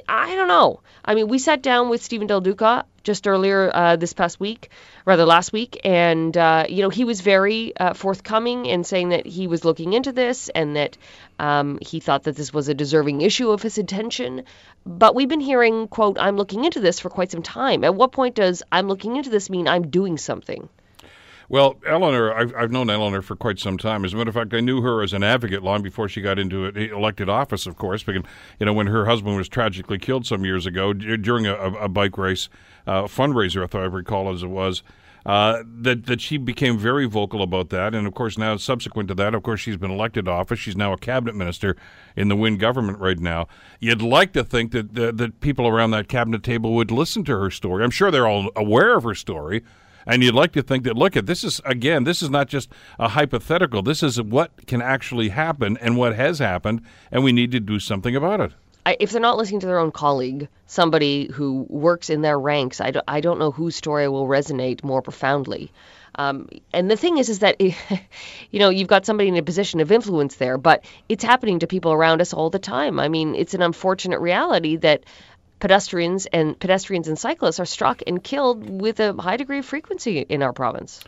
I 0.09 0.35
don't 0.37 0.49
know. 0.49 0.81
I 1.05 1.15
mean, 1.15 1.29
we 1.29 1.39
sat 1.39 1.63
down 1.63 1.89
with 1.89 2.03
Stephen 2.03 2.27
Del 2.27 2.41
Duca 2.41 2.85
just 3.03 3.27
earlier 3.27 3.71
uh, 3.75 3.97
this 3.97 4.13
past 4.13 4.39
week, 4.39 4.71
rather 5.05 5.25
last 5.25 5.53
week, 5.53 5.81
and 5.85 6.37
uh, 6.37 6.67
you 6.69 6.83
know 6.83 6.91
he 6.91 7.05
was 7.05 7.21
very 7.21 7.77
uh, 7.77 7.95
forthcoming 7.95 8.67
in 8.67 8.85
saying 8.85 9.09
that 9.09 9.27
he 9.27 9.47
was 9.47 9.65
looking 9.65 9.93
into 9.93 10.13
this 10.13 10.49
and 10.51 10.77
that 10.77 10.97
um, 11.39 11.79
he 11.81 11.99
thought 11.99 12.25
that 12.25 12.37
this 12.37 12.53
was 12.53 12.69
a 12.69 12.75
deserving 12.75 13.23
issue 13.23 13.51
of 13.51 13.63
his 13.63 13.79
attention. 13.79 14.45
But 14.87 15.15
we've 15.15 15.29
been 15.29 15.41
hearing, 15.41 15.89
"quote 15.89 16.19
I'm 16.21 16.37
looking 16.37 16.65
into 16.65 16.81
this 16.81 17.01
for 17.01 17.11
quite 17.11 17.31
some 17.31 17.43
time." 17.43 17.83
At 17.83 17.95
what 17.95 18.13
point 18.13 18.37
does 18.37 18.63
"I'm 18.71 18.87
looking 18.87 19.17
into 19.17 19.31
this" 19.31 19.51
mean 19.51 19.67
I'm 19.67 19.91
doing 19.91 20.19
something? 20.19 20.69
Well, 21.51 21.81
Eleanor, 21.85 22.33
I've, 22.33 22.55
I've 22.55 22.71
known 22.71 22.89
Eleanor 22.89 23.23
for 23.23 23.35
quite 23.35 23.59
some 23.59 23.77
time. 23.77 24.05
As 24.05 24.15
a 24.15 24.17
matter 24.17 24.29
of 24.29 24.37
fact, 24.37 24.55
I 24.55 24.61
knew 24.61 24.83
her 24.83 25.03
as 25.03 25.13
an 25.13 25.25
advocate 25.25 25.65
long 25.65 25.83
before 25.83 26.09
she 26.09 26.21
got 26.21 26.39
into 26.39 26.67
elected 26.67 27.29
office, 27.29 27.67
of 27.67 27.77
course. 27.77 28.05
Because, 28.05 28.23
you 28.61 28.67
know, 28.67 28.73
when 28.73 28.87
her 28.87 29.07
husband 29.07 29.37
was 29.37 29.49
tragically 29.49 29.99
killed 29.99 30.25
some 30.25 30.45
years 30.45 30.65
ago 30.65 30.93
during 30.93 31.49
a, 31.49 31.55
a 31.55 31.89
bike 31.89 32.17
race 32.17 32.49
uh, 32.87 33.03
fundraiser, 33.03 33.65
I 33.65 33.67
thought 33.67 33.83
I 33.83 33.87
recall 33.87 34.33
as 34.33 34.45
it 34.45 34.47
was, 34.47 34.85
uh, 35.27 35.65
that 35.83 36.07
that 36.07 36.21
she 36.21 36.39
became 36.39 36.79
very 36.79 37.07
vocal 37.07 37.43
about 37.43 37.71
that, 37.71 37.97
and 37.97 38.07
of 38.07 38.15
course 38.15 38.39
now 38.39 38.57
subsequent 38.57 39.09
to 39.09 39.15
that, 39.17 39.35
of 39.35 39.43
course 39.43 39.59
she's 39.59 39.77
been 39.77 39.91
elected 39.91 40.27
to 40.27 40.31
office. 40.31 40.61
She's 40.61 40.77
now 40.77 40.93
a 40.93 40.97
cabinet 40.97 41.35
minister 41.35 41.77
in 42.17 42.29
the 42.29 42.37
Wynne 42.37 42.59
government 42.59 43.01
right 43.01 43.19
now. 43.19 43.49
You'd 43.81 44.03
like 44.03 44.33
to 44.35 44.45
think 44.45 44.71
that 44.71 44.95
that, 44.95 45.19
that 45.19 45.41
people 45.41 45.67
around 45.67 45.91
that 45.91 46.07
cabinet 46.07 46.45
table 46.45 46.75
would 46.75 46.93
listen 46.93 47.25
to 47.25 47.39
her 47.39 47.51
story. 47.51 47.83
I'm 47.83 47.91
sure 47.91 48.11
they're 48.11 48.29
all 48.29 48.51
aware 48.57 48.97
of 48.97 49.03
her 49.03 49.15
story, 49.17 49.63
and 50.11 50.25
you'd 50.25 50.35
like 50.35 50.51
to 50.53 50.63
think 50.63 50.83
that, 50.85 50.97
look, 50.97 51.17
at 51.17 51.27
this 51.27 51.45
is, 51.45 51.61
again, 51.65 52.03
this 52.03 52.21
is 52.21 52.31
not 52.31 52.49
just 52.49 52.69
a 52.99 53.09
hypothetical. 53.09 53.81
This 53.81 54.03
is 54.03 54.21
what 54.21 54.67
can 54.67 54.83
actually 54.83 55.29
happen 55.29 55.79
and 55.81 55.97
what 55.97 56.17
has 56.17 56.41
happened, 56.41 56.83
and 57.13 57.23
we 57.23 57.31
need 57.31 57.53
to 57.53 57.61
do 57.61 57.79
something 57.79 58.17
about 58.17 58.41
it. 58.41 58.53
if 58.99 59.13
they're 59.13 59.21
not 59.21 59.37
listening 59.37 59.61
to 59.61 59.69
their 59.69 59.79
own 59.79 59.93
colleague, 59.93 60.49
somebody 60.67 61.31
who 61.33 61.65
works 61.69 62.11
in 62.11 62.23
their 62.23 62.41
ranks, 62.41 62.81
I 62.81 62.91
don't, 62.91 63.05
I 63.07 63.21
don't 63.21 63.39
know 63.39 63.53
whose 63.53 63.77
story 63.77 64.09
will 64.09 64.27
resonate 64.27 64.83
more 64.83 65.01
profoundly. 65.01 65.71
Um, 66.17 66.49
and 66.73 66.91
the 66.91 66.97
thing 66.97 67.19
is, 67.19 67.29
is 67.29 67.39
that 67.39 67.61
you 68.51 68.59
know 68.59 68.69
you've 68.69 68.89
got 68.89 69.07
somebody 69.07 69.29
in 69.29 69.37
a 69.37 69.43
position 69.43 69.81
of 69.81 69.93
influence 69.93 70.37
there, 70.37 70.59
but 70.59 70.85
it's 71.09 71.25
happening 71.25 71.61
to 71.61 71.67
people 71.67 71.93
around 71.93 72.21
us 72.21 72.33
all 72.33 72.51
the 72.51 72.59
time. 72.59 72.99
I 72.99 73.09
mean, 73.09 73.35
it's 73.35 73.55
an 73.55 73.63
unfortunate 73.63 74.21
reality 74.21 74.77
that 74.77 75.05
pedestrians 75.61 76.27
and 76.27 76.59
pedestrians 76.59 77.07
and 77.09 77.19
cyclists 77.19 77.61
are 77.61 77.67
struck 77.67 78.03
and 78.07 78.23
killed 78.23 78.81
with 78.81 78.99
a 79.01 79.13
high 79.15 79.37
degree 79.37 79.59
of 79.59 79.67
frequency 79.67 80.19
in 80.19 80.43
our 80.43 80.53
province. 80.53 81.05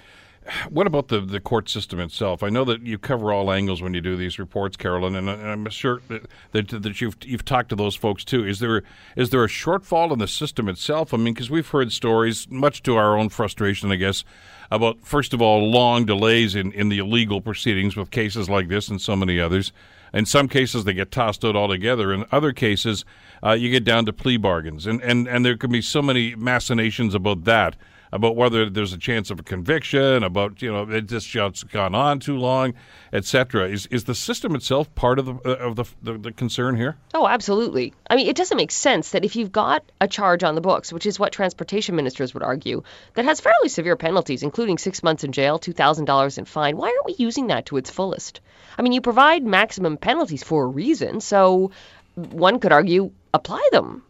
What 0.70 0.88
about 0.88 1.06
the, 1.06 1.20
the 1.20 1.38
court 1.38 1.68
system 1.68 2.00
itself? 2.00 2.42
I 2.42 2.48
know 2.48 2.64
that 2.64 2.84
you 2.84 2.98
cover 2.98 3.32
all 3.32 3.52
angles 3.52 3.80
when 3.80 3.94
you 3.94 4.00
do 4.00 4.16
these 4.16 4.40
reports, 4.40 4.76
Carolyn, 4.76 5.14
and 5.14 5.30
I'm 5.30 5.68
sure 5.70 6.02
that, 6.08 6.26
that, 6.50 6.82
that 6.82 7.00
you've 7.00 7.16
you've 7.24 7.44
talked 7.44 7.68
to 7.68 7.76
those 7.76 7.94
folks 7.94 8.24
too. 8.24 8.44
Is 8.44 8.58
there 8.58 8.82
is 9.16 9.30
there 9.30 9.44
a 9.44 9.48
shortfall 9.48 10.12
in 10.12 10.18
the 10.18 10.26
system 10.26 10.68
itself? 10.68 11.14
I 11.14 11.16
mean, 11.16 11.32
because 11.32 11.48
we've 11.48 11.68
heard 11.68 11.92
stories, 11.92 12.48
much 12.50 12.82
to 12.82 12.96
our 12.96 13.16
own 13.16 13.28
frustration, 13.28 13.92
I 13.92 13.96
guess, 13.96 14.24
about 14.68 14.98
first 15.04 15.32
of 15.32 15.40
all 15.40 15.70
long 15.70 16.06
delays 16.06 16.56
in, 16.56 16.72
in 16.72 16.88
the 16.88 16.98
illegal 16.98 17.40
proceedings 17.40 17.94
with 17.94 18.10
cases 18.10 18.50
like 18.50 18.66
this 18.66 18.88
and 18.88 19.00
so 19.00 19.14
many 19.14 19.38
others. 19.38 19.72
In 20.12 20.26
some 20.26 20.48
cases, 20.48 20.84
they 20.84 20.92
get 20.92 21.10
tossed 21.10 21.44
out 21.44 21.56
altogether. 21.56 22.12
In 22.12 22.26
other 22.32 22.52
cases, 22.52 23.04
uh, 23.44 23.52
you 23.52 23.70
get 23.70 23.84
down 23.84 24.06
to 24.06 24.12
plea 24.12 24.36
bargains, 24.36 24.86
and, 24.86 25.02
and 25.02 25.28
and 25.28 25.44
there 25.44 25.56
can 25.56 25.70
be 25.70 25.82
so 25.82 26.02
many 26.02 26.34
machinations 26.34 27.14
about 27.14 27.44
that 27.44 27.76
about 28.12 28.36
whether 28.36 28.68
there's 28.68 28.92
a 28.92 28.98
chance 28.98 29.30
of 29.30 29.40
a 29.40 29.42
conviction, 29.42 30.22
about 30.22 30.60
you 30.60 30.70
know 30.70 30.88
it 30.88 31.06
just 31.06 31.32
has 31.32 31.64
gone 31.64 31.94
on 31.94 32.20
too 32.20 32.36
long, 32.36 32.74
etc. 33.12 33.68
Is 33.68 33.86
is 33.86 34.04
the 34.04 34.14
system 34.14 34.54
itself 34.54 34.94
part 34.94 35.18
of 35.18 35.26
the 35.26 35.34
uh, 35.46 35.56
of 35.56 35.76
the, 35.76 35.84
the, 36.02 36.18
the 36.18 36.32
concern 36.32 36.76
here? 36.76 36.96
Oh, 37.14 37.26
absolutely. 37.26 37.94
I 38.08 38.16
mean, 38.16 38.28
it 38.28 38.36
doesn't 38.36 38.56
make 38.56 38.70
sense 38.70 39.10
that 39.10 39.24
if 39.24 39.34
you've 39.34 39.50
got 39.50 39.82
a 40.00 40.06
charge 40.06 40.44
on 40.44 40.54
the 40.54 40.60
books, 40.60 40.92
which 40.92 41.06
is 41.06 41.18
what 41.18 41.32
transportation 41.32 41.96
ministers 41.96 42.34
would 42.34 42.42
argue, 42.42 42.82
that 43.14 43.24
has 43.24 43.40
fairly 43.40 43.68
severe 43.68 43.96
penalties, 43.96 44.42
including 44.42 44.76
six 44.76 45.02
months 45.02 45.24
in 45.24 45.32
jail, 45.32 45.58
two 45.58 45.72
thousand 45.72 46.04
dollars 46.04 46.36
in 46.36 46.44
fine. 46.44 46.76
Why 46.76 46.88
aren't 46.88 47.06
we 47.06 47.14
using 47.16 47.46
that 47.46 47.66
to 47.66 47.78
its 47.78 47.90
fullest? 47.90 48.40
I 48.78 48.82
mean, 48.82 48.92
you 48.92 49.00
provide 49.00 49.42
maximum 49.44 49.96
penalties 49.96 50.42
for 50.42 50.64
a 50.64 50.68
reason, 50.68 51.20
so 51.20 51.70
one 52.14 52.58
could 52.58 52.72
argue 52.72 53.10
apply 53.34 53.68
them. 53.72 54.02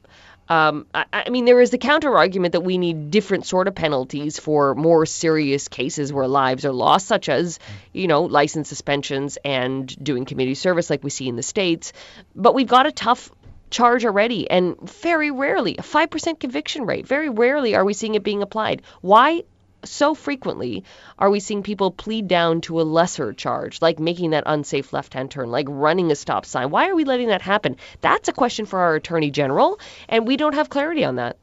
Um, 0.48 0.86
I, 0.92 1.06
I, 1.12 1.30
mean, 1.30 1.44
there 1.44 1.60
is 1.60 1.70
the 1.70 1.78
counter 1.78 2.14
argument 2.16 2.52
that 2.52 2.60
we 2.60 2.76
need 2.76 3.10
different 3.10 3.46
sort 3.46 3.68
of 3.68 3.74
penalties 3.74 4.38
for 4.38 4.74
more 4.74 5.06
serious 5.06 5.68
cases 5.68 6.12
where 6.12 6.26
lives 6.26 6.64
are 6.64 6.72
lost, 6.72 7.06
such 7.06 7.28
as, 7.28 7.58
you 7.92 8.08
know, 8.08 8.24
license 8.24 8.68
suspensions 8.68 9.38
and 9.44 9.86
doing 10.02 10.24
community 10.24 10.54
service 10.54 10.90
like 10.90 11.04
we 11.04 11.10
see 11.10 11.28
in 11.28 11.36
the 11.36 11.42
States. 11.42 11.92
But 12.34 12.54
we've 12.54 12.68
got 12.68 12.86
a 12.86 12.92
tough 12.92 13.30
charge 13.70 14.04
already, 14.04 14.50
and 14.50 14.78
very 14.80 15.30
rarely, 15.30 15.76
a 15.78 15.82
5% 15.82 16.38
conviction 16.38 16.84
rate, 16.86 17.06
very 17.06 17.28
rarely 17.28 17.74
are 17.74 17.84
we 17.84 17.94
seeing 17.94 18.14
it 18.14 18.22
being 18.22 18.42
applied. 18.42 18.82
Why? 19.00 19.44
So 19.84 20.14
frequently 20.14 20.84
are 21.18 21.30
we 21.30 21.40
seeing 21.40 21.62
people 21.62 21.90
plead 21.90 22.28
down 22.28 22.60
to 22.62 22.80
a 22.80 22.82
lesser 22.82 23.32
charge, 23.32 23.80
like 23.82 23.98
making 23.98 24.30
that 24.30 24.44
unsafe 24.46 24.92
left 24.92 25.14
hand 25.14 25.30
turn, 25.30 25.50
like 25.50 25.66
running 25.68 26.10
a 26.10 26.16
stop 26.16 26.46
sign. 26.46 26.70
Why 26.70 26.88
are 26.88 26.94
we 26.94 27.04
letting 27.04 27.28
that 27.28 27.42
happen? 27.42 27.76
That's 28.00 28.28
a 28.28 28.32
question 28.32 28.66
for 28.66 28.78
our 28.80 28.94
Attorney 28.94 29.30
General, 29.30 29.78
and 30.08 30.26
we 30.26 30.36
don't 30.36 30.54
have 30.54 30.70
clarity 30.70 31.04
on 31.04 31.16
that. 31.16 31.36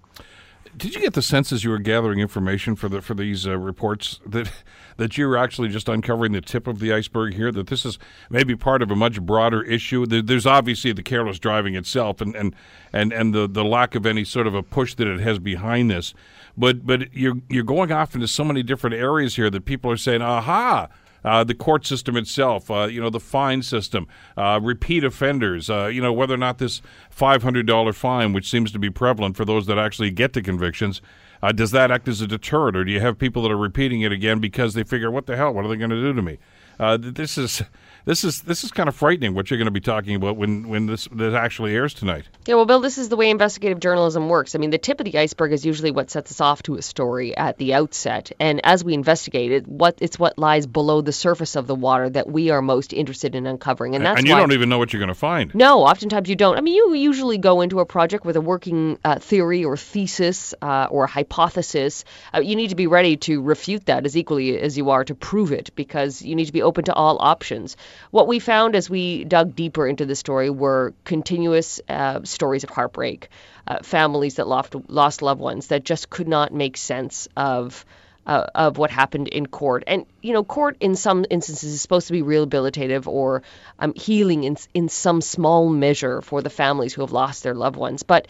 Did 0.77 0.93
you 0.95 1.01
get 1.01 1.13
the 1.13 1.21
sense 1.21 1.51
as 1.51 1.63
you 1.63 1.71
were 1.71 1.79
gathering 1.79 2.19
information 2.19 2.75
for 2.75 2.87
the 2.89 3.01
for 3.01 3.13
these 3.13 3.47
uh, 3.47 3.57
reports 3.57 4.19
that 4.25 4.51
that 4.97 5.17
you're 5.17 5.35
actually 5.35 5.69
just 5.69 5.89
uncovering 5.89 6.31
the 6.31 6.41
tip 6.41 6.67
of 6.67 6.79
the 6.79 6.93
iceberg 6.93 7.33
here? 7.33 7.51
That 7.51 7.67
this 7.67 7.85
is 7.85 7.97
maybe 8.29 8.55
part 8.55 8.81
of 8.81 8.91
a 8.91 8.95
much 8.95 9.21
broader 9.21 9.63
issue. 9.63 10.05
There's 10.05 10.45
obviously 10.45 10.93
the 10.93 11.03
careless 11.03 11.39
driving 11.39 11.75
itself, 11.75 12.21
and 12.21 12.35
and 12.35 12.55
and, 12.93 13.11
and 13.11 13.33
the, 13.33 13.47
the 13.47 13.65
lack 13.65 13.95
of 13.95 14.05
any 14.05 14.23
sort 14.23 14.47
of 14.47 14.53
a 14.53 14.63
push 14.63 14.95
that 14.95 15.07
it 15.07 15.19
has 15.19 15.39
behind 15.39 15.89
this. 15.89 16.13
But 16.59 16.85
but 16.85 17.13
you're 17.13 17.37
you're 17.49 17.63
going 17.63 17.91
off 17.91 18.13
into 18.13 18.27
so 18.27 18.43
many 18.43 18.61
different 18.61 18.95
areas 18.95 19.37
here 19.37 19.49
that 19.49 19.65
people 19.65 19.89
are 19.89 19.97
saying, 19.97 20.21
"Aha, 20.21 20.89
uh, 21.23 21.43
the 21.43 21.53
court 21.53 21.85
system 21.85 22.15
itself, 22.15 22.69
uh, 22.69 22.85
you 22.85 23.01
know, 23.01 23.09
the 23.09 23.19
fine 23.19 23.61
system, 23.61 24.07
uh, 24.37 24.59
repeat 24.61 25.03
offenders, 25.03 25.69
uh, 25.69 25.87
you 25.87 26.01
know, 26.01 26.13
whether 26.13 26.33
or 26.33 26.37
not 26.37 26.57
this 26.57 26.81
$500 27.15 27.95
fine, 27.95 28.33
which 28.33 28.49
seems 28.49 28.71
to 28.71 28.79
be 28.79 28.89
prevalent 28.89 29.35
for 29.35 29.45
those 29.45 29.65
that 29.65 29.77
actually 29.77 30.11
get 30.11 30.33
to 30.33 30.41
convictions, 30.41 31.01
uh, 31.41 31.51
does 31.51 31.71
that 31.71 31.91
act 31.91 32.07
as 32.07 32.21
a 32.21 32.27
deterrent, 32.27 32.75
or 32.75 32.83
do 32.83 32.91
you 32.91 32.99
have 32.99 33.17
people 33.17 33.41
that 33.43 33.51
are 33.51 33.57
repeating 33.57 34.01
it 34.01 34.11
again 34.11 34.39
because 34.39 34.73
they 34.73 34.83
figure, 34.83 35.11
what 35.11 35.25
the 35.25 35.37
hell, 35.37 35.53
what 35.53 35.65
are 35.65 35.69
they 35.69 35.77
going 35.77 35.89
to 35.89 36.01
do 36.01 36.13
to 36.13 36.21
me? 36.21 36.37
Uh, 36.79 36.97
this 36.99 37.37
is 37.37 37.61
this 38.05 38.23
is 38.23 38.41
this 38.41 38.63
is 38.63 38.71
kind 38.71 38.89
of 38.89 38.95
frightening 38.95 39.33
what 39.33 39.49
you're 39.49 39.57
going 39.57 39.65
to 39.65 39.71
be 39.71 39.79
talking 39.79 40.15
about 40.15 40.37
when 40.37 40.67
when 40.67 40.85
this 40.85 41.07
this 41.11 41.33
actually 41.33 41.73
airs 41.75 41.93
tonight. 41.93 42.25
Yeah, 42.45 42.55
well, 42.55 42.65
Bill, 42.65 42.79
this 42.79 42.97
is 42.97 43.09
the 43.09 43.15
way 43.15 43.29
investigative 43.29 43.79
journalism 43.79 44.29
works. 44.29 44.55
I 44.55 44.59
mean, 44.59 44.69
the 44.69 44.77
tip 44.77 44.99
of 44.99 45.05
the 45.05 45.17
iceberg 45.17 45.51
is 45.51 45.65
usually 45.65 45.91
what 45.91 46.09
sets 46.09 46.31
us 46.31 46.41
off 46.41 46.63
to 46.63 46.75
a 46.75 46.81
story 46.81 47.35
at 47.35 47.57
the 47.57 47.73
outset, 47.73 48.31
and 48.39 48.61
as 48.63 48.83
we 48.83 48.93
investigate 48.93 49.51
it, 49.51 49.67
what 49.67 49.97
it's 50.01 50.17
what 50.17 50.37
lies 50.37 50.65
below 50.65 51.01
the 51.01 51.11
surface 51.11 51.55
of 51.55 51.67
the 51.67 51.75
water 51.75 52.09
that 52.09 52.29
we 52.29 52.49
are 52.49 52.61
most 52.61 52.93
interested 52.93 53.35
in 53.35 53.45
uncovering, 53.45 53.95
and 53.95 54.05
that's 54.05 54.19
and 54.19 54.27
you 54.27 54.35
don't 54.35 54.53
even 54.53 54.69
know 54.69 54.77
what 54.77 54.93
you're 54.93 54.99
going 54.99 55.07
to 55.09 55.15
find. 55.15 55.53
No, 55.53 55.83
oftentimes 55.83 56.29
you 56.29 56.35
don't. 56.35 56.57
I 56.57 56.61
mean, 56.61 56.73
you 56.73 56.93
usually 56.93 57.37
go 57.37 57.61
into 57.61 57.79
a 57.79 57.85
project 57.85 58.25
with 58.25 58.35
a 58.35 58.41
working 58.41 58.97
uh, 59.03 59.19
theory 59.19 59.65
or 59.65 59.77
thesis 59.77 60.53
uh, 60.61 60.87
or 60.89 61.07
hypothesis. 61.07 62.05
Uh, 62.33 62.39
you 62.39 62.55
need 62.55 62.69
to 62.69 62.75
be 62.75 62.87
ready 62.87 63.17
to 63.17 63.41
refute 63.41 63.85
that 63.85 64.05
as 64.05 64.17
equally 64.17 64.59
as 64.59 64.77
you 64.77 64.89
are 64.89 65.03
to 65.03 65.15
prove 65.15 65.51
it 65.51 65.71
because 65.75 66.21
you 66.21 66.35
need 66.35 66.45
to 66.45 66.53
be 66.53 66.61
open 66.61 66.85
to 66.85 66.93
all 66.93 67.17
options. 67.19 67.77
What 68.11 68.27
we 68.27 68.39
found 68.39 68.75
as 68.75 68.89
we 68.89 69.23
dug 69.23 69.55
deeper 69.55 69.87
into 69.87 70.05
the 70.05 70.15
story 70.15 70.49
were 70.49 70.93
continuous 71.03 71.79
uh, 71.87 72.21
stories 72.23 72.63
of 72.63 72.69
heartbreak, 72.69 73.29
uh, 73.67 73.79
families 73.83 74.35
that 74.35 74.47
lost, 74.47 74.75
lost 74.87 75.21
loved 75.21 75.41
ones 75.41 75.67
that 75.67 75.83
just 75.83 76.09
could 76.09 76.27
not 76.27 76.53
make 76.53 76.77
sense 76.77 77.27
of. 77.35 77.85
Uh, 78.27 78.45
of 78.53 78.77
what 78.77 78.91
happened 78.91 79.27
in 79.27 79.47
court. 79.47 79.83
And, 79.87 80.05
you 80.21 80.33
know, 80.33 80.43
court 80.43 80.77
in 80.79 80.95
some 80.95 81.25
instances 81.31 81.73
is 81.73 81.81
supposed 81.81 82.07
to 82.07 82.13
be 82.13 82.21
rehabilitative 82.21 83.07
or 83.07 83.41
um, 83.79 83.93
healing 83.95 84.43
in, 84.43 84.55
in 84.75 84.87
some 84.87 85.21
small 85.21 85.67
measure 85.67 86.21
for 86.21 86.43
the 86.43 86.49
families 86.51 86.93
who 86.93 87.01
have 87.01 87.11
lost 87.11 87.41
their 87.41 87.55
loved 87.55 87.75
ones. 87.75 88.03
But 88.03 88.27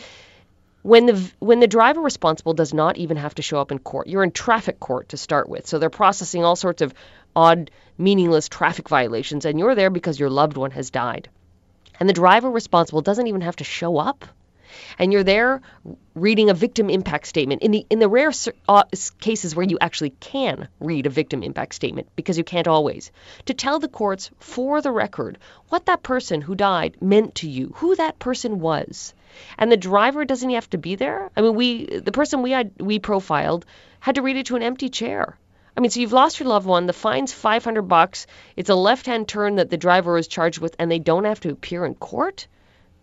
when 0.84 1.06
the 1.08 1.32
when 1.40 1.60
the 1.60 1.68
driver 1.68 2.00
responsible 2.00 2.54
does 2.54 2.74
not 2.74 2.98
even 2.98 3.18
have 3.18 3.36
to 3.36 3.42
show 3.42 3.60
up 3.60 3.72
in 3.72 3.80
court, 3.80 4.08
you're 4.08 4.24
in 4.24 4.32
traffic 4.32 4.80
court 4.80 5.10
to 5.10 5.18
start 5.18 5.50
with. 5.50 5.68
So 5.68 5.80
they're 5.80 5.90
processing 5.90 6.46
all 6.46 6.56
sorts 6.56 6.82
of 6.82 6.94
odd, 7.36 7.72
meaningless 7.98 8.50
traffic 8.50 8.90
violations, 8.90 9.46
and 9.46 9.60
you're 9.60 9.76
there 9.76 9.90
because 9.90 10.20
your 10.20 10.30
loved 10.30 10.58
one 10.58 10.72
has 10.72 10.90
died. 10.90 11.30
And 12.00 12.08
the 12.08 12.14
driver 12.14 12.50
responsible 12.50 13.02
doesn't 13.02 13.28
even 13.28 13.42
have 13.42 13.58
to 13.58 13.64
show 13.64 13.98
up. 13.98 14.26
And 15.00 15.12
you're 15.12 15.24
there 15.24 15.62
reading 16.14 16.50
a 16.50 16.54
victim 16.54 16.90
impact 16.90 17.26
statement. 17.26 17.64
In 17.64 17.72
the 17.72 17.86
in 17.90 18.00
the 18.00 18.08
rare 18.08 18.32
uh, 18.68 18.84
cases 19.20 19.56
where 19.56 19.66
you 19.66 19.78
actually 19.82 20.12
can 20.12 20.68
read 20.80 21.08
a 21.08 21.10
victim 21.10 21.42
impact 21.42 21.74
statement 21.74 22.08
because 22.16 22.38
you 22.38 22.44
can't 22.44 22.68
always 22.68 23.12
to 23.46 23.54
tell 23.54 23.80
the 23.80 23.88
courts 23.88 24.30
for 24.40 24.82
the 24.82 24.92
record 24.92 25.40
what 25.70 25.88
that 25.88 26.04
person 26.04 26.42
who 26.42 26.54
died 26.56 27.02
meant 27.02 27.36
to 27.36 27.50
you 27.50 27.74
who 27.78 27.96
that 27.96 28.20
person 28.20 28.60
was. 28.60 29.14
And 29.58 29.72
the 29.72 29.78
driver 29.78 30.24
doesn't 30.24 30.50
have 30.52 30.70
to 30.70 30.78
be 30.78 30.96
there? 30.96 31.32
I 31.36 31.42
mean 31.42 31.56
we 31.56 31.86
the 31.86 32.12
person 32.12 32.44
we 32.44 32.52
had 32.52 32.72
we 32.80 33.00
profiled 33.00 33.66
had 34.00 34.16
to 34.16 34.22
read 34.22 34.38
it 34.38 34.46
to 34.48 34.56
an 34.56 34.64
empty 34.64 34.90
chair 34.90 35.38
I 35.80 35.82
mean, 35.82 35.92
so 35.92 36.02
you've 36.02 36.12
lost 36.12 36.42
your 36.42 36.50
loved 36.50 36.68
one. 36.68 36.88
The 36.88 36.94
fine's 36.94 37.32
500 37.32 37.84
bucks. 37.84 38.28
It's 38.58 38.70
a 38.70 38.76
left-hand 38.76 39.30
turn 39.30 39.56
that 39.56 39.70
the 39.70 39.78
driver 39.78 40.18
is 40.18 40.28
charged 40.28 40.60
with, 40.60 40.76
and 40.78 40.92
they 40.92 41.00
don't 41.00 41.24
have 41.24 41.40
to 41.40 41.52
appear 41.52 41.86
in 41.86 41.96
court 41.96 42.48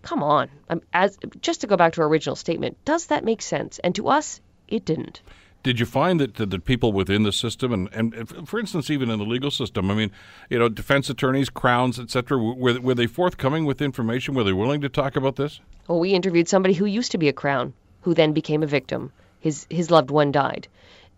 come 0.07 0.23
on. 0.23 0.49
Um, 0.69 0.83
as 0.93 1.19
just 1.41 1.63
to 1.63 1.67
go 1.67 1.77
back 1.77 1.95
to 1.95 2.03
our 2.03 2.07
original 2.07 2.37
statement, 2.37 2.77
does 2.85 3.07
that 3.07 3.25
make 3.25 3.43
sense? 3.43 3.79
And 3.81 3.95
to 3.97 4.09
us, 4.09 4.41
it 4.69 4.85
didn't. 4.85 5.21
Did 5.63 5.81
you 5.81 5.87
find 5.87 6.21
that 6.21 6.35
the 6.35 6.61
people 6.61 6.93
within 6.93 7.25
the 7.25 7.33
system, 7.33 7.73
and, 7.73 8.15
and 8.15 8.49
for 8.49 8.61
instance, 8.61 8.89
even 8.89 9.11
in 9.11 9.19
the 9.19 9.25
legal 9.25 9.51
system, 9.51 9.91
I 9.91 9.95
mean, 9.95 10.13
you 10.49 10.61
know, 10.61 10.69
defense 10.69 11.11
attorneys, 11.11 11.51
crowns, 11.51 11.99
etc., 11.99 12.39
were, 12.39 12.79
were 12.79 12.95
they 12.95 13.09
forthcoming 13.09 13.65
with 13.65 13.83
information? 13.83 14.35
Were 14.35 14.45
they 14.45 14.53
willing 14.53 14.81
to 14.83 14.89
talk 14.89 15.17
about 15.17 15.35
this? 15.35 15.61
Well, 15.89 15.99
we 15.99 16.13
interviewed 16.13 16.47
somebody 16.47 16.75
who 16.75 16.85
used 16.85 17.11
to 17.13 17.19
be 17.19 17.29
a 17.29 17.33
crown, 17.33 17.73
who 18.03 18.15
then 18.15 18.33
became 18.33 18.63
a 18.63 18.67
victim. 18.67 19.11
His 19.41 19.67
his 19.69 19.91
loved 19.91 20.11
one 20.11 20.31
died, 20.31 20.69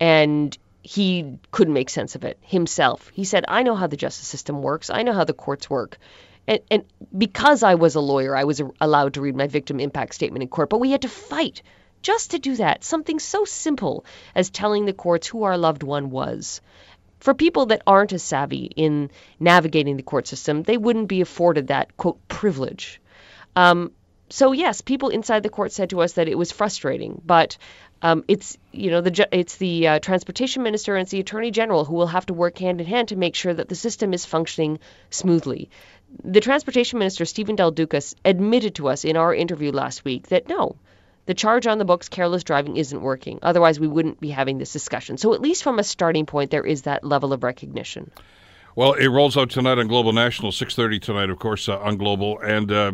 and 0.01 0.57
he 0.83 1.39
couldn't 1.51 1.74
make 1.74 1.91
sense 1.91 2.14
of 2.14 2.24
it 2.24 2.39
himself. 2.41 3.11
He 3.14 3.24
said, 3.24 3.45
"I 3.49 3.62
know 3.62 3.74
how 3.74 3.87
the 3.87 3.97
justice 3.97 4.26
system 4.26 4.62
works. 4.62 4.91
I 4.91 5.03
know 5.03 5.12
how 5.12 5.24
the 5.24 5.33
courts 5.35 5.68
work." 5.68 5.99
And, 6.47 6.61
and 6.70 6.85
because 7.16 7.62
I 7.62 7.74
was 7.74 7.95
a 7.95 8.01
lawyer, 8.01 8.35
I 8.35 8.45
was 8.45 8.62
allowed 8.81 9.14
to 9.14 9.20
read 9.20 9.37
my 9.37 9.49
victim 9.49 9.81
impact 9.81 10.14
statement 10.14 10.43
in 10.43 10.49
court, 10.49 10.70
but 10.70 10.81
we 10.81 10.91
had 10.91 11.03
to 11.03 11.09
fight 11.09 11.62
just 12.01 12.31
to 12.31 12.39
do 12.39 12.57
that. 12.57 12.85
Something 12.85 13.18
so 13.18 13.45
simple 13.45 14.05
as 14.35 14.51
telling 14.51 14.87
the 14.87 14.93
courts 14.93 15.26
who 15.26 15.43
our 15.43 15.59
loved 15.59 15.83
one 15.83 16.11
was. 16.11 16.61
For 17.20 17.35
people 17.35 17.66
that 17.66 17.83
aren't 17.87 18.12
as 18.12 18.22
savvy 18.22 18.70
in 18.76 19.11
navigating 19.41 19.97
the 19.97 20.03
court 20.03 20.26
system, 20.26 20.62
they 20.62 20.79
wouldn't 20.79 21.09
be 21.09 21.20
afforded 21.20 21.66
that, 21.66 21.97
quote, 21.97 22.26
privilege. 22.29 23.01
Um, 23.57 23.91
so 24.31 24.53
yes, 24.53 24.81
people 24.81 25.09
inside 25.09 25.43
the 25.43 25.49
court 25.49 25.72
said 25.72 25.91
to 25.91 26.01
us 26.01 26.12
that 26.14 26.29
it 26.29 26.39
was 26.39 26.53
frustrating, 26.53 27.20
but 27.24 27.59
um, 28.03 28.25
it's 28.29 28.57
you 28.73 28.91
know 28.91 29.01
the 29.01 29.29
it's 29.33 29.57
the 29.57 29.89
uh, 29.89 29.99
transportation 29.99 30.63
minister 30.63 30.97
and 30.97 31.03
it's 31.03 31.11
the 31.11 31.21
attorney 31.21 31.51
general 31.51 31.85
who 31.85 31.95
will 31.95 32.07
have 32.07 32.27
to 32.27 32.35
work 32.35 32.59
hand 32.59 32.81
in 32.81 32.87
hand 32.87 33.09
to 33.09 33.17
make 33.17 33.35
sure 33.35 33.53
that 33.53 33.69
the 33.69 33.75
system 33.75 34.15
is 34.15 34.25
functioning 34.25 34.79
smoothly. 35.11 35.71
The 36.25 36.41
transportation 36.41 36.99
minister 36.99 37.25
Stephen 37.25 37.57
Del 37.57 37.71
Duca 37.71 38.01
admitted 38.25 38.77
to 38.77 38.89
us 38.89 39.05
in 39.05 39.17
our 39.17 39.35
interview 39.35 39.73
last 39.73 40.05
week 40.05 40.29
that 40.29 40.49
no, 40.49 40.77
the 41.27 41.35
charge 41.35 41.67
on 41.67 41.79
the 41.79 41.85
books 41.85 42.09
careless 42.09 42.45
driving 42.45 42.77
isn't 42.77 43.03
working. 43.03 43.41
Otherwise, 43.43 43.79
we 43.79 43.89
wouldn't 43.89 44.21
be 44.21 44.31
having 44.31 44.59
this 44.59 44.73
discussion. 44.73 45.19
So 45.19 45.35
at 45.35 45.43
least 45.43 45.63
from 45.63 45.79
a 45.79 45.85
starting 45.85 46.25
point, 46.25 46.51
there 46.51 46.65
is 46.65 46.83
that 46.83 47.05
level 47.05 47.33
of 47.33 47.43
recognition. 47.43 48.11
Well, 48.77 48.93
it 48.93 49.09
rolls 49.09 49.37
out 49.37 49.51
tonight 49.51 49.79
on 49.79 49.89
Global 49.89 50.13
National, 50.13 50.53
six 50.53 50.77
thirty 50.77 51.01
tonight, 51.01 51.31
of 51.31 51.39
course, 51.41 51.69
uh, 51.69 51.79
on 51.81 51.97
Global, 51.97 52.39
and 52.39 52.71
uh, 52.71 52.93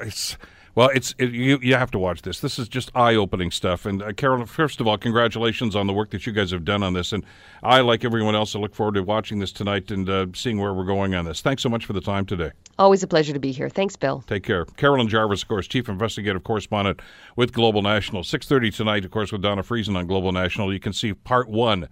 it's 0.00 0.36
well, 0.78 0.90
it's 0.94 1.12
it, 1.18 1.32
you. 1.32 1.58
You 1.60 1.74
have 1.74 1.90
to 1.90 1.98
watch 1.98 2.22
this. 2.22 2.38
This 2.38 2.56
is 2.56 2.68
just 2.68 2.92
eye-opening 2.94 3.50
stuff. 3.50 3.84
And 3.84 4.00
uh, 4.00 4.12
Carol, 4.12 4.46
first 4.46 4.80
of 4.80 4.86
all, 4.86 4.96
congratulations 4.96 5.74
on 5.74 5.88
the 5.88 5.92
work 5.92 6.10
that 6.10 6.24
you 6.24 6.32
guys 6.32 6.52
have 6.52 6.64
done 6.64 6.84
on 6.84 6.92
this. 6.92 7.12
And 7.12 7.26
I, 7.64 7.80
like 7.80 8.04
everyone 8.04 8.36
else, 8.36 8.54
I 8.54 8.60
look 8.60 8.76
forward 8.76 8.94
to 8.94 9.02
watching 9.02 9.40
this 9.40 9.50
tonight 9.50 9.90
and 9.90 10.08
uh, 10.08 10.26
seeing 10.34 10.60
where 10.60 10.72
we're 10.72 10.84
going 10.84 11.16
on 11.16 11.24
this. 11.24 11.40
Thanks 11.40 11.64
so 11.64 11.68
much 11.68 11.84
for 11.84 11.94
the 11.94 12.00
time 12.00 12.26
today. 12.26 12.52
Always 12.78 13.02
a 13.02 13.08
pleasure 13.08 13.32
to 13.32 13.40
be 13.40 13.50
here. 13.50 13.68
Thanks, 13.68 13.96
Bill. 13.96 14.22
Take 14.28 14.44
care. 14.44 14.66
Carolyn 14.66 15.08
Jarvis, 15.08 15.42
of 15.42 15.48
course, 15.48 15.66
chief 15.66 15.88
investigative 15.88 16.44
correspondent 16.44 17.02
with 17.34 17.52
Global 17.52 17.82
National. 17.82 18.22
Six 18.22 18.46
thirty 18.46 18.70
tonight, 18.70 19.04
of 19.04 19.10
course, 19.10 19.32
with 19.32 19.42
Dawna 19.42 19.66
Friesen 19.66 19.96
on 19.96 20.06
Global 20.06 20.30
National. 20.30 20.72
You 20.72 20.78
can 20.78 20.92
see 20.92 21.12
part 21.12 21.48
one 21.48 21.88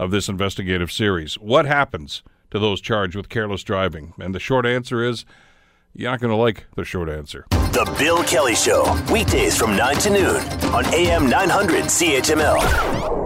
of 0.00 0.10
this 0.10 0.28
investigative 0.28 0.90
series. 0.90 1.34
What 1.34 1.66
happens 1.66 2.24
to 2.50 2.58
those 2.58 2.80
charged 2.80 3.14
with 3.14 3.28
careless 3.28 3.62
driving? 3.62 4.12
And 4.18 4.34
the 4.34 4.40
short 4.40 4.66
answer 4.66 5.04
is 5.04 5.24
you're 5.92 6.10
not 6.10 6.18
going 6.18 6.32
to 6.32 6.36
like 6.36 6.66
the 6.74 6.84
short 6.84 7.08
answer. 7.08 7.46
The 7.74 7.92
Bill 7.98 8.22
Kelly 8.22 8.54
Show, 8.54 8.84
weekdays 9.10 9.56
from 9.56 9.76
9 9.76 9.96
to 9.96 10.10
noon 10.10 10.36
on 10.72 10.86
AM 10.94 11.28
900 11.28 11.86
CHML. 11.86 13.23